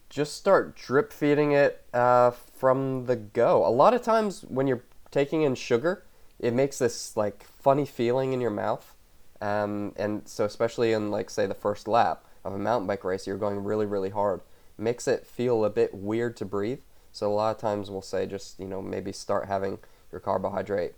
Just 0.10 0.36
start 0.36 0.76
drip 0.76 1.12
feeding 1.12 1.52
it 1.52 1.84
uh, 1.94 2.32
from 2.32 3.06
the 3.06 3.16
go. 3.16 3.66
A 3.66 3.70
lot 3.70 3.94
of 3.94 4.02
times 4.02 4.42
when 4.42 4.68
you're 4.68 4.84
taking 5.12 5.42
in 5.42 5.56
sugar, 5.56 6.06
it 6.40 6.54
makes 6.54 6.80
this 6.80 7.18
like 7.18 7.44
funny 7.44 7.86
feeling 7.86 8.32
in 8.32 8.40
your 8.40 8.52
mouth, 8.52 8.96
um, 9.42 9.94
and 9.98 10.28
so 10.28 10.46
especially 10.46 10.94
in 10.94 11.12
like 11.12 11.30
say 11.30 11.46
the 11.46 11.54
first 11.54 11.88
lap 11.88 12.24
of 12.46 12.54
a 12.54 12.58
mountain 12.58 12.88
bike 12.88 13.04
race, 13.04 13.28
you're 13.28 13.38
going 13.38 13.64
really 13.64 13.86
really 13.86 14.10
hard. 14.10 14.42
Makes 14.78 15.08
it 15.08 15.26
feel 15.26 15.66
a 15.66 15.70
bit 15.70 15.94
weird 15.94 16.38
to 16.38 16.46
breathe. 16.46 16.80
So 17.12 17.32
a 17.32 17.34
lot 17.34 17.56
of 17.56 17.62
times 17.62 17.90
we'll 17.90 18.02
say 18.02 18.26
just 18.26 18.60
you 18.60 18.68
know 18.68 18.82
maybe 18.82 19.12
start 19.12 19.48
having 19.48 19.80
your 20.12 20.22
carbohydrate 20.22 20.94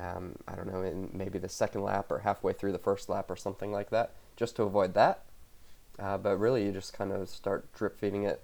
um, 0.00 0.36
I 0.46 0.54
don't 0.54 0.72
know, 0.72 0.82
in 0.82 1.10
maybe 1.12 1.38
the 1.38 1.48
second 1.48 1.82
lap 1.82 2.10
or 2.10 2.20
halfway 2.20 2.52
through 2.52 2.72
the 2.72 2.78
first 2.78 3.08
lap 3.08 3.30
or 3.30 3.36
something 3.36 3.72
like 3.72 3.90
that, 3.90 4.12
just 4.36 4.56
to 4.56 4.62
avoid 4.62 4.94
that. 4.94 5.24
Uh, 5.98 6.16
but 6.16 6.36
really, 6.38 6.64
you 6.64 6.72
just 6.72 6.92
kind 6.92 7.12
of 7.12 7.28
start 7.28 7.72
drip 7.72 7.98
feeding 7.98 8.22
it 8.22 8.42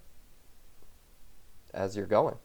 as 1.72 1.96
you're 1.96 2.06
going. 2.06 2.36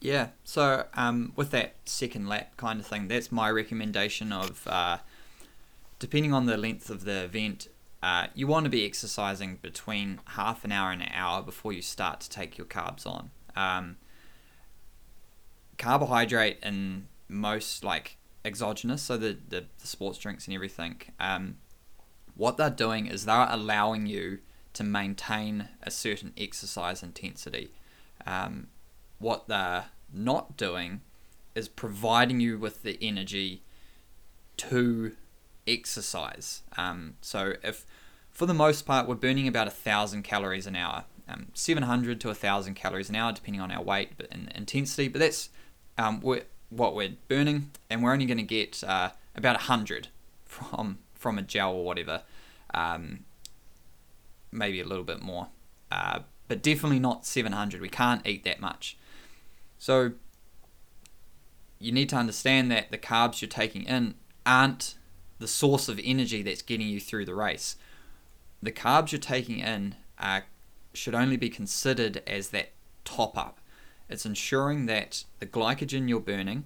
Yeah, 0.00 0.28
so 0.44 0.86
um, 0.94 1.32
with 1.36 1.50
that 1.50 1.74
second 1.84 2.28
lap 2.28 2.56
kind 2.56 2.80
of 2.80 2.86
thing, 2.86 3.08
that's 3.08 3.32
my 3.32 3.50
recommendation 3.50 4.32
of, 4.32 4.66
uh, 4.66 4.98
depending 5.98 6.32
on 6.32 6.46
the 6.46 6.56
length 6.56 6.90
of 6.90 7.04
the 7.04 7.24
event, 7.24 7.68
uh, 8.02 8.28
you 8.34 8.46
want 8.46 8.64
to 8.64 8.70
be 8.70 8.84
exercising 8.84 9.58
between 9.60 10.20
half 10.26 10.64
an 10.64 10.72
hour 10.72 10.90
and 10.90 11.02
an 11.02 11.10
hour 11.12 11.42
before 11.42 11.72
you 11.72 11.82
start 11.82 12.20
to 12.20 12.30
take 12.30 12.56
your 12.56 12.66
carbs 12.66 13.06
on. 13.06 13.30
Um, 13.56 13.96
carbohydrate 15.78 16.58
and 16.62 17.06
most 17.28 17.82
like 17.82 18.16
exogenous, 18.44 19.02
so 19.02 19.16
the, 19.16 19.38
the, 19.48 19.64
the 19.78 19.86
sports 19.86 20.18
drinks 20.18 20.46
and 20.46 20.54
everything, 20.54 21.00
um, 21.18 21.56
what 22.36 22.56
they're 22.56 22.70
doing 22.70 23.06
is 23.06 23.24
they're 23.24 23.48
allowing 23.50 24.06
you 24.06 24.38
to 24.74 24.84
maintain 24.84 25.68
a 25.82 25.90
certain 25.90 26.32
exercise 26.38 27.02
intensity. 27.02 27.72
Um, 28.24 28.68
what 29.18 29.48
they're 29.48 29.86
not 30.12 30.56
doing 30.56 31.00
is 31.56 31.68
providing 31.68 32.38
you 32.38 32.58
with 32.58 32.84
the 32.84 32.96
energy 33.02 33.64
to 34.58 35.16
exercise. 35.68 36.62
Um, 36.76 37.14
so 37.20 37.54
if 37.62 37.86
for 38.30 38.46
the 38.46 38.54
most 38.54 38.86
part 38.86 39.06
we're 39.06 39.14
burning 39.14 39.48
about 39.48 39.66
a 39.66 39.70
thousand 39.70 40.22
calories 40.22 40.66
an 40.66 40.76
hour, 40.76 41.04
um, 41.28 41.48
700 41.54 42.20
to 42.22 42.30
a 42.30 42.34
thousand 42.34 42.74
calories 42.74 43.08
an 43.08 43.16
hour 43.16 43.32
depending 43.32 43.60
on 43.60 43.70
our 43.70 43.82
weight 43.82 44.12
and 44.30 44.50
intensity, 44.54 45.08
but 45.08 45.20
that's 45.20 45.50
um, 45.98 46.20
we're 46.20 46.42
what 46.70 46.94
we're 46.94 47.14
burning, 47.28 47.70
and 47.88 48.02
we're 48.02 48.12
only 48.12 48.26
going 48.26 48.38
to 48.38 48.44
get 48.44 48.82
uh, 48.84 49.10
about 49.34 49.56
100 49.56 50.08
from 50.44 50.98
from 51.14 51.38
a 51.38 51.42
gel 51.42 51.72
or 51.72 51.84
whatever. 51.84 52.22
Um, 52.74 53.20
maybe 54.52 54.80
a 54.80 54.84
little 54.84 55.04
bit 55.04 55.22
more, 55.22 55.48
uh, 55.90 56.20
but 56.46 56.62
definitely 56.62 56.98
not 56.98 57.26
700. 57.26 57.80
We 57.80 57.88
can't 57.88 58.26
eat 58.26 58.44
that 58.44 58.60
much. 58.60 58.96
So 59.78 60.12
you 61.78 61.92
need 61.92 62.08
to 62.10 62.16
understand 62.16 62.70
that 62.70 62.90
the 62.90 62.98
carbs 62.98 63.40
you're 63.40 63.48
taking 63.48 63.84
in 63.84 64.14
aren't 64.44 64.96
the 65.38 65.48
source 65.48 65.88
of 65.88 66.00
energy 66.02 66.42
that's 66.42 66.62
getting 66.62 66.88
you 66.88 67.00
through 67.00 67.24
the 67.24 67.34
race. 67.34 67.76
The 68.62 68.72
carbs 68.72 69.12
you're 69.12 69.20
taking 69.20 69.60
in 69.60 69.94
are, 70.18 70.44
should 70.92 71.14
only 71.14 71.36
be 71.36 71.48
considered 71.48 72.22
as 72.26 72.48
that 72.50 72.70
top 73.04 73.38
up. 73.38 73.60
It's 74.08 74.26
ensuring 74.26 74.86
that 74.86 75.24
the 75.38 75.46
glycogen 75.46 76.08
you're 76.08 76.20
burning 76.20 76.64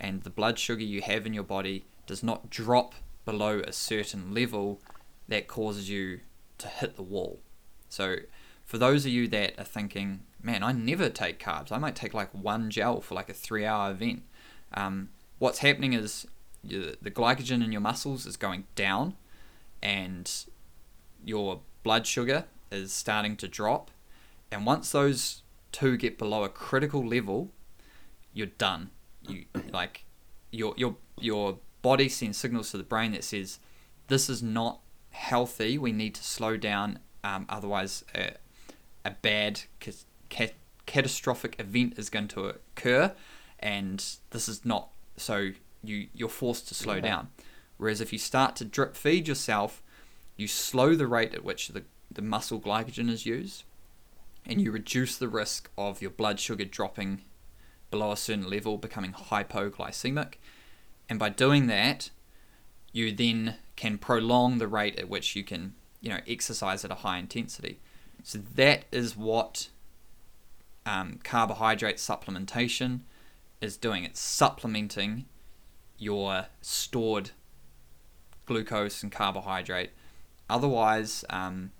and 0.00 0.22
the 0.22 0.30
blood 0.30 0.58
sugar 0.58 0.82
you 0.82 1.02
have 1.02 1.26
in 1.26 1.34
your 1.34 1.42
body 1.42 1.84
does 2.06 2.22
not 2.22 2.50
drop 2.50 2.94
below 3.24 3.60
a 3.60 3.72
certain 3.72 4.32
level 4.32 4.80
that 5.28 5.48
causes 5.48 5.90
you 5.90 6.20
to 6.56 6.68
hit 6.68 6.96
the 6.96 7.02
wall. 7.02 7.40
So, 7.88 8.16
for 8.64 8.78
those 8.78 9.06
of 9.06 9.12
you 9.12 9.28
that 9.28 9.58
are 9.58 9.64
thinking, 9.64 10.20
man, 10.42 10.62
I 10.62 10.72
never 10.72 11.08
take 11.08 11.38
carbs, 11.38 11.72
I 11.72 11.78
might 11.78 11.96
take 11.96 12.14
like 12.14 12.32
one 12.32 12.70
gel 12.70 13.00
for 13.00 13.14
like 13.14 13.28
a 13.28 13.34
three 13.34 13.64
hour 13.64 13.90
event. 13.90 14.22
Um, 14.74 15.10
what's 15.38 15.58
happening 15.58 15.92
is 15.94 16.26
the 16.68 17.10
glycogen 17.10 17.64
in 17.64 17.72
your 17.72 17.80
muscles 17.80 18.26
is 18.26 18.36
going 18.36 18.64
down 18.74 19.14
and 19.82 20.30
your 21.24 21.60
blood 21.82 22.06
sugar 22.06 22.44
is 22.70 22.92
starting 22.92 23.36
to 23.36 23.48
drop. 23.48 23.90
And 24.50 24.64
once 24.64 24.92
those 24.92 25.42
two 25.72 25.96
get 25.96 26.18
below 26.18 26.44
a 26.44 26.48
critical 26.48 27.06
level, 27.06 27.50
you're 28.32 28.46
done. 28.46 28.90
You 29.26 29.44
like 29.72 30.04
your 30.50 30.74
your 30.76 30.96
your 31.18 31.58
body 31.82 32.08
sends 32.08 32.38
signals 32.38 32.70
to 32.70 32.78
the 32.78 32.84
brain 32.84 33.12
that 33.12 33.24
says 33.24 33.58
this 34.08 34.28
is 34.28 34.42
not 34.42 34.80
healthy. 35.10 35.78
We 35.78 35.92
need 35.92 36.14
to 36.14 36.24
slow 36.24 36.56
down. 36.56 37.00
Um, 37.24 37.46
otherwise, 37.48 38.04
a, 38.14 38.34
a 39.04 39.10
bad 39.10 39.62
ca- 39.80 39.92
ca- 40.30 40.54
catastrophic 40.86 41.56
event 41.58 41.98
is 41.98 42.08
going 42.08 42.28
to 42.28 42.46
occur, 42.46 43.12
and 43.58 44.04
this 44.30 44.48
is 44.48 44.64
not 44.64 44.90
so. 45.16 45.52
You 45.82 46.08
you're 46.14 46.28
forced 46.28 46.68
to 46.68 46.74
slow 46.74 46.96
yeah. 46.96 47.00
down. 47.00 47.28
Whereas 47.76 48.00
if 48.00 48.12
you 48.12 48.18
start 48.18 48.56
to 48.56 48.64
drip 48.64 48.96
feed 48.96 49.28
yourself, 49.28 49.82
you 50.36 50.48
slow 50.48 50.94
the 50.94 51.06
rate 51.06 51.34
at 51.34 51.44
which 51.44 51.68
the, 51.68 51.84
the 52.10 52.22
muscle 52.22 52.60
glycogen 52.60 53.08
is 53.08 53.24
used, 53.24 53.64
and 54.44 54.60
you 54.60 54.72
reduce 54.72 55.16
the 55.16 55.28
risk 55.28 55.70
of 55.78 56.02
your 56.02 56.10
blood 56.10 56.40
sugar 56.40 56.64
dropping 56.64 57.22
below 57.90 58.12
a 58.12 58.16
certain 58.16 58.48
level, 58.48 58.76
becoming 58.76 59.12
hypoglycemic. 59.12 60.34
And 61.08 61.18
by 61.18 61.28
doing 61.28 61.68
that, 61.68 62.10
you 62.92 63.12
then 63.12 63.56
can 63.76 63.98
prolong 63.98 64.58
the 64.58 64.68
rate 64.68 64.98
at 64.98 65.08
which 65.08 65.36
you 65.36 65.44
can, 65.44 65.74
you 66.00 66.10
know, 66.10 66.20
exercise 66.26 66.84
at 66.84 66.90
a 66.90 66.96
high 66.96 67.18
intensity. 67.18 67.78
So 68.24 68.38
that 68.56 68.84
is 68.90 69.16
what 69.16 69.68
um, 70.84 71.20
carbohydrate 71.22 71.96
supplementation 71.96 73.00
is 73.60 73.76
doing. 73.76 74.04
It's 74.04 74.20
supplementing 74.20 75.26
your 75.98 76.46
stored 76.60 77.30
glucose 78.46 79.02
and 79.02 79.12
carbohydrate. 79.12 79.90
Otherwise, 80.48 81.24
um, 81.28 81.70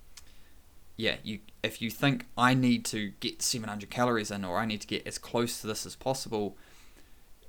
yeah, 0.96 1.16
you 1.22 1.38
if 1.62 1.80
you 1.80 1.90
think 1.90 2.26
I 2.36 2.54
need 2.54 2.84
to 2.86 3.12
get 3.20 3.42
700 3.42 3.90
calories 3.90 4.30
in 4.30 4.44
or 4.44 4.58
I 4.58 4.64
need 4.66 4.80
to 4.82 4.86
get 4.86 5.06
as 5.06 5.18
close 5.18 5.60
to 5.60 5.66
this 5.66 5.86
as 5.86 5.96
possible, 5.96 6.56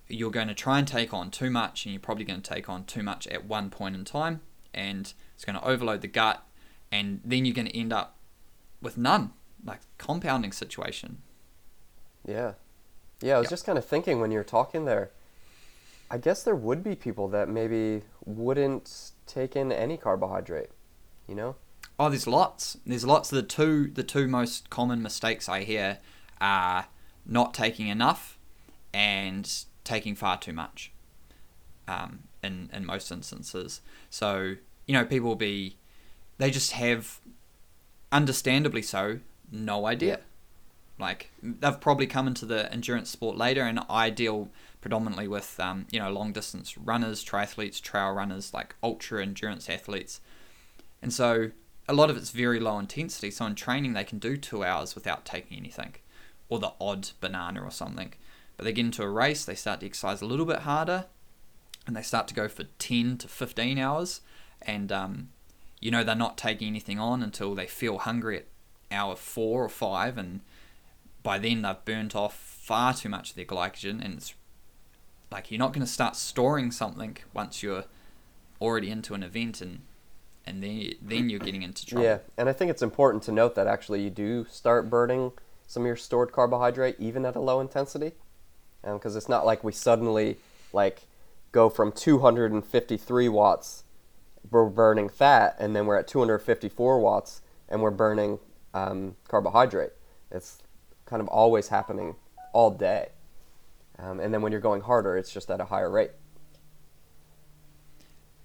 you're 0.08 0.32
going 0.32 0.48
to 0.48 0.54
try 0.56 0.80
and 0.80 0.88
take 0.88 1.14
on 1.14 1.30
too 1.30 1.50
much, 1.52 1.86
and 1.86 1.94
you're 1.94 2.00
probably 2.00 2.26
going 2.26 2.42
to 2.42 2.50
take 2.54 2.70
on 2.70 2.86
too 2.86 3.04
much 3.04 3.28
at 3.28 3.46
one 3.46 3.70
point 3.70 3.96
in 3.96 4.06
time, 4.06 4.42
and 4.74 5.14
it's 5.36 5.46
going 5.46 5.56
to 5.60 5.64
overload 5.68 6.02
the 6.02 6.08
gut, 6.08 6.44
and 6.92 7.22
then 7.24 7.46
you're 7.46 7.54
going 7.54 7.68
to 7.68 7.78
end 7.78 7.94
up 7.94 8.16
with 8.82 8.98
none, 8.98 9.32
like 9.64 9.82
compounding 9.98 10.52
situation. 10.52 11.18
Yeah. 12.26 12.54
Yeah, 13.22 13.36
I 13.36 13.40
was 13.40 13.46
Yep. 13.46 13.50
just 13.52 13.66
kind 13.66 13.78
of 13.78 13.86
thinking 13.86 14.20
when 14.20 14.32
you 14.32 14.38
were 14.38 14.44
talking 14.44 14.86
there. 14.86 15.12
I 16.12 16.18
guess 16.18 16.44
there 16.44 16.56
would 16.56 16.84
be 16.84 16.96
people 16.96 17.28
that 17.30 17.50
maybe 17.50 18.04
wouldn't 18.26 19.12
take 19.28 19.56
in 19.56 19.72
any 19.72 19.98
carbohydrate, 19.98 20.70
you 21.28 21.36
know? 21.36 21.56
Oh, 22.00 22.10
there's 22.10 22.28
lots. 22.28 22.78
There's 22.86 23.06
lots. 23.06 23.30
The 23.30 23.44
two 23.44 23.88
the 23.88 24.04
two 24.04 24.28
most 24.28 24.70
common 24.70 25.02
mistakes 25.02 25.50
I 25.50 25.64
hear 25.64 26.00
are 26.40 26.88
not 27.26 27.54
taking 27.54 27.88
enough 27.88 28.40
and 28.94 29.52
taking 29.84 30.16
far 30.16 30.38
too 30.38 30.54
much. 30.54 30.92
Um, 31.88 32.20
in 32.42 32.70
in 32.72 32.86
most 32.86 33.12
instances, 33.12 33.82
so 34.10 34.56
you 34.88 34.94
know 34.94 35.04
people 35.04 35.28
will 35.28 35.36
be 35.36 35.76
they 36.38 36.52
just 36.52 36.72
have, 36.72 37.20
understandably 38.12 38.82
so, 38.82 39.20
no 39.52 39.86
idea. 39.86 40.22
Like 40.98 41.32
they've 41.44 41.80
probably 41.80 42.08
come 42.08 42.28
into 42.28 42.46
the 42.46 42.72
endurance 42.72 43.10
sport 43.10 43.38
later, 43.38 43.62
and 43.64 43.80
ideal 43.90 44.46
deal 44.46 44.50
predominantly 44.82 45.28
with 45.28 45.60
um, 45.60 45.86
you 45.92 46.00
know 46.00 46.12
long 46.12 46.32
distance 46.32 46.78
runners, 46.78 47.24
triathletes, 47.24 47.82
trail 47.82 48.12
runners, 48.12 48.54
like 48.54 48.76
ultra 48.82 49.22
endurance 49.22 49.70
athletes, 49.70 50.22
and 51.02 51.14
so 51.14 51.52
a 51.88 51.94
lot 51.94 52.10
of 52.10 52.18
it's 52.18 52.30
very 52.30 52.60
low 52.60 52.78
intensity. 52.78 53.32
So 53.32 53.46
in 53.46 53.56
training, 53.56 53.94
they 53.94 54.04
can 54.04 54.20
do 54.20 54.38
two 54.38 54.64
hours 54.64 54.94
without 54.96 55.26
taking 55.26 55.58
anything, 55.58 55.96
or 56.48 56.60
the 56.60 56.74
odd 56.80 57.10
banana 57.20 57.64
or 57.64 57.72
something. 57.72 58.14
But 58.56 58.66
they 58.66 58.74
get 58.74 58.86
into 58.86 59.04
a 59.04 59.10
race, 59.10 59.46
they 59.46 59.56
start 59.56 59.80
to 59.80 59.86
exercise 59.86 60.22
a 60.22 60.26
little 60.26 60.46
bit 60.46 60.60
harder, 60.60 61.06
and 61.88 61.96
they 61.96 62.02
start 62.02 62.28
to 62.28 62.34
go 62.34 62.48
for 62.48 62.66
ten 62.78 63.18
to 63.18 63.28
fifteen 63.28 63.80
hours, 63.80 64.22
and 64.62 64.92
um, 64.92 65.30
you 65.80 65.92
know 65.92 66.04
they're 66.04 66.16
not 66.16 66.38
taking 66.38 66.68
anything 66.68 67.00
on 67.00 67.24
until 67.24 67.56
they 67.56 67.68
feel 67.68 68.00
hungry 68.00 68.38
at 68.38 68.46
hour 68.92 69.16
four 69.16 69.64
or 69.64 69.70
five, 69.70 70.18
and 70.18 70.42
by 71.24 71.38
then 71.38 71.64
they've 71.64 71.86
burnt 71.86 72.16
off 72.16 72.36
far 72.36 72.94
too 72.94 73.10
much 73.10 73.32
of 73.32 73.36
their 73.36 73.46
glycogen, 73.46 74.04
and 74.04 74.16
it's 74.16 74.36
like 75.32 75.52
you're 75.52 75.60
not 75.60 75.74
going 75.74 75.86
to 75.86 75.92
start 75.92 76.16
storing 76.16 76.72
something 76.72 77.18
once 77.34 77.62
you're 77.62 77.86
already 78.62 78.90
into 78.90 79.14
an 79.14 79.24
event 79.24 79.62
and 79.62 79.82
and 80.46 80.64
then 80.64 80.94
then 81.02 81.30
you're 81.30 81.40
getting 81.40 81.62
into 81.62 81.86
trouble. 81.86 82.04
Yeah, 82.04 82.20
and 82.38 82.50
I 82.50 82.54
think 82.54 82.72
it's 82.72 82.82
important 82.82 83.24
to 83.24 83.32
note 83.32 83.56
that 83.56 83.68
actually 83.68 84.02
you 84.02 84.10
do 84.10 84.46
start 84.50 84.90
burning 84.90 85.32
some 85.68 85.84
of 85.84 85.88
your 85.88 85.96
stored 85.96 86.32
carbohydrate 86.32 86.96
even 86.98 87.26
at 87.26 87.36
a 87.36 87.40
low 87.40 87.60
intensity, 87.60 88.14
because 88.82 89.16
it's 89.16 89.30
not 89.30 89.46
like 89.46 89.64
we 89.64 89.72
suddenly 89.72 90.38
like 90.74 91.04
go 91.52 91.70
from 91.70 91.92
253 91.92 93.30
watts, 93.30 93.84
we're 94.50 94.66
burning 94.66 95.10
fat, 95.10 95.56
and 95.60 95.76
then 95.76 95.86
we're 95.86 95.98
at 95.98 96.08
254 96.08 97.00
watts 97.00 97.42
and 97.68 97.82
we're 97.82 97.92
burning 97.92 98.40
um, 98.74 99.16
carbohydrate. 99.28 99.92
It's 100.32 100.64
kind 101.06 101.22
of 101.22 101.28
always 101.28 101.68
happening 101.68 102.16
all 102.54 102.72
day, 102.72 103.10
um, 104.02 104.20
and 104.20 104.34
then 104.34 104.42
when 104.42 104.52
you're 104.52 104.62
going 104.62 104.82
harder, 104.82 105.18
it's 105.18 105.32
just 105.32 105.50
at 105.52 105.60
a 105.60 105.66
higher 105.66 105.90
rate. 105.90 106.12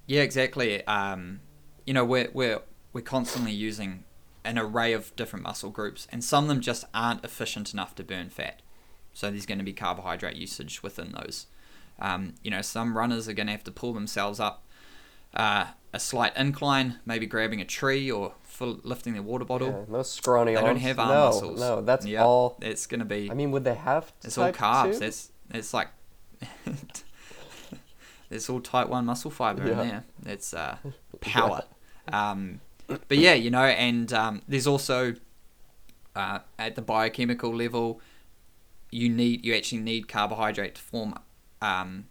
Yeah, 0.06 0.22
exactly. 0.22 0.86
Um, 0.86 1.40
you 1.86 1.94
know, 1.94 2.04
we're 2.04 2.28
we're 2.32 2.60
we're 2.92 3.02
constantly 3.02 3.52
using 3.52 4.04
an 4.44 4.58
array 4.58 4.92
of 4.92 5.14
different 5.16 5.44
muscle 5.44 5.70
groups, 5.70 6.06
and 6.12 6.22
some 6.22 6.44
of 6.44 6.48
them 6.48 6.60
just 6.60 6.84
aren't 6.92 7.24
efficient 7.24 7.72
enough 7.72 7.94
to 7.96 8.04
burn 8.04 8.28
fat. 8.28 8.60
So 9.12 9.30
there's 9.30 9.46
going 9.46 9.58
to 9.58 9.64
be 9.64 9.72
carbohydrate 9.72 10.36
usage 10.36 10.82
within 10.82 11.12
those. 11.12 11.46
Um, 12.00 12.34
you 12.42 12.50
know, 12.50 12.60
some 12.60 12.96
runners 12.96 13.28
are 13.28 13.32
going 13.32 13.46
to 13.46 13.52
have 13.52 13.64
to 13.64 13.70
pull 13.70 13.92
themselves 13.94 14.40
up 14.40 14.66
uh, 15.34 15.66
a 15.92 16.00
slight 16.00 16.36
incline, 16.36 16.98
maybe 17.06 17.26
grabbing 17.26 17.60
a 17.60 17.64
tree 17.64 18.10
or 18.10 18.34
full, 18.42 18.80
lifting 18.82 19.12
their 19.14 19.22
water 19.22 19.44
bottle. 19.44 19.68
Yeah, 19.68 19.92
those 19.92 20.10
scrawny 20.10 20.52
They 20.52 20.56
arms. 20.56 20.66
don't 20.66 20.76
have 20.78 20.98
arm 20.98 21.08
no, 21.08 21.24
muscles. 21.26 21.60
No, 21.60 21.80
that's 21.80 22.04
Yeah, 22.04 22.24
all. 22.24 22.58
It's 22.60 22.86
going 22.86 22.98
to 23.00 23.04
be. 23.04 23.30
I 23.30 23.34
mean, 23.34 23.50
would 23.52 23.64
they 23.64 23.74
have? 23.74 24.12
It's 24.24 24.36
all 24.36 24.52
carbs. 24.52 24.94
two? 24.94 24.98
That's 25.00 25.30
it's 25.54 25.72
like 25.72 25.88
it's 28.30 28.50
all 28.50 28.60
type 28.60 28.88
one 28.88 29.06
muscle 29.06 29.30
fiber 29.30 29.66
Yeah. 29.66 29.82
in 29.82 29.88
there. 29.88 30.04
It's 30.26 30.52
uh, 30.54 30.76
power. 31.20 31.62
Um, 32.12 32.60
but 32.86 33.16
yeah, 33.18 33.34
you 33.34 33.50
know, 33.50 33.64
and 33.64 34.12
um, 34.12 34.42
there's 34.48 34.66
also 34.66 35.14
uh, 36.14 36.40
at 36.58 36.74
the 36.76 36.82
biochemical 36.82 37.54
level, 37.54 38.00
you 38.90 39.08
need 39.08 39.44
you 39.44 39.54
actually 39.54 39.80
need 39.80 40.08
carbohydrate 40.08 40.74
to 40.76 40.82
form 40.82 41.14
um, 41.62 42.06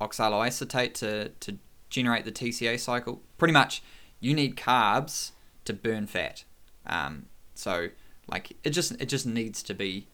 oxaloacetate 0.00 0.94
to 0.94 1.30
to 1.40 1.58
generate 1.88 2.24
the 2.24 2.32
TCA 2.32 2.78
cycle. 2.78 3.22
Pretty 3.38 3.52
much, 3.52 3.82
you 4.20 4.34
need 4.34 4.56
carbs 4.56 5.32
to 5.64 5.72
burn 5.72 6.06
fat. 6.06 6.44
Um, 6.86 7.26
so 7.54 7.88
like 8.30 8.52
it 8.64 8.70
just 8.70 8.92
it 9.00 9.06
just 9.06 9.26
needs 9.26 9.62
to 9.62 9.74
be 9.74 10.08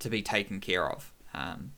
to 0.00 0.08
be 0.10 0.22
taken 0.22 0.60
care 0.60 0.88
of. 0.90 1.09
Um, 1.34 1.72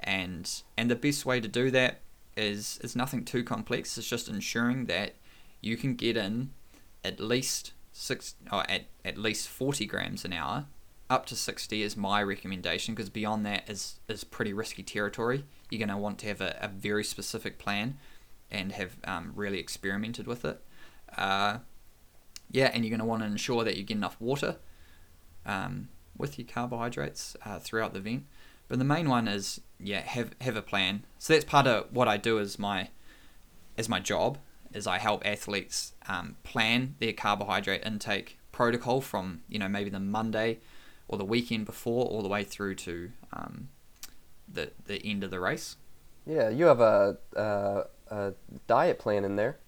and 0.00 0.62
and 0.76 0.90
the 0.90 0.96
best 0.96 1.24
way 1.24 1.40
to 1.40 1.48
do 1.48 1.70
that 1.70 2.00
is 2.36 2.78
is 2.82 2.94
nothing 2.94 3.24
too 3.24 3.42
complex. 3.44 3.96
It's 3.96 4.08
just 4.08 4.28
ensuring 4.28 4.86
that 4.86 5.14
you 5.60 5.76
can 5.76 5.94
get 5.94 6.16
in 6.16 6.50
at 7.04 7.20
least 7.20 7.72
six 7.92 8.34
or 8.52 8.68
at, 8.70 8.82
at 9.04 9.16
least 9.16 9.48
40 9.48 9.86
grams 9.86 10.24
an 10.24 10.32
hour 10.32 10.66
up 11.08 11.24
to 11.26 11.36
60 11.36 11.82
is 11.82 11.96
my 11.96 12.22
recommendation 12.22 12.94
because 12.94 13.08
beyond 13.08 13.46
that 13.46 13.68
is 13.70 14.00
is 14.08 14.24
pretty 14.24 14.52
risky 14.52 14.82
territory. 14.82 15.44
You're 15.70 15.78
going 15.78 15.88
to 15.88 15.96
want 15.96 16.18
to 16.20 16.26
have 16.26 16.40
a, 16.40 16.56
a 16.60 16.68
very 16.68 17.04
specific 17.04 17.58
plan 17.58 17.98
and 18.50 18.72
have 18.72 18.96
um, 19.04 19.32
really 19.34 19.58
experimented 19.58 20.26
with 20.26 20.44
it. 20.44 20.60
Uh, 21.16 21.58
yeah 22.50 22.70
and 22.72 22.84
you're 22.84 22.90
going 22.90 23.00
to 23.00 23.06
want 23.06 23.22
to 23.22 23.26
ensure 23.26 23.64
that 23.64 23.76
you 23.76 23.82
get 23.82 23.96
enough 23.96 24.16
water 24.20 24.56
um, 25.44 25.88
with 26.16 26.38
your 26.38 26.46
carbohydrates 26.46 27.36
uh, 27.44 27.58
throughout 27.58 27.92
the 27.92 27.98
event 27.98 28.24
but 28.68 28.78
the 28.78 28.84
main 28.84 29.08
one 29.08 29.28
is 29.28 29.60
yeah 29.78 30.00
have 30.00 30.30
have 30.40 30.56
a 30.56 30.62
plan 30.62 31.04
so 31.18 31.32
that's 31.32 31.44
part 31.44 31.66
of 31.66 31.86
what 31.92 32.08
i 32.08 32.16
do 32.16 32.38
as 32.38 32.58
my 32.58 32.88
as 33.76 33.88
my 33.88 34.00
job 34.00 34.38
is 34.76 34.86
I 34.86 34.98
help 34.98 35.26
athletes 35.26 35.94
um, 36.08 36.36
plan 36.44 36.94
their 36.98 37.12
carbohydrate 37.12 37.84
intake 37.84 38.38
protocol 38.52 39.00
from 39.00 39.42
you 39.48 39.58
know 39.58 39.68
maybe 39.68 39.90
the 39.90 40.00
Monday 40.00 40.58
or 41.08 41.18
the 41.18 41.24
weekend 41.24 41.66
before 41.66 42.04
all 42.06 42.22
the 42.22 42.28
way 42.28 42.44
through 42.44 42.74
to 42.74 43.10
um, 43.32 43.68
the 44.52 44.70
the 44.86 45.04
end 45.04 45.24
of 45.24 45.30
the 45.30 45.40
race. 45.40 45.76
Yeah, 46.26 46.48
you 46.48 46.66
have 46.66 46.80
a, 46.80 47.18
a 47.34 47.84
a 48.08 48.34
diet 48.66 48.98
plan 48.98 49.24
in 49.24 49.36
there, 49.36 49.58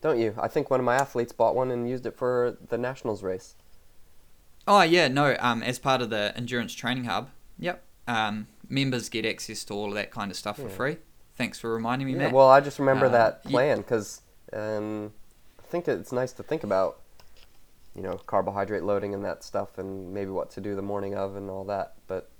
don't 0.00 0.18
you? 0.18 0.34
I 0.38 0.48
think 0.48 0.70
one 0.70 0.80
of 0.80 0.86
my 0.86 0.96
athletes 0.96 1.32
bought 1.32 1.54
one 1.54 1.70
and 1.70 1.88
used 1.88 2.06
it 2.06 2.16
for 2.16 2.56
the 2.68 2.78
nationals 2.78 3.22
race. 3.22 3.54
Oh 4.66 4.82
yeah, 4.82 5.08
no. 5.08 5.36
Um, 5.40 5.62
as 5.62 5.78
part 5.78 6.00
of 6.02 6.10
the 6.10 6.32
endurance 6.36 6.74
training 6.74 7.04
hub, 7.04 7.30
yep. 7.58 7.82
Um, 8.06 8.48
members 8.68 9.08
get 9.08 9.24
access 9.24 9.64
to 9.64 9.74
all 9.74 9.88
of 9.88 9.94
that 9.94 10.10
kind 10.10 10.30
of 10.30 10.36
stuff 10.36 10.56
for 10.56 10.68
free. 10.68 10.96
Thanks 11.36 11.58
for 11.58 11.72
reminding 11.72 12.06
me, 12.06 12.12
Yeah, 12.14 12.18
Matt. 12.20 12.32
well, 12.32 12.48
I 12.48 12.60
just 12.60 12.78
remember 12.78 13.06
Uh, 13.06 13.10
that 13.10 13.44
plan 13.44 13.78
because 13.78 14.22
um, 14.52 15.12
I 15.58 15.62
think 15.62 15.88
it's 15.88 16.12
nice 16.12 16.32
to 16.32 16.42
think 16.42 16.62
about, 16.64 17.00
you 17.94 18.02
know, 18.02 18.16
carbohydrate 18.26 18.82
loading 18.82 19.14
and 19.14 19.24
that 19.24 19.42
stuff, 19.44 19.78
and 19.78 20.12
maybe 20.12 20.30
what 20.30 20.50
to 20.52 20.60
do 20.60 20.74
the 20.74 20.82
morning 20.82 21.14
of 21.14 21.36
and 21.36 21.48
all 21.48 21.64
that. 21.64 21.94
But 22.06 22.30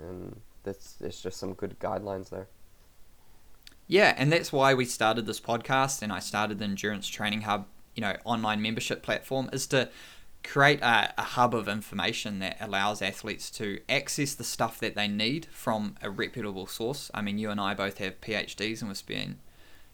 um, 0.00 0.36
that's 0.64 0.96
it's 1.00 1.22
just 1.22 1.38
some 1.38 1.54
good 1.54 1.78
guidelines 1.80 2.28
there. 2.30 2.48
Yeah, 3.86 4.14
and 4.18 4.32
that's 4.32 4.52
why 4.52 4.74
we 4.74 4.84
started 4.84 5.26
this 5.26 5.40
podcast 5.40 6.02
and 6.02 6.12
I 6.12 6.18
started 6.18 6.58
the 6.58 6.64
Endurance 6.64 7.06
Training 7.06 7.42
Hub, 7.42 7.66
you 7.94 8.00
know, 8.00 8.16
online 8.24 8.60
membership 8.60 9.02
platform 9.02 9.48
is 9.52 9.66
to 9.68 9.88
create 10.46 10.80
a, 10.80 11.12
a 11.18 11.22
hub 11.22 11.54
of 11.54 11.68
information 11.68 12.38
that 12.38 12.56
allows 12.60 13.02
athletes 13.02 13.50
to 13.50 13.80
access 13.88 14.34
the 14.34 14.44
stuff 14.44 14.78
that 14.78 14.94
they 14.94 15.08
need 15.08 15.46
from 15.46 15.96
a 16.02 16.08
reputable 16.10 16.66
source. 16.66 17.10
I 17.12 17.22
mean, 17.22 17.38
you 17.38 17.50
and 17.50 17.60
I 17.60 17.74
both 17.74 17.98
have 17.98 18.20
PhDs 18.20 18.80
and 18.80 18.88
we've 18.88 18.96
spent, 18.96 19.38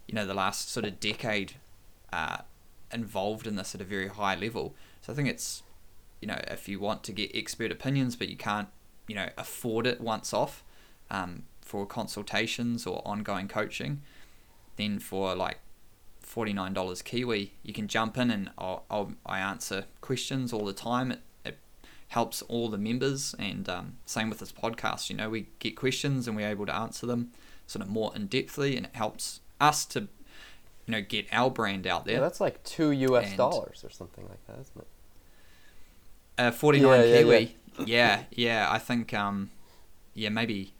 you 0.06 0.14
know, 0.14 0.26
the 0.26 0.34
last 0.34 0.70
sort 0.70 0.86
of 0.86 1.00
decade 1.00 1.54
uh, 2.12 2.38
involved 2.92 3.46
in 3.46 3.56
this 3.56 3.74
at 3.74 3.80
a 3.80 3.84
very 3.84 4.08
high 4.08 4.34
level. 4.34 4.74
So 5.00 5.12
I 5.12 5.16
think 5.16 5.28
it's, 5.28 5.62
you 6.20 6.28
know, 6.28 6.40
if 6.48 6.68
you 6.68 6.78
want 6.78 7.02
to 7.04 7.12
get 7.12 7.30
expert 7.34 7.72
opinions 7.72 8.14
but 8.14 8.28
you 8.28 8.36
can't 8.36 8.68
you 9.08 9.14
know 9.14 9.28
afford 9.36 9.86
it 9.86 10.00
once 10.00 10.32
off 10.32 10.64
um, 11.10 11.44
for 11.60 11.86
consultations 11.86 12.86
or 12.86 13.06
ongoing 13.06 13.48
coaching, 13.48 14.00
then 14.76 14.98
for 14.98 15.34
like 15.34 15.58
forty 16.32 16.54
nine 16.54 16.72
dollars 16.72 17.02
Kiwi, 17.02 17.52
you 17.62 17.74
can 17.74 17.88
jump 17.88 18.16
in 18.16 18.30
and 18.30 18.50
I'll, 18.56 18.84
I'll 18.90 19.12
I 19.26 19.38
answer 19.40 19.84
questions 20.00 20.50
all 20.52 20.64
the 20.64 20.72
time. 20.72 21.12
It, 21.12 21.20
it 21.44 21.58
helps 22.08 22.40
all 22.42 22.70
the 22.70 22.78
members, 22.78 23.34
and 23.38 23.68
um, 23.68 23.96
same 24.06 24.30
with 24.30 24.38
this 24.38 24.50
podcast. 24.50 25.10
You 25.10 25.16
know, 25.16 25.28
we 25.28 25.48
get 25.58 25.76
questions 25.76 26.26
and 26.26 26.34
we're 26.34 26.48
able 26.48 26.64
to 26.66 26.74
answer 26.74 27.06
them 27.06 27.32
sort 27.66 27.82
of 27.84 27.90
more 27.90 28.12
in 28.16 28.28
depthly, 28.28 28.76
and 28.76 28.86
it 28.86 28.94
helps 28.94 29.40
us 29.60 29.84
to 29.86 30.00
you 30.86 30.92
know 30.92 31.02
get 31.02 31.26
our 31.32 31.50
brand 31.50 31.86
out 31.86 32.06
there. 32.06 32.14
Yeah, 32.14 32.20
that's 32.20 32.40
like 32.40 32.64
two 32.64 32.90
U.S. 32.92 33.28
And- 33.28 33.36
dollars 33.36 33.84
or 33.84 33.90
something 33.90 34.26
like 34.26 34.44
that, 34.46 34.58
isn't 34.60 34.78
it? 34.78 34.86
Uh, 36.38 36.50
49 36.50 36.88
Yeah, 36.88 37.04
yeah, 37.04 37.18
Kiwi. 37.18 37.56
Yeah, 37.84 38.22
yeah, 38.30 38.68
I 38.70 38.78
think 38.78 39.12
um 39.12 39.50
yeah, 40.14 40.30
maybe 40.30 40.72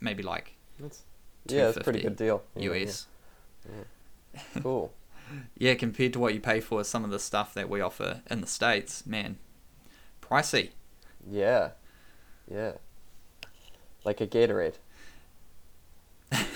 maybe 0.00 0.24
like 0.24 0.56
That's, 0.80 1.02
yeah, 1.46 1.66
that's 1.66 1.76
a 1.76 1.80
pretty 1.80 2.00
good 2.00 2.16
deal. 2.16 2.42
Yeah, 2.56 2.72
US. 2.72 3.06
yeah. 3.68 3.84
Cool. 4.62 4.92
Yeah, 5.56 5.74
compared 5.74 6.12
to 6.14 6.18
what 6.18 6.34
you 6.34 6.40
pay 6.40 6.60
for 6.60 6.84
some 6.84 7.04
of 7.04 7.10
the 7.10 7.18
stuff 7.18 7.54
that 7.54 7.68
we 7.68 7.80
offer 7.80 8.22
in 8.30 8.40
the 8.40 8.46
states, 8.46 9.06
man. 9.06 9.38
Pricey. 10.22 10.70
Yeah, 11.28 11.70
yeah. 12.50 12.72
Like 14.04 14.20
a 14.20 14.26
Gatorade. 14.26 14.74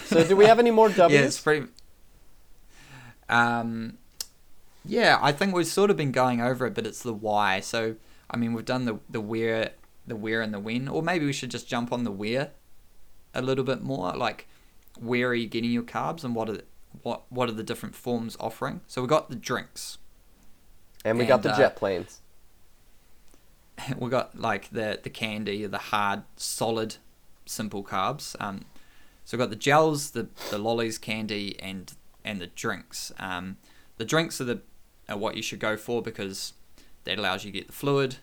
So, 0.04 0.24
do 0.24 0.36
we 0.36 0.46
have 0.46 0.58
any 0.58 0.70
more 0.70 0.88
W's? 0.90 1.12
Yeah, 1.12 1.26
it's 1.26 1.40
pretty 1.40 1.66
Um 3.28 3.98
yeah, 4.84 5.18
I 5.20 5.32
think 5.32 5.54
we've 5.54 5.66
sort 5.66 5.90
of 5.90 5.96
been 5.96 6.12
going 6.12 6.40
over 6.40 6.66
it, 6.66 6.74
but 6.74 6.86
it's 6.86 7.02
the 7.02 7.12
why. 7.12 7.60
So, 7.60 7.96
I 8.30 8.36
mean, 8.36 8.54
we've 8.54 8.64
done 8.64 8.86
the 8.86 8.98
the 9.08 9.20
where, 9.20 9.72
the 10.06 10.16
where 10.16 10.40
and 10.40 10.54
the 10.54 10.60
when, 10.60 10.88
or 10.88 11.02
maybe 11.02 11.26
we 11.26 11.32
should 11.32 11.50
just 11.50 11.68
jump 11.68 11.92
on 11.92 12.04
the 12.04 12.10
where 12.10 12.52
a 13.34 13.42
little 13.42 13.64
bit 13.64 13.82
more. 13.82 14.12
Like, 14.14 14.48
where 14.98 15.28
are 15.28 15.34
you 15.34 15.46
getting 15.46 15.70
your 15.70 15.82
carbs, 15.82 16.24
and 16.24 16.34
what 16.34 16.48
are 16.48 16.62
what 17.02 17.22
what 17.30 17.48
are 17.48 17.52
the 17.52 17.62
different 17.62 17.94
forms 17.94 18.36
offering? 18.40 18.80
So 18.86 19.02
we 19.02 19.08
got 19.08 19.30
the 19.30 19.36
drinks. 19.36 19.98
and 21.04 21.18
we 21.18 21.26
got 21.26 21.42
the 21.42 21.52
uh, 21.52 21.56
jet 21.56 21.76
planes. 21.76 22.20
we 23.98 24.10
got 24.10 24.38
like 24.38 24.70
the 24.70 24.98
the 25.02 25.10
candy, 25.10 25.66
the 25.66 25.78
hard, 25.78 26.22
solid, 26.36 26.96
simple 27.46 27.82
carbs. 27.82 28.36
Um, 28.40 28.64
so 29.24 29.36
we 29.36 29.42
got 29.42 29.50
the 29.50 29.56
gels, 29.56 30.10
the 30.10 30.28
the 30.50 30.58
lollies, 30.58 30.98
candy, 30.98 31.56
and 31.60 31.92
and 32.24 32.40
the 32.40 32.48
drinks. 32.48 33.12
Um, 33.18 33.56
the 33.96 34.04
drinks 34.04 34.40
are 34.40 34.44
the 34.44 34.60
are 35.08 35.16
what 35.16 35.36
you 35.36 35.42
should 35.42 35.60
go 35.60 35.76
for 35.76 36.02
because 36.02 36.52
that 37.04 37.18
allows 37.18 37.44
you 37.44 37.52
to 37.52 37.58
get 37.58 37.66
the 37.66 37.72
fluid 37.72 38.16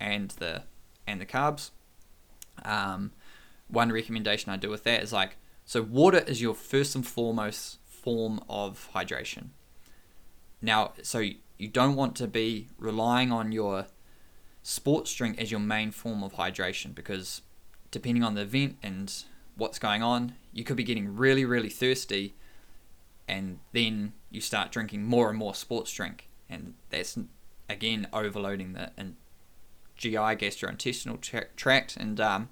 and 0.00 0.30
the 0.32 0.62
and 1.06 1.20
the 1.20 1.26
carbs. 1.26 1.70
Um, 2.64 3.12
one 3.68 3.92
recommendation 3.92 4.50
I 4.50 4.56
do 4.56 4.70
with 4.70 4.84
that 4.84 5.02
is 5.02 5.12
like 5.12 5.36
so 5.64 5.82
water 5.82 6.18
is 6.18 6.40
your 6.40 6.54
first 6.54 6.94
and 6.94 7.06
foremost 7.06 7.78
form 8.02 8.40
of 8.48 8.90
hydration. 8.94 9.48
Now, 10.60 10.92
so 11.02 11.18
you 11.18 11.68
don't 11.68 11.96
want 11.96 12.16
to 12.16 12.26
be 12.26 12.68
relying 12.78 13.32
on 13.32 13.52
your 13.52 13.86
sports 14.62 15.14
drink 15.14 15.40
as 15.40 15.50
your 15.50 15.60
main 15.60 15.90
form 15.90 16.22
of 16.22 16.34
hydration 16.34 16.94
because 16.94 17.42
depending 17.90 18.22
on 18.22 18.34
the 18.34 18.42
event 18.42 18.76
and 18.82 19.24
what's 19.56 19.78
going 19.78 20.02
on, 20.02 20.34
you 20.52 20.64
could 20.64 20.76
be 20.76 20.84
getting 20.84 21.16
really, 21.16 21.44
really 21.44 21.70
thirsty 21.70 22.34
and 23.26 23.58
then 23.72 24.12
you 24.30 24.40
start 24.40 24.72
drinking 24.72 25.04
more 25.04 25.28
and 25.28 25.38
more 25.38 25.54
sports 25.54 25.92
drink. 25.92 26.28
And 26.48 26.74
that's, 26.90 27.18
again, 27.68 28.08
overloading 28.12 28.72
the 28.72 28.90
and 28.96 29.16
GI, 29.96 30.16
gastrointestinal 30.16 31.20
tra- 31.20 31.48
tract, 31.56 31.96
and 31.96 32.20
um, 32.20 32.48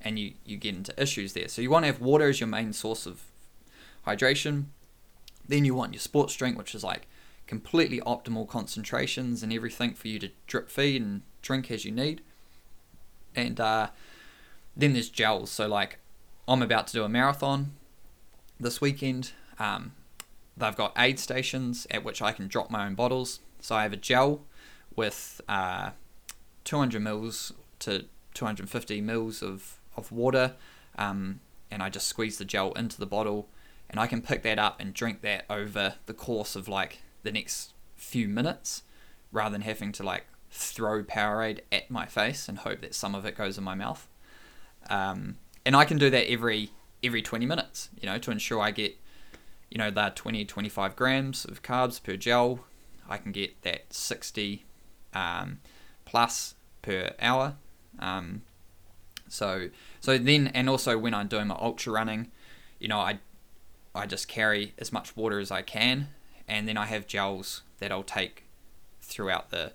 and 0.00 0.18
you, 0.18 0.34
you 0.44 0.56
get 0.56 0.74
into 0.74 1.00
issues 1.00 1.32
there. 1.32 1.48
So 1.48 1.62
you 1.62 1.70
want 1.70 1.84
to 1.84 1.86
have 1.86 2.00
water 2.00 2.28
as 2.28 2.40
your 2.40 2.48
main 2.48 2.72
source 2.72 3.06
of 3.06 3.22
hydration. 4.06 4.66
Then 5.46 5.64
you 5.64 5.74
want 5.74 5.92
your 5.92 6.00
sports 6.00 6.34
drink, 6.34 6.56
which 6.56 6.74
is 6.74 6.84
like 6.84 7.06
completely 7.46 8.00
optimal 8.00 8.48
concentrations 8.48 9.42
and 9.42 9.52
everything 9.52 9.94
for 9.94 10.08
you 10.08 10.18
to 10.18 10.30
drip 10.46 10.70
feed 10.70 11.02
and 11.02 11.22
drink 11.42 11.70
as 11.70 11.84
you 11.84 11.90
need. 11.92 12.22
And 13.34 13.58
uh, 13.60 13.88
then 14.76 14.92
there's 14.92 15.08
gels. 15.08 15.50
So 15.50 15.66
like 15.66 15.98
I'm 16.46 16.62
about 16.62 16.86
to 16.88 16.92
do 16.92 17.04
a 17.04 17.08
marathon 17.08 17.72
this 18.58 18.80
weekend. 18.80 19.32
Um, 19.58 19.92
they've 20.56 20.76
got 20.76 20.92
aid 20.96 21.18
stations 21.18 21.86
at 21.90 22.04
which 22.04 22.22
I 22.22 22.32
can 22.32 22.48
drop 22.48 22.70
my 22.70 22.86
own 22.86 22.94
bottles. 22.94 23.40
So 23.60 23.74
I 23.74 23.82
have 23.82 23.92
a 23.92 23.96
gel 23.96 24.42
with 24.96 25.40
uh, 25.48 25.90
200 26.64 27.00
mils 27.00 27.52
to 27.80 28.06
250 28.34 29.00
mils 29.00 29.42
of, 29.42 29.78
of 29.96 30.10
water, 30.12 30.54
um, 30.96 31.40
and 31.70 31.82
I 31.82 31.88
just 31.88 32.06
squeeze 32.06 32.38
the 32.38 32.44
gel 32.44 32.72
into 32.72 32.98
the 32.98 33.06
bottle, 33.06 33.48
and 33.92 34.00
I 34.00 34.06
can 34.06 34.22
pick 34.22 34.42
that 34.42 34.58
up 34.58 34.80
and 34.80 34.92
drink 34.92 35.20
that 35.20 35.44
over 35.48 35.94
the 36.06 36.14
course 36.14 36.56
of 36.56 36.66
like 36.66 37.00
the 37.22 37.30
next 37.30 37.74
few 37.94 38.26
minutes, 38.26 38.82
rather 39.30 39.52
than 39.52 39.60
having 39.60 39.92
to 39.92 40.02
like 40.02 40.24
throw 40.50 41.04
Powerade 41.04 41.60
at 41.70 41.90
my 41.90 42.06
face 42.06 42.48
and 42.48 42.58
hope 42.58 42.80
that 42.80 42.94
some 42.94 43.14
of 43.14 43.24
it 43.26 43.36
goes 43.36 43.58
in 43.58 43.64
my 43.64 43.74
mouth. 43.74 44.08
Um, 44.88 45.36
and 45.64 45.76
I 45.76 45.84
can 45.84 45.98
do 45.98 46.10
that 46.10 46.28
every 46.28 46.70
every 47.04 47.20
20 47.20 47.44
minutes, 47.46 47.90
you 48.00 48.06
know, 48.06 48.18
to 48.18 48.30
ensure 48.30 48.60
I 48.60 48.70
get, 48.70 48.96
you 49.70 49.78
know, 49.78 49.90
that 49.90 50.16
20 50.16 50.44
25 50.46 50.96
grams 50.96 51.44
of 51.44 51.62
carbs 51.62 52.02
per 52.02 52.16
gel. 52.16 52.60
I 53.08 53.18
can 53.18 53.32
get 53.32 53.60
that 53.62 53.92
60 53.92 54.64
um, 55.12 55.60
plus 56.06 56.54
per 56.80 57.12
hour. 57.20 57.56
Um, 57.98 58.42
so 59.28 59.68
so 60.00 60.16
then 60.16 60.48
and 60.48 60.70
also 60.70 60.96
when 60.96 61.12
I'm 61.12 61.28
doing 61.28 61.48
my 61.48 61.58
ultra 61.60 61.92
running, 61.92 62.30
you 62.78 62.88
know, 62.88 62.98
I 62.98 63.18
I 63.94 64.06
just 64.06 64.28
carry 64.28 64.72
as 64.78 64.92
much 64.92 65.16
water 65.16 65.38
as 65.38 65.50
I 65.50 65.62
can, 65.62 66.08
and 66.48 66.66
then 66.68 66.76
I 66.76 66.86
have 66.86 67.06
gels 67.06 67.62
that 67.78 67.92
I'll 67.92 68.02
take 68.02 68.44
throughout 69.00 69.50
the 69.50 69.72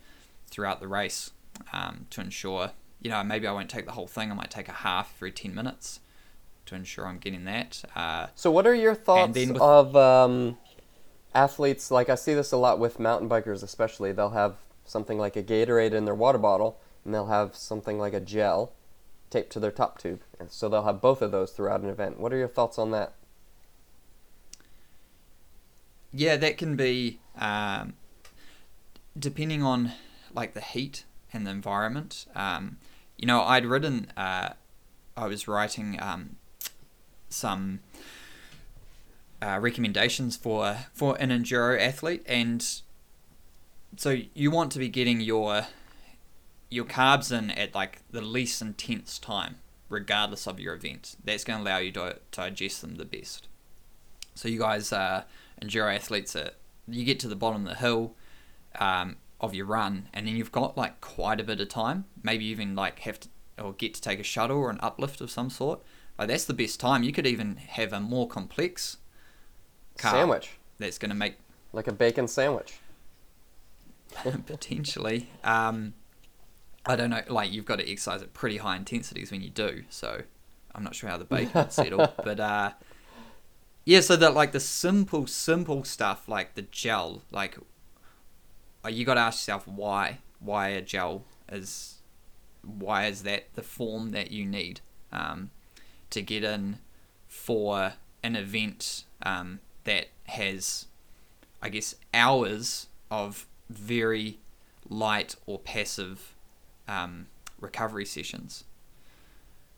throughout 0.47 0.79
the 0.79 0.87
race 0.87 1.31
um, 1.73 2.07
to 2.11 2.21
ensure 2.21 2.71
you 3.01 3.09
know 3.11 3.23
maybe 3.23 3.45
I 3.47 3.51
won't 3.51 3.69
take 3.69 3.85
the 3.85 3.91
whole 3.91 4.07
thing. 4.07 4.31
I 4.31 4.33
might 4.33 4.49
take 4.51 4.67
a 4.69 4.73
half 4.73 5.13
every 5.17 5.31
ten 5.31 5.53
minutes 5.53 5.99
to 6.65 6.75
ensure 6.75 7.07
I'm 7.07 7.17
getting 7.19 7.45
that. 7.45 7.83
Uh, 7.95 8.27
So, 8.35 8.51
what 8.51 8.67
are 8.67 8.75
your 8.75 8.95
thoughts 8.95 9.33
with- 9.37 9.61
of 9.61 9.95
um, 9.95 10.57
athletes? 11.33 11.91
Like, 11.91 12.09
I 12.09 12.15
see 12.15 12.33
this 12.33 12.51
a 12.51 12.57
lot 12.57 12.79
with 12.79 12.99
mountain 12.99 13.29
bikers, 13.29 13.63
especially. 13.63 14.11
They'll 14.11 14.31
have 14.31 14.55
something 14.85 15.17
like 15.17 15.35
a 15.35 15.43
Gatorade 15.43 15.93
in 15.93 16.05
their 16.05 16.15
water 16.15 16.37
bottle, 16.37 16.79
and 17.05 17.13
they'll 17.13 17.27
have 17.27 17.55
something 17.55 17.97
like 17.99 18.13
a 18.13 18.19
gel 18.19 18.73
taped 19.29 19.51
to 19.53 19.59
their 19.59 19.71
top 19.71 19.97
tube. 19.97 20.21
So, 20.49 20.67
they'll 20.69 20.83
have 20.83 20.99
both 21.01 21.21
of 21.21 21.31
those 21.31 21.51
throughout 21.51 21.81
an 21.81 21.89
event. 21.89 22.19
What 22.19 22.33
are 22.33 22.37
your 22.37 22.47
thoughts 22.49 22.77
on 22.77 22.91
that? 22.91 23.13
Yeah, 26.13 26.37
that 26.37 26.57
can 26.57 26.75
be 26.75 27.19
um, 27.37 27.93
depending 29.17 29.63
on 29.63 29.93
like 30.33 30.53
the 30.53 30.61
heat 30.61 31.05
and 31.33 31.45
the 31.45 31.51
environment. 31.51 32.25
Um, 32.35 32.77
you 33.17 33.25
know, 33.25 33.41
I'd 33.41 33.65
written, 33.65 34.11
uh, 34.15 34.49
I 35.15 35.27
was 35.27 35.47
writing 35.47 35.97
um, 36.01 36.35
some 37.29 37.79
uh, 39.41 39.59
recommendations 39.61 40.35
for 40.35 40.77
for 40.93 41.15
an 41.19 41.29
enduro 41.29 41.79
athlete, 41.79 42.23
and 42.25 42.65
so 43.95 44.17
you 44.33 44.51
want 44.51 44.71
to 44.73 44.79
be 44.79 44.89
getting 44.89 45.21
your 45.21 45.67
your 46.69 46.85
carbs 46.85 47.31
in 47.37 47.51
at 47.51 47.73
like 47.73 48.01
the 48.11 48.21
least 48.21 48.61
intense 48.61 49.19
time, 49.19 49.57
regardless 49.89 50.47
of 50.47 50.59
your 50.59 50.75
event. 50.75 51.15
That's 51.23 51.43
going 51.43 51.63
to 51.63 51.69
allow 51.69 51.77
you 51.77 51.91
to, 51.93 52.17
digest 52.31 52.81
them 52.81 52.95
the 52.95 53.05
best. 53.05 53.47
So 54.35 54.47
you 54.47 54.59
guys, 54.59 54.91
uh, 54.91 55.23
enduro 55.61 55.93
athletes, 55.93 56.35
are, 56.35 56.51
you 56.87 57.03
get 57.03 57.19
to 57.21 57.27
the 57.27 57.35
bottom 57.35 57.63
of 57.63 57.69
the 57.69 57.79
hill 57.79 58.15
um, 58.79 59.17
of 59.39 59.53
your 59.53 59.65
run, 59.65 60.09
and 60.13 60.27
then 60.27 60.35
you've 60.35 60.51
got 60.51 60.77
like 60.77 61.01
quite 61.01 61.39
a 61.39 61.43
bit 61.43 61.59
of 61.59 61.69
time. 61.69 62.05
Maybe 62.23 62.45
even 62.45 62.75
like 62.75 62.99
have 62.99 63.19
to 63.21 63.29
or 63.59 63.73
get 63.73 63.93
to 63.95 64.01
take 64.01 64.19
a 64.19 64.23
shuttle 64.23 64.57
or 64.57 64.69
an 64.69 64.79
uplift 64.81 65.21
of 65.21 65.31
some 65.31 65.49
sort. 65.49 65.81
Like 66.17 66.27
that's 66.27 66.45
the 66.45 66.53
best 66.53 66.79
time. 66.79 67.03
You 67.03 67.11
could 67.11 67.27
even 67.27 67.55
have 67.57 67.93
a 67.93 67.99
more 67.99 68.27
complex 68.27 68.97
Sandwich. 69.97 70.51
that's 70.77 70.97
going 70.97 71.09
to 71.09 71.15
make 71.15 71.37
Like 71.73 71.87
a 71.87 71.93
bacon 71.93 72.27
sandwich. 72.27 72.75
potentially. 74.45 75.29
Um, 75.43 75.93
I 76.85 76.95
don't 76.95 77.09
know. 77.09 77.21
Like 77.27 77.51
you've 77.51 77.65
got 77.65 77.79
to 77.79 77.89
exercise 77.89 78.21
at 78.21 78.33
pretty 78.33 78.57
high 78.57 78.75
intensities 78.77 79.31
when 79.31 79.41
you 79.41 79.49
do. 79.49 79.83
So 79.89 80.21
I'm 80.73 80.83
not 80.83 80.95
sure 80.95 81.09
how 81.09 81.17
the 81.17 81.25
bacon 81.25 81.51
would 81.55 81.71
settle, 81.71 82.13
but 82.23 82.39
uh, 82.39 82.71
yeah. 83.87 84.01
So 84.01 84.17
that 84.17 84.33
like 84.33 84.51
the 84.51 84.59
simple, 84.59 85.27
simple 85.27 85.85
stuff 85.85 86.27
like 86.27 86.55
the 86.55 86.63
gel, 86.63 87.23
like 87.31 87.57
uh, 88.83 88.89
you 88.89 89.05
got 89.05 89.13
to 89.13 89.21
ask 89.21 89.39
yourself 89.47 89.65
why, 89.65 90.19
why 90.39 90.67
a 90.69 90.81
gel 90.81 91.23
is, 91.49 92.01
why 92.63 93.05
is 93.05 93.23
that 93.23 93.53
the 93.55 93.61
form 93.63 94.11
that 94.11 94.29
you 94.29 94.45
need 94.45 94.81
um, 95.13 95.51
to 96.09 96.21
get 96.21 96.43
in 96.43 96.79
for 97.29 97.93
an 98.23 98.35
event 98.35 99.05
um, 99.23 99.61
that 99.85 100.07
has, 100.25 100.87
I 101.61 101.69
guess, 101.69 101.95
hours 102.13 102.87
of 103.09 103.47
very 103.69 104.39
light 104.89 105.35
or 105.45 105.59
passive 105.59 106.35
um, 106.89 107.27
recovery 107.61 108.05
sessions. 108.05 108.65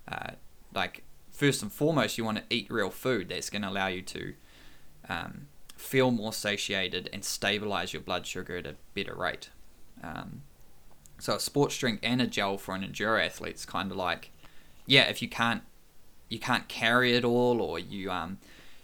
uh, 0.07 0.31
like 0.73 1.03
first 1.39 1.61
and 1.61 1.71
foremost, 1.71 2.17
you 2.17 2.25
want 2.25 2.37
to 2.37 2.43
eat 2.49 2.67
real 2.69 2.89
food 2.89 3.29
that's 3.29 3.49
going 3.49 3.61
to 3.61 3.69
allow 3.69 3.87
you 3.87 4.01
to 4.01 4.33
um, 5.07 5.47
feel 5.77 6.11
more 6.11 6.33
satiated 6.33 7.09
and 7.13 7.23
stabilize 7.23 7.93
your 7.93 8.01
blood 8.01 8.27
sugar 8.27 8.57
at 8.57 8.65
a 8.65 8.75
better 8.93 9.15
rate. 9.15 9.49
Um, 10.03 10.41
so 11.17 11.35
a 11.35 11.39
sports 11.39 11.77
drink 11.77 12.01
and 12.03 12.21
a 12.21 12.27
gel 12.27 12.57
for 12.57 12.75
an 12.75 12.83
enduro 12.83 13.25
athlete's 13.25 13.65
kind 13.65 13.89
of 13.89 13.95
like, 13.95 14.31
yeah, 14.85 15.03
if 15.03 15.21
you 15.21 15.29
can't 15.29 15.63
you 16.27 16.39
can't 16.39 16.67
carry 16.67 17.15
it 17.15 17.25
all 17.25 17.59
or 17.59 17.79
you 17.79 18.11
um 18.11 18.37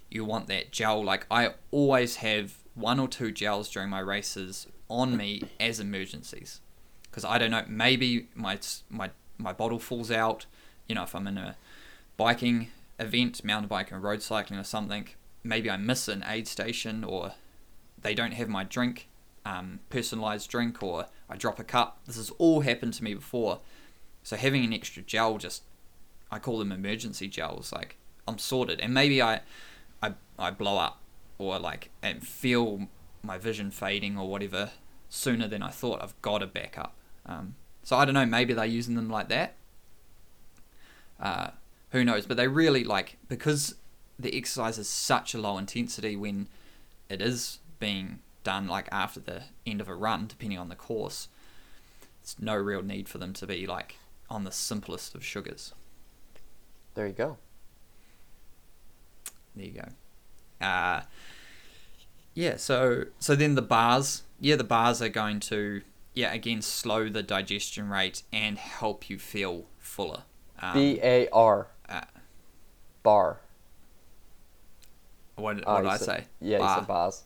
you 0.09 0.25
want 0.25 0.47
that 0.47 0.71
gel 0.71 1.03
like 1.03 1.27
I 1.29 1.53
always 1.69 2.15
have 2.15 2.55
one 2.73 2.99
or 2.99 3.07
two 3.07 3.31
gels 3.31 3.69
during 3.69 3.89
my 3.89 3.99
races 3.99 4.65
on 4.89 5.15
me 5.15 5.43
as 5.59 5.79
emergencies 5.79 6.59
because 7.03 7.23
I 7.23 7.37
don't 7.37 7.51
know 7.51 7.63
maybe 7.67 8.29
my 8.33 8.57
my 8.89 9.11
my 9.37 9.53
bottle 9.53 9.77
falls 9.77 10.09
out 10.09 10.47
you 10.87 10.95
know 10.95 11.03
if 11.03 11.13
I'm 11.13 11.27
in 11.27 11.37
a 11.37 11.55
biking 12.17 12.69
event 12.99 13.43
mountain 13.43 13.67
biking 13.67 13.97
road 13.97 14.21
cycling 14.21 14.59
or 14.59 14.63
something 14.63 15.07
maybe 15.43 15.69
I 15.69 15.77
miss 15.77 16.07
an 16.07 16.23
aid 16.27 16.47
station 16.47 17.03
or 17.03 17.33
they 18.01 18.13
don't 18.13 18.33
have 18.33 18.47
my 18.47 18.63
drink 18.63 19.07
um, 19.45 19.79
personalized 19.89 20.49
drink 20.49 20.81
or 20.81 21.05
I 21.29 21.35
drop 21.35 21.59
a 21.59 21.63
cup 21.63 21.99
this 22.05 22.15
has 22.15 22.31
all 22.37 22.61
happened 22.61 22.93
to 22.93 23.03
me 23.03 23.13
before 23.13 23.59
so 24.23 24.35
having 24.35 24.63
an 24.65 24.73
extra 24.73 25.03
gel 25.03 25.37
just 25.37 25.63
I 26.31 26.39
call 26.39 26.59
them 26.59 26.71
emergency 26.71 27.27
gels. 27.27 27.71
Like 27.71 27.97
I'm 28.27 28.37
sorted, 28.37 28.79
and 28.79 28.93
maybe 28.93 29.21
I, 29.21 29.41
I, 30.01 30.13
I 30.37 30.51
blow 30.51 30.77
up 30.77 30.99
or 31.37 31.59
like 31.59 31.89
and 32.01 32.25
feel 32.25 32.87
my 33.23 33.37
vision 33.37 33.71
fading 33.71 34.17
or 34.17 34.27
whatever 34.27 34.71
sooner 35.09 35.47
than 35.47 35.61
I 35.61 35.69
thought. 35.69 36.01
I've 36.01 36.19
got 36.21 36.39
to 36.39 36.47
back 36.47 36.77
up. 36.77 36.95
Um, 37.25 37.55
so 37.83 37.95
I 37.95 38.05
don't 38.05 38.13
know. 38.13 38.25
Maybe 38.25 38.53
they're 38.53 38.65
using 38.65 38.95
them 38.95 39.09
like 39.09 39.29
that. 39.29 39.55
Uh, 41.19 41.51
who 41.95 42.03
knows? 42.03 42.25
But 42.25 42.35
they 42.35 42.47
really 42.49 42.83
like 42.83 43.17
because 43.29 43.75
the 44.19 44.35
exercise 44.35 44.77
is 44.77 44.89
such 44.89 45.33
a 45.33 45.37
low 45.37 45.57
intensity 45.57 46.15
when 46.17 46.47
it 47.09 47.21
is 47.21 47.59
being 47.79 48.19
done 48.43 48.67
like 48.67 48.89
after 48.91 49.21
the 49.21 49.43
end 49.65 49.79
of 49.79 49.87
a 49.87 49.95
run, 49.95 50.27
depending 50.27 50.59
on 50.59 50.67
the 50.67 50.75
course. 50.75 51.29
It's 52.21 52.37
no 52.37 52.55
real 52.55 52.81
need 52.81 53.07
for 53.07 53.17
them 53.17 53.31
to 53.33 53.47
be 53.47 53.65
like 53.65 53.95
on 54.29 54.43
the 54.43 54.51
simplest 54.51 55.15
of 55.15 55.23
sugars. 55.23 55.73
There 56.95 57.07
you 57.07 57.13
go. 57.13 57.37
There 59.55 59.65
you 59.65 59.81
go. 59.81 60.65
Uh, 60.65 61.03
yeah, 62.33 62.57
so 62.57 63.05
so 63.19 63.35
then 63.35 63.55
the 63.55 63.61
bars, 63.61 64.23
yeah, 64.39 64.57
the 64.57 64.65
bars 64.65 65.01
are 65.01 65.09
going 65.09 65.39
to 65.41 65.81
yeah 66.13 66.33
again 66.33 66.61
slow 66.61 67.07
the 67.07 67.23
digestion 67.23 67.89
rate 67.89 68.23
and 68.33 68.57
help 68.57 69.09
you 69.09 69.17
feel 69.17 69.65
fuller. 69.79 70.23
Um, 70.59 70.73
B 70.73 70.99
A 71.01 71.29
R. 71.29 71.67
Bar. 73.05 73.39
What, 75.35 75.55
what 75.55 75.63
oh, 75.67 75.81
did 75.81 75.87
I 75.87 75.97
said, 75.97 76.05
say? 76.05 76.25
Yeah, 76.41 76.57
Bar. 76.57 76.69
you 76.69 76.75
said 76.75 76.87
bars. 76.87 77.23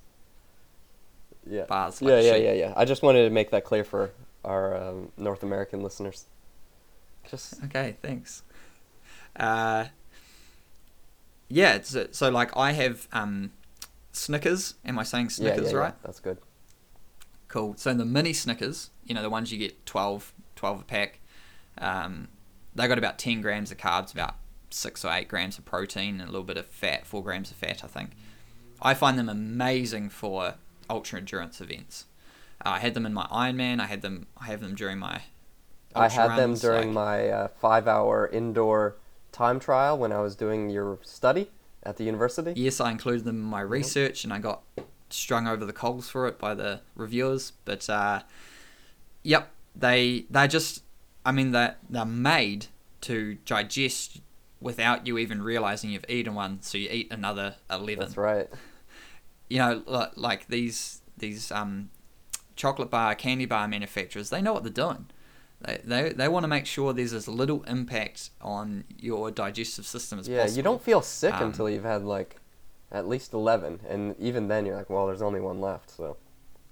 Yeah. 1.49 1.65
Bars. 1.65 2.01
Like 2.01 2.11
yeah, 2.11 2.19
yeah, 2.19 2.36
yeah, 2.36 2.53
yeah. 2.53 2.73
I 2.75 2.86
just 2.86 3.01
wanted 3.01 3.23
to 3.23 3.30
make 3.32 3.49
that 3.51 3.63
clear 3.63 3.84
for 3.84 4.11
our 4.43 4.75
um, 4.75 5.11
North 5.17 5.41
American 5.41 5.82
listeners. 5.82 6.25
Just 7.30 7.63
okay. 7.65 7.97
Thanks. 8.01 8.43
Uh, 9.36 9.86
yeah, 11.47 11.75
it's, 11.75 11.95
so 12.11 12.30
like 12.30 12.55
I 12.55 12.73
have 12.73 13.07
um, 13.11 13.51
Snickers. 14.11 14.75
Am 14.86 14.99
I 14.99 15.03
saying 15.03 15.30
Snickers 15.30 15.67
yeah, 15.67 15.71
yeah, 15.71 15.77
right? 15.77 15.93
Yeah, 15.93 16.05
that's 16.05 16.19
good. 16.19 16.38
Cool. 17.47 17.73
So 17.77 17.93
the 17.93 18.05
mini 18.05 18.34
Snickers, 18.34 18.91
you 19.05 19.15
know, 19.15 19.23
the 19.23 19.30
ones 19.30 19.51
you 19.51 19.57
get 19.57 19.86
12, 19.86 20.34
12 20.55 20.82
a 20.82 20.84
pack, 20.84 21.19
um, 21.80 22.27
they 22.75 22.88
got 22.88 22.99
about 22.99 23.17
10 23.17 23.41
grams 23.41 23.71
of 23.71 23.77
carbs, 23.77 24.13
about 24.13 24.36
6 24.70 25.05
or 25.05 25.11
8 25.11 25.28
grams 25.28 25.57
of 25.57 25.65
protein, 25.65 26.20
and 26.20 26.30
a 26.30 26.32
little 26.32 26.43
bit 26.43 26.57
of 26.57 26.65
fat, 26.65 27.05
4 27.05 27.24
grams 27.24 27.51
of 27.51 27.57
fat, 27.57 27.84
I 27.84 27.88
think. 27.88 28.11
I 28.82 28.93
find 28.93 29.17
them 29.17 29.30
amazing 29.30 30.09
for 30.09 30.55
ultra 30.89 31.20
endurance 31.20 31.59
events. 31.61 32.05
Uh, 32.65 32.70
I 32.70 32.80
had 32.80 32.93
them 32.93 33.05
in 33.05 33.13
my 33.13 33.26
Ironman. 33.26 33.80
I 33.80 33.86
had 33.86 34.01
them. 34.01 34.28
I 34.38 34.45
have 34.45 34.61
them 34.61 34.76
during 34.76 34.99
my. 34.99 35.22
I 35.95 36.09
had 36.09 36.38
them 36.38 36.53
during 36.55 36.93
like, 36.93 36.93
my 36.93 37.30
uh, 37.30 37.47
five-hour 37.47 38.30
indoor 38.32 38.95
time 39.32 39.59
trial 39.59 39.97
when 39.97 40.11
I 40.11 40.20
was 40.20 40.36
doing 40.36 40.70
your 40.70 40.99
study 41.03 41.49
at 41.84 41.97
the 41.97 42.03
university? 42.03 42.53
Yes, 42.55 42.80
I 42.80 42.91
included 42.91 43.26
them 43.26 43.38
in 43.38 43.49
my 43.49 43.61
research, 43.61 44.24
and 44.24 44.34
I 44.34 44.39
got 44.39 44.61
strung 45.09 45.47
over 45.47 45.65
the 45.65 45.74
coals 45.74 46.09
for 46.09 46.28
it 46.28 46.38
by 46.38 46.53
the 46.53 46.82
reviewers. 46.95 47.53
But 47.65 47.89
uh, 47.89 48.22
yep, 49.24 49.51
they 49.76 50.26
they 50.30 50.47
just, 50.47 50.84
I 51.26 51.32
mean, 51.32 51.51
they 51.51 51.72
they're 51.89 52.05
made 52.05 52.67
to 53.01 53.38
digest 53.45 54.22
without 54.62 55.07
you 55.07 55.18
even 55.18 55.41
realizing 55.41 55.89
you've 55.89 56.05
eaten 56.10 56.36
one. 56.36 56.62
So 56.62 56.78
you 56.78 56.89
eat 56.89 57.12
another 57.12 57.55
eleven. 57.70 57.99
That's 57.99 58.18
right. 58.18 58.47
You 59.49 59.60
know, 59.60 60.10
like 60.16 60.47
these 60.47 61.01
these 61.18 61.51
um, 61.51 61.89
chocolate 62.55 62.89
bar, 62.89 63.16
candy 63.16 63.45
bar 63.45 63.68
manufacturers, 63.68 64.30
they 64.30 64.41
know 64.41 64.53
what 64.53 64.64
they're 64.64 64.72
doing. 64.72 65.07
They, 65.62 65.82
they, 65.84 66.10
they 66.14 66.28
want 66.30 66.45
to 66.45 66.47
make 66.47 66.66
sure 66.66 66.93
there's 66.93 67.12
as 67.12 67.28
little 67.28 67.64
impact 67.64 68.30
on 68.39 68.86
your 68.97 69.30
digestive 69.30 69.86
system 69.86 70.20
as 70.20 70.28
yeah, 70.28 70.38
possible. 70.38 70.53
Yeah, 70.53 70.57
you 70.57 70.64
don't 70.64 70.82
feel 70.82 71.01
sick 71.01 71.34
um, 71.34 71.47
until 71.47 71.70
you've 71.70 71.84
had 71.84 72.03
like 72.03 72.38
at 72.91 73.07
least 73.07 73.34
11. 73.34 73.82
And 73.88 74.16
even 74.20 74.47
then, 74.47 74.66
you're 74.66 74.76
like, 74.76 74.89
well, 74.89 75.07
there's 75.07 75.22
only 75.22 75.39
one 75.39 75.62
left, 75.62 75.89
so 75.89 76.18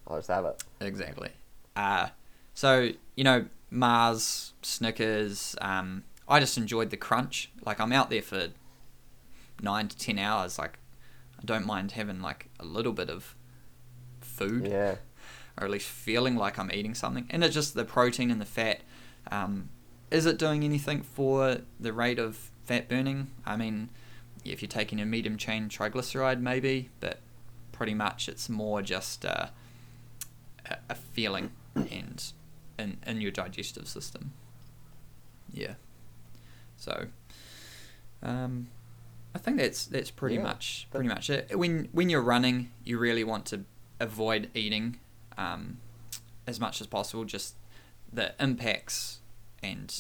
I'll 0.08 0.18
just 0.18 0.30
have 0.30 0.46
it. 0.46 0.64
Exactly. 0.82 1.30
Uh, 1.76 2.10
so, 2.54 2.90
you 3.16 3.24
know, 3.24 3.46
Mars, 3.70 4.54
Snickers, 4.62 5.56
um, 5.62 6.04
I 6.28 6.40
just 6.40 6.58
enjoyed 6.58 6.90
the 6.90 6.98
crunch. 6.98 7.52
Like, 7.66 7.80
I'm 7.80 7.92
out 7.92 8.10
there 8.10 8.22
for 8.22 8.50
nine 9.62 9.88
to 9.88 9.98
10 9.98 10.20
hours. 10.20 10.60
Like, 10.60 10.80
I 11.40 11.46
don't 11.46 11.66
mind 11.66 11.92
having 11.92 12.22
like 12.22 12.50
a 12.60 12.66
little 12.66 12.94
bit 12.94 13.10
of 13.10 13.36
food. 14.22 14.68
Yeah 14.68 14.96
or 15.60 15.66
at 15.66 15.72
least 15.72 15.88
feeling 15.88 16.36
like 16.36 16.60
I'm 16.60 16.72
eating 16.72 16.94
something. 16.94 17.26
And 17.30 17.44
it's 17.44 17.54
just 17.54 17.74
the 17.74 17.86
protein 17.86 18.30
and 18.30 18.40
the 18.40 18.46
fat. 18.46 18.82
Um, 19.32 19.70
is 20.12 20.26
it 20.26 20.38
doing 20.38 20.64
anything 20.64 21.02
for 21.02 21.58
the 21.80 21.92
rate 21.92 22.20
of 22.20 22.52
fat 22.66 22.88
burning? 22.88 23.32
I 23.46 23.58
mean, 23.58 23.90
if 24.46 24.62
you're 24.62 24.70
taking 24.70 25.02
a 25.02 25.06
medium 25.06 25.38
chain 25.38 25.68
triglyceride, 25.68 26.40
maybe, 26.40 26.90
but 27.00 27.20
pretty 27.72 27.94
much 27.94 28.30
it's 28.30 28.50
more 28.50 28.82
just 28.82 29.26
uh, 29.26 29.48
a 30.90 30.96
feeling 30.96 31.52
and 31.76 32.32
in, 32.78 32.98
in 33.06 33.22
your 33.22 33.32
digestive 33.32 33.88
system. 33.88 34.34
Yeah. 35.52 35.74
So, 36.78 37.08
um, 38.24 38.68
I 39.36 39.40
think 39.40 39.58
that's 39.58 39.86
that's 39.86 40.12
pretty 40.12 40.36
yeah, 40.36 40.44
much 40.44 40.88
pretty 40.92 41.10
much 41.10 41.30
it. 41.30 41.58
When 41.58 41.90
when 41.92 42.10
you're 42.10 42.22
running, 42.22 42.72
you 42.84 42.98
really 42.98 43.24
want 43.24 43.46
to 43.48 43.62
avoid 44.00 44.50
eating 44.54 45.00
um, 45.38 45.78
as 46.46 46.60
much 46.60 46.82
as 46.82 46.88
possible. 46.88 47.26
Just 47.26 47.56
the 48.12 48.34
impacts 48.40 49.20
and 49.62 49.94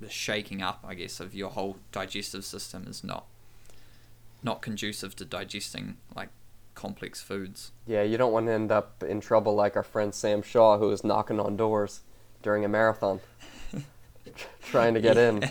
the 0.00 0.10
shaking 0.10 0.62
up, 0.62 0.84
I 0.86 0.94
guess, 0.94 1.20
of 1.20 1.34
your 1.34 1.50
whole 1.50 1.76
digestive 1.92 2.44
system 2.44 2.86
is 2.88 3.04
not 3.04 3.26
not 4.42 4.60
conducive 4.60 5.16
to 5.16 5.24
digesting 5.24 5.96
like 6.14 6.28
complex 6.74 7.22
foods. 7.22 7.72
Yeah, 7.86 8.02
you 8.02 8.18
don't 8.18 8.32
want 8.32 8.46
to 8.46 8.52
end 8.52 8.70
up 8.70 9.02
in 9.02 9.20
trouble 9.20 9.54
like 9.54 9.76
our 9.76 9.82
friend 9.82 10.14
Sam 10.14 10.42
Shaw, 10.42 10.78
who 10.78 10.88
was 10.88 11.02
knocking 11.04 11.40
on 11.40 11.56
doors 11.56 12.00
during 12.42 12.64
a 12.64 12.68
marathon, 12.68 13.20
trying 14.62 14.94
to 14.94 15.00
get 15.00 15.16
yeah. 15.16 15.28
in. 15.28 15.50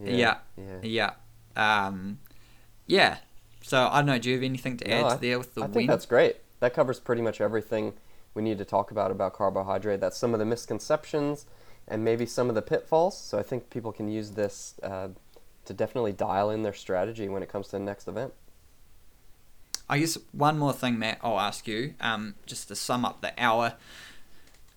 Yeah, 0.00 0.38
yeah, 0.56 0.64
yeah. 0.82 1.12
yeah. 1.56 1.86
Um, 1.86 2.18
yeah. 2.86 3.18
So 3.62 3.88
I 3.90 3.98
don't 3.98 4.06
know. 4.06 4.18
Do 4.18 4.30
you 4.30 4.36
have 4.36 4.44
anything 4.44 4.76
to 4.78 4.90
add 4.90 5.02
no, 5.02 5.08
I, 5.08 5.16
there 5.16 5.38
with 5.38 5.54
the 5.54 5.64
I 5.64 5.66
think 5.66 5.88
that's 5.88 6.06
great. 6.06 6.36
That 6.60 6.74
covers 6.74 7.00
pretty 7.00 7.22
much 7.22 7.40
everything 7.40 7.94
we 8.34 8.42
need 8.42 8.58
to 8.58 8.64
talk 8.64 8.90
about 8.90 9.10
about 9.10 9.32
carbohydrate. 9.32 10.00
That's 10.00 10.16
some 10.16 10.34
of 10.34 10.38
the 10.38 10.44
misconceptions 10.44 11.46
and 11.88 12.04
maybe 12.04 12.26
some 12.26 12.48
of 12.48 12.54
the 12.54 12.62
pitfalls. 12.62 13.18
So 13.18 13.38
I 13.38 13.42
think 13.42 13.70
people 13.70 13.92
can 13.92 14.08
use 14.08 14.32
this 14.32 14.74
uh, 14.82 15.08
to 15.64 15.74
definitely 15.74 16.12
dial 16.12 16.50
in 16.50 16.62
their 16.62 16.72
strategy 16.72 17.28
when 17.28 17.42
it 17.42 17.48
comes 17.48 17.66
to 17.66 17.72
the 17.72 17.80
next 17.80 18.08
event. 18.08 18.32
I 19.88 19.98
guess 19.98 20.18
one 20.32 20.58
more 20.58 20.72
thing, 20.72 20.98
Matt, 20.98 21.18
I'll 21.22 21.38
ask 21.38 21.68
you, 21.68 21.94
um, 22.00 22.34
just 22.44 22.68
to 22.68 22.76
sum 22.76 23.04
up 23.04 23.20
the 23.20 23.32
hour, 23.38 23.74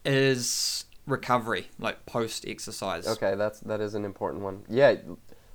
is 0.05 0.86
recovery, 1.10 1.68
like 1.80 2.05
post 2.05 2.45
exercise. 2.47 3.07
Okay, 3.07 3.36
that's 3.36 3.60
that 3.62 3.82
is 3.82 3.95
an 3.95 4.05
important 4.05 4.43
one. 4.43 4.64
Yeah, 4.70 4.95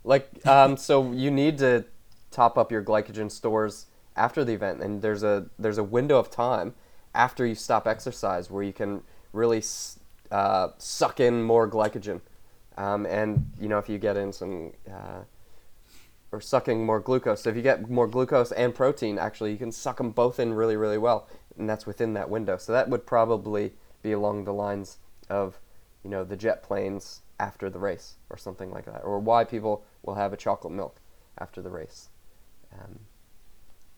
like 0.03 0.29
um, 0.47 0.77
so 0.89 1.13
you 1.13 1.31
need 1.31 1.59
to 1.59 1.85
top 2.31 2.59
up 2.59 2.73
your 2.73 2.83
glycogen 2.83 3.31
stores 3.31 3.87
after 4.17 4.45
the 4.45 4.53
event, 4.53 4.83
and 4.83 5.03
there's 5.03 5.23
a 5.23 5.47
there's 5.59 5.79
a 5.79 5.85
window 5.85 6.19
of 6.19 6.31
time 6.31 6.75
after 7.15 7.47
you 7.47 7.55
stop 7.55 7.87
exercise 7.87 8.51
where 8.51 8.63
you 8.63 8.73
can 8.73 9.03
really 9.33 9.63
uh, 10.31 10.69
suck 10.79 11.21
in 11.21 11.43
more 11.43 11.69
glycogen. 11.69 12.21
Um, 12.77 13.07
and 13.07 13.53
you 13.61 13.69
know 13.69 13.79
if 13.79 13.89
you 13.89 13.99
get 13.99 14.17
in 14.17 14.33
some 14.33 14.73
uh, 14.91 15.23
or 16.33 16.41
sucking 16.41 16.85
more 16.85 16.99
glucose. 16.99 17.43
So 17.43 17.51
if 17.51 17.57
you 17.57 17.63
get 17.63 17.89
more 17.89 18.09
glucose 18.09 18.51
and 18.51 18.75
protein, 18.75 19.19
actually 19.19 19.53
you 19.53 19.59
can 19.59 19.71
suck 19.71 19.99
them 19.99 20.11
both 20.11 20.41
in 20.41 20.53
really 20.53 20.77
really 20.77 20.99
well, 20.99 21.29
and 21.57 21.71
that's 21.71 21.87
within 21.87 22.15
that 22.15 22.29
window. 22.29 22.57
So 22.57 22.73
that 22.73 22.89
would 22.89 23.07
probably 23.07 23.75
be 24.03 24.13
along 24.13 24.45
the 24.45 24.53
lines 24.53 24.99
of 25.31 25.59
you 26.03 26.11
know 26.11 26.25
the 26.25 26.37
jet 26.37 26.63
planes 26.63 27.23
after 27.41 27.69
the 27.69 27.79
race 27.79 28.15
or 28.31 28.37
something 28.37 28.71
like 28.71 28.85
that, 28.85 29.03
or 29.05 29.19
why 29.19 29.45
people 29.45 29.85
will 30.03 30.15
have 30.15 30.33
a 30.33 30.37
chocolate 30.37 30.73
milk 30.73 31.01
after 31.39 31.61
the 31.63 31.71
race. 31.71 32.09
Um, 32.73 33.01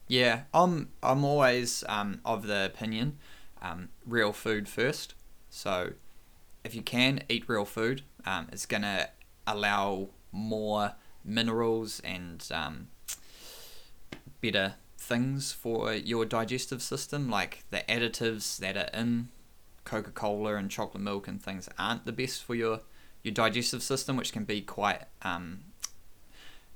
Yeah, 0.08 0.42
I'm 0.54 0.90
I'm 1.02 1.24
always 1.24 1.84
um, 1.88 2.20
of 2.24 2.46
the 2.46 2.64
opinion, 2.66 3.18
um, 3.60 3.88
real 4.06 4.32
food 4.32 4.68
first. 4.68 5.14
So, 5.50 5.92
if 6.64 6.74
you 6.74 6.82
can 6.82 7.22
eat 7.28 7.44
real 7.48 7.64
food, 7.64 8.02
um, 8.24 8.48
it's 8.52 8.66
gonna 8.66 9.08
allow 9.46 10.08
more 10.32 10.92
minerals 11.24 12.00
and 12.00 12.46
um, 12.52 12.88
better 14.40 14.74
things 14.98 15.52
for 15.52 15.92
your 15.92 16.24
digestive 16.24 16.82
system. 16.82 17.28
Like 17.30 17.64
the 17.70 17.82
additives 17.88 18.58
that 18.58 18.76
are 18.76 18.90
in 18.98 19.28
Coca 19.87 20.11
Cola 20.11 20.57
and 20.57 20.70
chocolate 20.70 21.03
milk 21.03 21.26
and 21.26 21.41
things 21.41 21.68
aren't 21.78 22.05
the 22.05 22.12
best 22.12 22.45
for 22.45 22.55
your 22.55 22.80
your 23.22 23.32
digestive 23.32 23.82
system, 23.82 24.16
which 24.16 24.32
can 24.32 24.45
be 24.45 24.61
quite 24.61 25.03
um, 25.22 25.61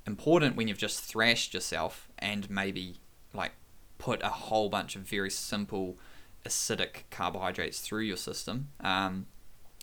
important 0.06 0.56
when 0.56 0.66
you've 0.66 0.78
just 0.78 1.00
thrashed 1.00 1.54
yourself 1.54 2.08
and 2.18 2.50
maybe 2.50 2.96
like 3.32 3.52
put 3.98 4.22
a 4.22 4.28
whole 4.28 4.68
bunch 4.68 4.96
of 4.96 5.02
very 5.02 5.30
simple 5.30 5.96
acidic 6.44 7.04
carbohydrates 7.10 7.80
through 7.80 8.02
your 8.02 8.16
system. 8.16 8.68
Um, 8.80 9.26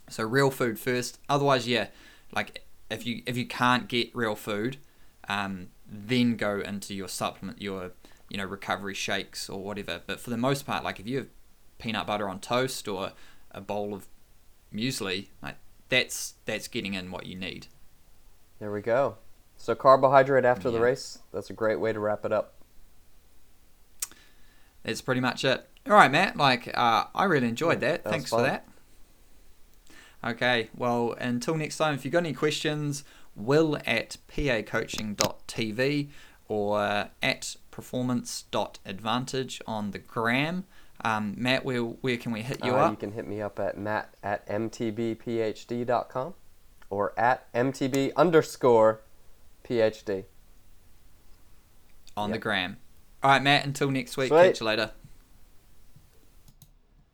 so 0.10 0.24
real 0.24 0.52
food 0.52 0.80
first. 0.80 1.20
Otherwise, 1.30 1.68
yeah, 1.68 1.88
like 2.34 2.66
if 2.90 3.06
you 3.06 3.22
if 3.26 3.38
you 3.38 3.46
can't 3.46 3.88
get 3.88 4.16
real 4.16 4.36
food, 4.36 4.78
um, 5.30 5.68
then 5.88 6.36
go 6.36 6.60
into 6.60 6.94
your 6.94 7.08
supplement, 7.08 7.62
your 7.62 7.92
you 8.30 8.38
know 8.38 8.46
recovery 8.46 8.94
shakes 8.94 9.50
or 9.50 9.64
whatever. 9.64 10.02
But 10.06 10.20
for 10.20 10.30
the 10.30 10.38
most 10.38 10.66
part, 10.66 10.84
like 10.84 11.00
if 11.00 11.08
you 11.08 11.18
have 11.18 11.28
peanut 11.78 12.08
butter 12.08 12.28
on 12.30 12.40
toast 12.40 12.88
or 12.88 13.12
a 13.52 13.62
bowl 13.62 13.94
of 13.94 14.08
muesli, 14.74 15.28
like 15.42 15.56
that's 15.90 16.36
that's 16.46 16.68
getting 16.68 16.94
in 16.94 17.12
what 17.12 17.26
you 17.26 17.36
need. 17.36 17.68
there 18.60 18.72
we 18.72 18.82
go. 18.82 19.16
So 19.58 19.74
carbohydrate 19.76 20.46
after 20.46 20.70
the 20.70 20.80
race. 20.80 21.20
That's 21.34 21.50
a 21.50 21.54
great 21.54 21.80
way 21.80 21.92
to 21.94 22.00
wrap 22.00 22.24
it 22.26 22.32
up. 22.32 22.54
That's 24.84 25.02
pretty 25.02 25.22
much 25.22 25.44
it. 25.44 25.68
All 25.88 25.94
right, 25.94 26.12
Matt. 26.12 26.38
Like, 26.38 26.70
uh, 26.78 27.06
I 27.16 27.24
really 27.26 27.48
enjoyed 27.48 27.82
Yeah, 27.82 27.90
that. 27.92 28.04
that 28.04 28.10
Thanks 28.10 28.30
for 28.30 28.42
that. 28.42 28.68
Okay. 30.24 30.70
Well, 30.76 31.16
until 31.20 31.56
next 31.56 31.78
time, 31.78 31.94
if 31.96 32.06
you've 32.06 32.12
got 32.12 32.20
any 32.20 32.34
questions, 32.34 33.04
will 33.36 33.78
at 33.86 34.18
pacoaching.tv 34.30 36.10
or 36.48 37.10
at 37.22 37.56
performance.advantage 37.72 39.62
on 39.68 39.92
the 39.92 40.00
gram. 40.00 40.66
Um, 41.06 41.36
Matt, 41.38 41.64
where, 41.64 41.82
where 41.82 42.18
can 42.18 42.32
we 42.32 42.42
hit 42.42 42.64
you 42.66 42.74
Uh, 42.74 42.78
up? 42.86 42.92
You 42.92 42.98
can 42.98 43.12
hit 43.12 43.28
me 43.28 43.42
up 43.42 43.60
at 43.60 43.78
matt 43.78 44.14
at 44.24 44.48
mtbphd.com 44.48 46.34
or 46.90 47.14
at 47.20 47.54
mtb 47.54 48.12
underscore 48.16 49.02
phd. 49.64 50.24
on 52.16 52.32
the 52.32 52.40
gram. 52.40 52.78
All 53.22 53.30
right, 53.32 53.44
Matt. 53.44 53.66
Until 53.66 53.92
next 53.92 54.18
week. 54.18 54.30
Sweet. 54.30 54.40
Catch 54.48 54.60
you 54.62 54.66
later. 54.66 54.92